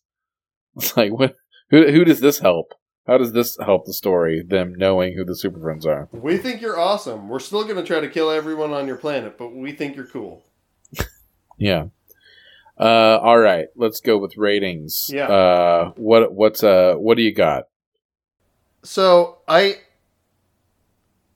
It's 0.75 0.95
like 0.97 1.11
what? 1.11 1.35
Who 1.69 1.91
who 1.91 2.05
does 2.05 2.21
this 2.21 2.39
help? 2.39 2.73
How 3.05 3.17
does 3.17 3.31
this 3.31 3.57
help 3.57 3.85
the 3.85 3.93
story? 3.93 4.43
Them 4.45 4.73
knowing 4.75 5.15
who 5.15 5.23
the 5.23 5.35
super 5.35 5.61
friends 5.61 5.85
are. 5.85 6.09
We 6.11 6.37
think 6.37 6.61
you're 6.61 6.77
awesome. 6.77 7.29
We're 7.29 7.39
still 7.39 7.63
going 7.63 7.77
to 7.77 7.83
try 7.83 8.01
to 8.01 8.09
kill 8.09 8.29
everyone 8.29 8.73
on 8.73 8.85
your 8.85 8.97
planet, 8.97 9.37
but 9.37 9.55
we 9.55 9.71
think 9.71 9.95
you're 9.95 10.07
cool. 10.07 10.43
Yeah. 11.59 11.85
Uh, 12.79 13.17
all 13.19 13.39
right, 13.39 13.69
let's 13.75 14.01
go 14.01 14.19
with 14.19 14.37
ratings. 14.37 15.09
Yeah. 15.11 15.27
Uh, 15.27 15.91
what 15.95 16.31
what's 16.31 16.63
uh 16.63 16.93
what 16.93 17.17
do 17.17 17.23
you 17.23 17.33
got? 17.33 17.63
So 18.83 19.39
I 19.47 19.79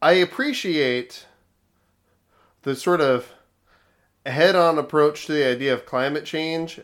I 0.02 0.14
appreciate 0.14 1.26
the 2.62 2.76
sort 2.76 3.02
of 3.02 3.34
head 4.26 4.56
on 4.56 4.78
approach 4.78 5.26
to 5.26 5.34
the 5.34 5.46
idea 5.46 5.74
of 5.74 5.86
climate 5.86 6.26
change 6.26 6.82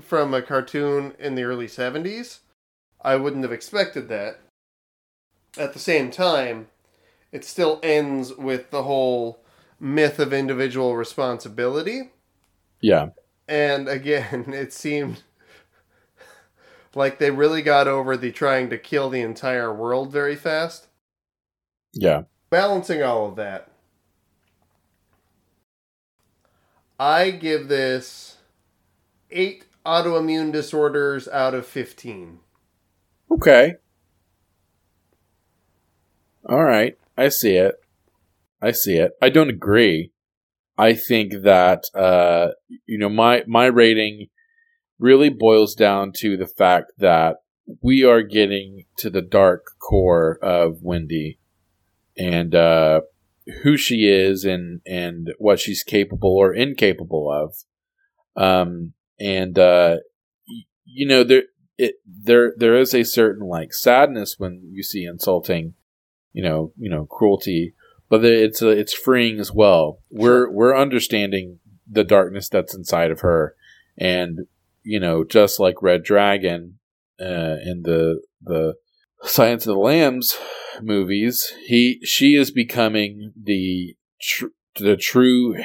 from 0.00 0.34
a 0.34 0.42
cartoon 0.42 1.14
in 1.18 1.34
the 1.34 1.44
early 1.44 1.66
70s. 1.66 2.40
I 3.00 3.16
wouldn't 3.16 3.42
have 3.42 3.52
expected 3.52 4.08
that. 4.08 4.40
At 5.56 5.72
the 5.72 5.78
same 5.78 6.10
time, 6.10 6.68
it 7.30 7.44
still 7.44 7.80
ends 7.82 8.32
with 8.34 8.70
the 8.70 8.84
whole 8.84 9.40
myth 9.78 10.18
of 10.18 10.32
individual 10.32 10.96
responsibility. 10.96 12.10
Yeah. 12.80 13.10
And 13.46 13.88
again, 13.88 14.46
it 14.54 14.72
seemed 14.72 15.22
like 16.94 17.18
they 17.18 17.30
really 17.30 17.62
got 17.62 17.88
over 17.88 18.16
the 18.16 18.32
trying 18.32 18.70
to 18.70 18.78
kill 18.78 19.10
the 19.10 19.20
entire 19.20 19.72
world 19.72 20.10
very 20.10 20.36
fast. 20.36 20.86
Yeah. 21.92 22.22
Balancing 22.50 23.02
all 23.02 23.26
of 23.26 23.36
that, 23.36 23.68
I 26.98 27.30
give 27.30 27.68
this 27.68 28.36
eight 29.30 29.64
autoimmune 29.84 30.52
disorders 30.52 31.28
out 31.28 31.54
of 31.54 31.66
15. 31.66 32.38
Okay. 33.30 33.74
All 36.48 36.64
right. 36.64 36.96
I 37.16 37.28
see 37.28 37.56
it. 37.56 37.74
I 38.60 38.70
see 38.72 38.96
it. 38.96 39.12
I 39.20 39.28
don't 39.28 39.50
agree. 39.50 40.12
I 40.76 40.94
think 40.94 41.42
that 41.42 41.84
uh, 41.94 42.48
you 42.86 42.98
know 42.98 43.08
my 43.08 43.44
my 43.46 43.66
rating 43.66 44.28
really 44.98 45.28
boils 45.28 45.74
down 45.74 46.12
to 46.16 46.36
the 46.36 46.46
fact 46.46 46.92
that 46.98 47.36
we 47.82 48.04
are 48.04 48.22
getting 48.22 48.84
to 48.98 49.10
the 49.10 49.22
dark 49.22 49.66
core 49.78 50.38
of 50.42 50.82
Wendy 50.82 51.38
and 52.16 52.54
uh, 52.54 53.02
who 53.62 53.76
she 53.76 54.08
is 54.08 54.44
and 54.44 54.80
and 54.86 55.32
what 55.38 55.60
she's 55.60 55.82
capable 55.82 56.36
or 56.36 56.54
incapable 56.54 57.30
of. 57.30 57.54
Um, 58.36 58.94
and 59.20 59.58
uh, 59.58 59.98
y- 60.48 60.64
you 60.84 61.06
know 61.06 61.24
there 61.24 61.44
it 61.78 61.96
there 62.06 62.54
there 62.56 62.76
is 62.76 62.94
a 62.94 63.04
certain 63.04 63.46
like 63.46 63.72
sadness 63.72 64.36
when 64.38 64.70
you 64.72 64.82
see 64.82 65.04
insulting, 65.04 65.74
you 66.32 66.42
know, 66.42 66.72
you 66.76 66.88
know, 66.90 67.06
cruelty, 67.06 67.74
but 68.08 68.24
it's 68.24 68.62
uh, 68.62 68.68
it's 68.68 68.94
freeing 68.94 69.38
as 69.38 69.52
well. 69.52 70.00
We're 70.10 70.50
we're 70.50 70.76
understanding 70.76 71.58
the 71.90 72.04
darkness 72.04 72.48
that's 72.48 72.74
inside 72.74 73.10
of 73.10 73.20
her, 73.20 73.54
and 73.98 74.46
you 74.82 75.00
know, 75.00 75.24
just 75.24 75.60
like 75.60 75.82
Red 75.82 76.02
Dragon 76.02 76.78
uh, 77.20 77.56
in 77.64 77.82
the 77.84 78.22
the 78.42 78.74
Silence 79.22 79.66
of 79.66 79.74
the 79.74 79.80
Lambs 79.80 80.36
movies, 80.82 81.52
he 81.66 82.00
she 82.04 82.36
is 82.36 82.50
becoming 82.50 83.32
the 83.40 83.96
tr- 84.20 84.46
the 84.78 84.96
true 84.96 85.56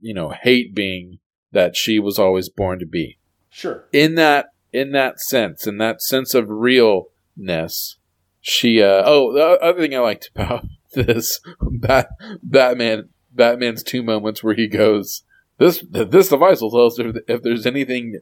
you 0.00 0.14
know 0.14 0.30
hate 0.30 0.74
being 0.74 1.18
that 1.52 1.76
she 1.76 1.98
was 1.98 2.18
always 2.18 2.48
born 2.48 2.78
to 2.78 2.86
be. 2.86 3.18
Sure. 3.54 3.84
in 3.92 4.14
that 4.14 4.46
in 4.72 4.92
that 4.92 5.20
sense 5.20 5.66
in 5.66 5.76
that 5.76 6.00
sense 6.00 6.32
of 6.32 6.48
realness 6.48 7.98
she 8.40 8.82
uh 8.82 9.02
oh 9.04 9.30
the 9.34 9.42
other 9.62 9.78
thing 9.78 9.94
i 9.94 9.98
liked 9.98 10.30
about 10.34 10.64
this 10.94 11.38
Bat, 11.60 12.08
batman 12.42 13.10
batman's 13.30 13.82
two 13.82 14.02
moments 14.02 14.42
where 14.42 14.54
he 14.54 14.66
goes 14.68 15.24
this 15.58 15.84
this 15.90 16.30
device 16.30 16.62
will 16.62 16.70
tell 16.70 16.86
us 16.86 16.98
if, 16.98 17.16
if 17.28 17.42
there's 17.42 17.66
anything 17.66 18.18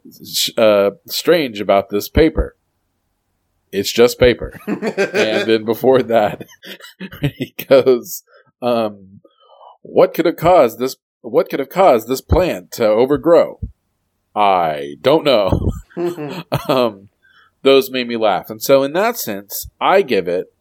uh 0.59 0.91
strange 1.07 1.61
about 1.61 1.91
this 1.91 2.09
paper 2.09 2.57
it's 3.73 3.93
just 3.93 4.19
paper 4.19 4.59
and 4.67 5.49
then 5.49 5.65
before 5.65 6.03
that 6.03 6.47
he 7.37 7.55
goes 7.69 8.23
um 8.63 9.21
what 9.83 10.15
could 10.15 10.27
have 10.27 10.37
caused 10.37 10.79
this 10.79 10.97
what 11.23 11.49
could 11.49 11.61
have 11.61 11.69
caused 11.69 12.09
this 12.09 12.21
plant 12.21 12.71
to 12.73 12.87
overgrow 12.87 13.61
i 14.35 14.97
don't 15.01 15.25
know 15.25 15.71
um, 16.69 17.09
those 17.63 17.91
made 17.91 18.09
me 18.09 18.17
laugh. 18.17 18.51
And 18.51 18.63
so, 18.63 18.83
in 18.83 18.93
that 18.95 19.17
sense, 19.17 19.69
I 19.81 20.03
give 20.03 20.29
it 20.29 20.53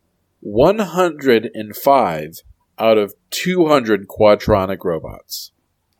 105 0.42 2.34
out 2.78 2.98
of 2.98 3.14
200 3.30 4.08
quadronic 4.08 4.84
robots. 4.84 5.52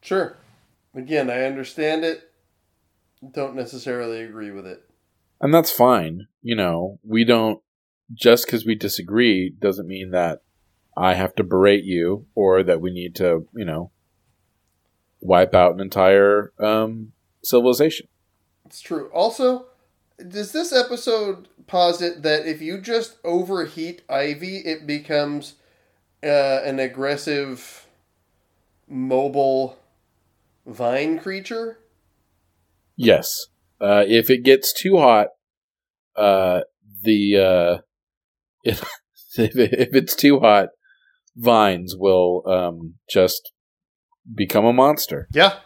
sure. 0.02 0.38
Again, 0.96 1.30
I 1.30 1.44
understand 1.44 2.04
it. 2.04 2.32
Don't 3.32 3.56
necessarily 3.56 4.24
agree 4.24 4.50
with 4.50 4.66
it. 4.66 4.89
And 5.42 5.54
that's 5.54 5.72
fine. 5.72 6.28
You 6.42 6.56
know, 6.56 7.00
we 7.04 7.24
don't, 7.24 7.62
just 8.14 8.46
because 8.46 8.66
we 8.66 8.76
disagree 8.76 9.50
doesn't 9.50 9.88
mean 9.88 10.12
that 10.12 10.42
I 10.98 11.14
have 11.14 11.36
to 11.36 11.44
berate 11.44 11.84
you 11.84 12.26
or 12.36 12.64
that 12.64 12.82
we 12.82 12.92
need 12.92 13.16
to, 13.16 13.48
you 13.56 13.66
know, 13.66 13.92
wipe 15.22 15.54
out 15.54 15.74
an 15.74 15.80
entire 15.80 16.52
um, 16.60 17.12
civilization. 17.44 18.08
It's 18.66 18.82
true. 18.82 19.10
Also, 19.14 19.68
does 20.28 20.52
this 20.52 20.74
episode 20.74 21.48
posit 21.68 22.24
that 22.24 22.46
if 22.46 22.62
you 22.62 22.80
just 22.80 23.18
overheat 23.24 24.02
Ivy, 24.10 24.58
it 24.58 24.86
becomes 24.86 25.56
uh, 26.24 26.62
an 26.64 26.80
aggressive, 26.80 27.88
mobile 28.88 29.78
vine 30.66 31.20
creature? 31.20 31.80
Yes. 32.96 33.48
Uh, 33.82 34.04
if 34.08 34.30
it 34.30 34.44
gets 34.44 34.74
too 34.74 34.98
hot, 34.98 35.28
uh, 36.16 36.62
the 37.04 37.38
uh, 37.38 37.78
if 38.64 38.82
if, 39.38 39.56
if 39.56 39.96
it's 39.96 40.16
too 40.16 40.40
hot, 40.40 40.70
vines 41.36 41.96
will 41.98 42.44
um, 42.46 42.96
just 43.10 43.52
become 44.36 44.66
a 44.66 44.74
monster. 44.74 45.28
Yeah. 45.34 45.60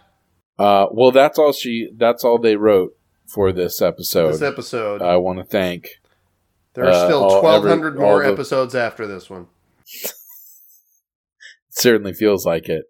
Uh, 0.59 0.85
well, 0.91 1.11
that's 1.11 1.39
all 1.39 1.51
she. 1.51 1.89
That's 1.97 2.23
all 2.23 2.37
they 2.37 2.55
wrote 2.55 2.91
for 3.27 3.51
this 3.51 3.81
episode. 3.81 4.33
This 4.33 4.41
episode. 4.43 5.01
I 5.01 5.17
want 5.17 5.39
to 5.39 5.45
thank. 5.45 5.87
there 6.75 6.85
are 6.85 6.91
uh, 6.91 7.05
still 7.05 7.23
all- 7.23 7.41
1,200 7.41 7.97
more 7.97 8.23
the- 8.23 8.31
episodes 8.31 8.75
after 8.75 9.07
this 9.07 9.29
one. 9.29 9.47
Certainly 11.69 12.13
feels 12.13 12.45
like 12.45 12.69
it. 12.69 12.85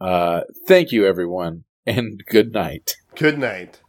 Uh, 0.00 0.42
thank 0.66 0.92
you, 0.92 1.06
everyone, 1.06 1.64
and 1.86 2.22
good 2.28 2.52
night. 2.52 2.94
Good 3.14 3.38
night. 3.38 3.80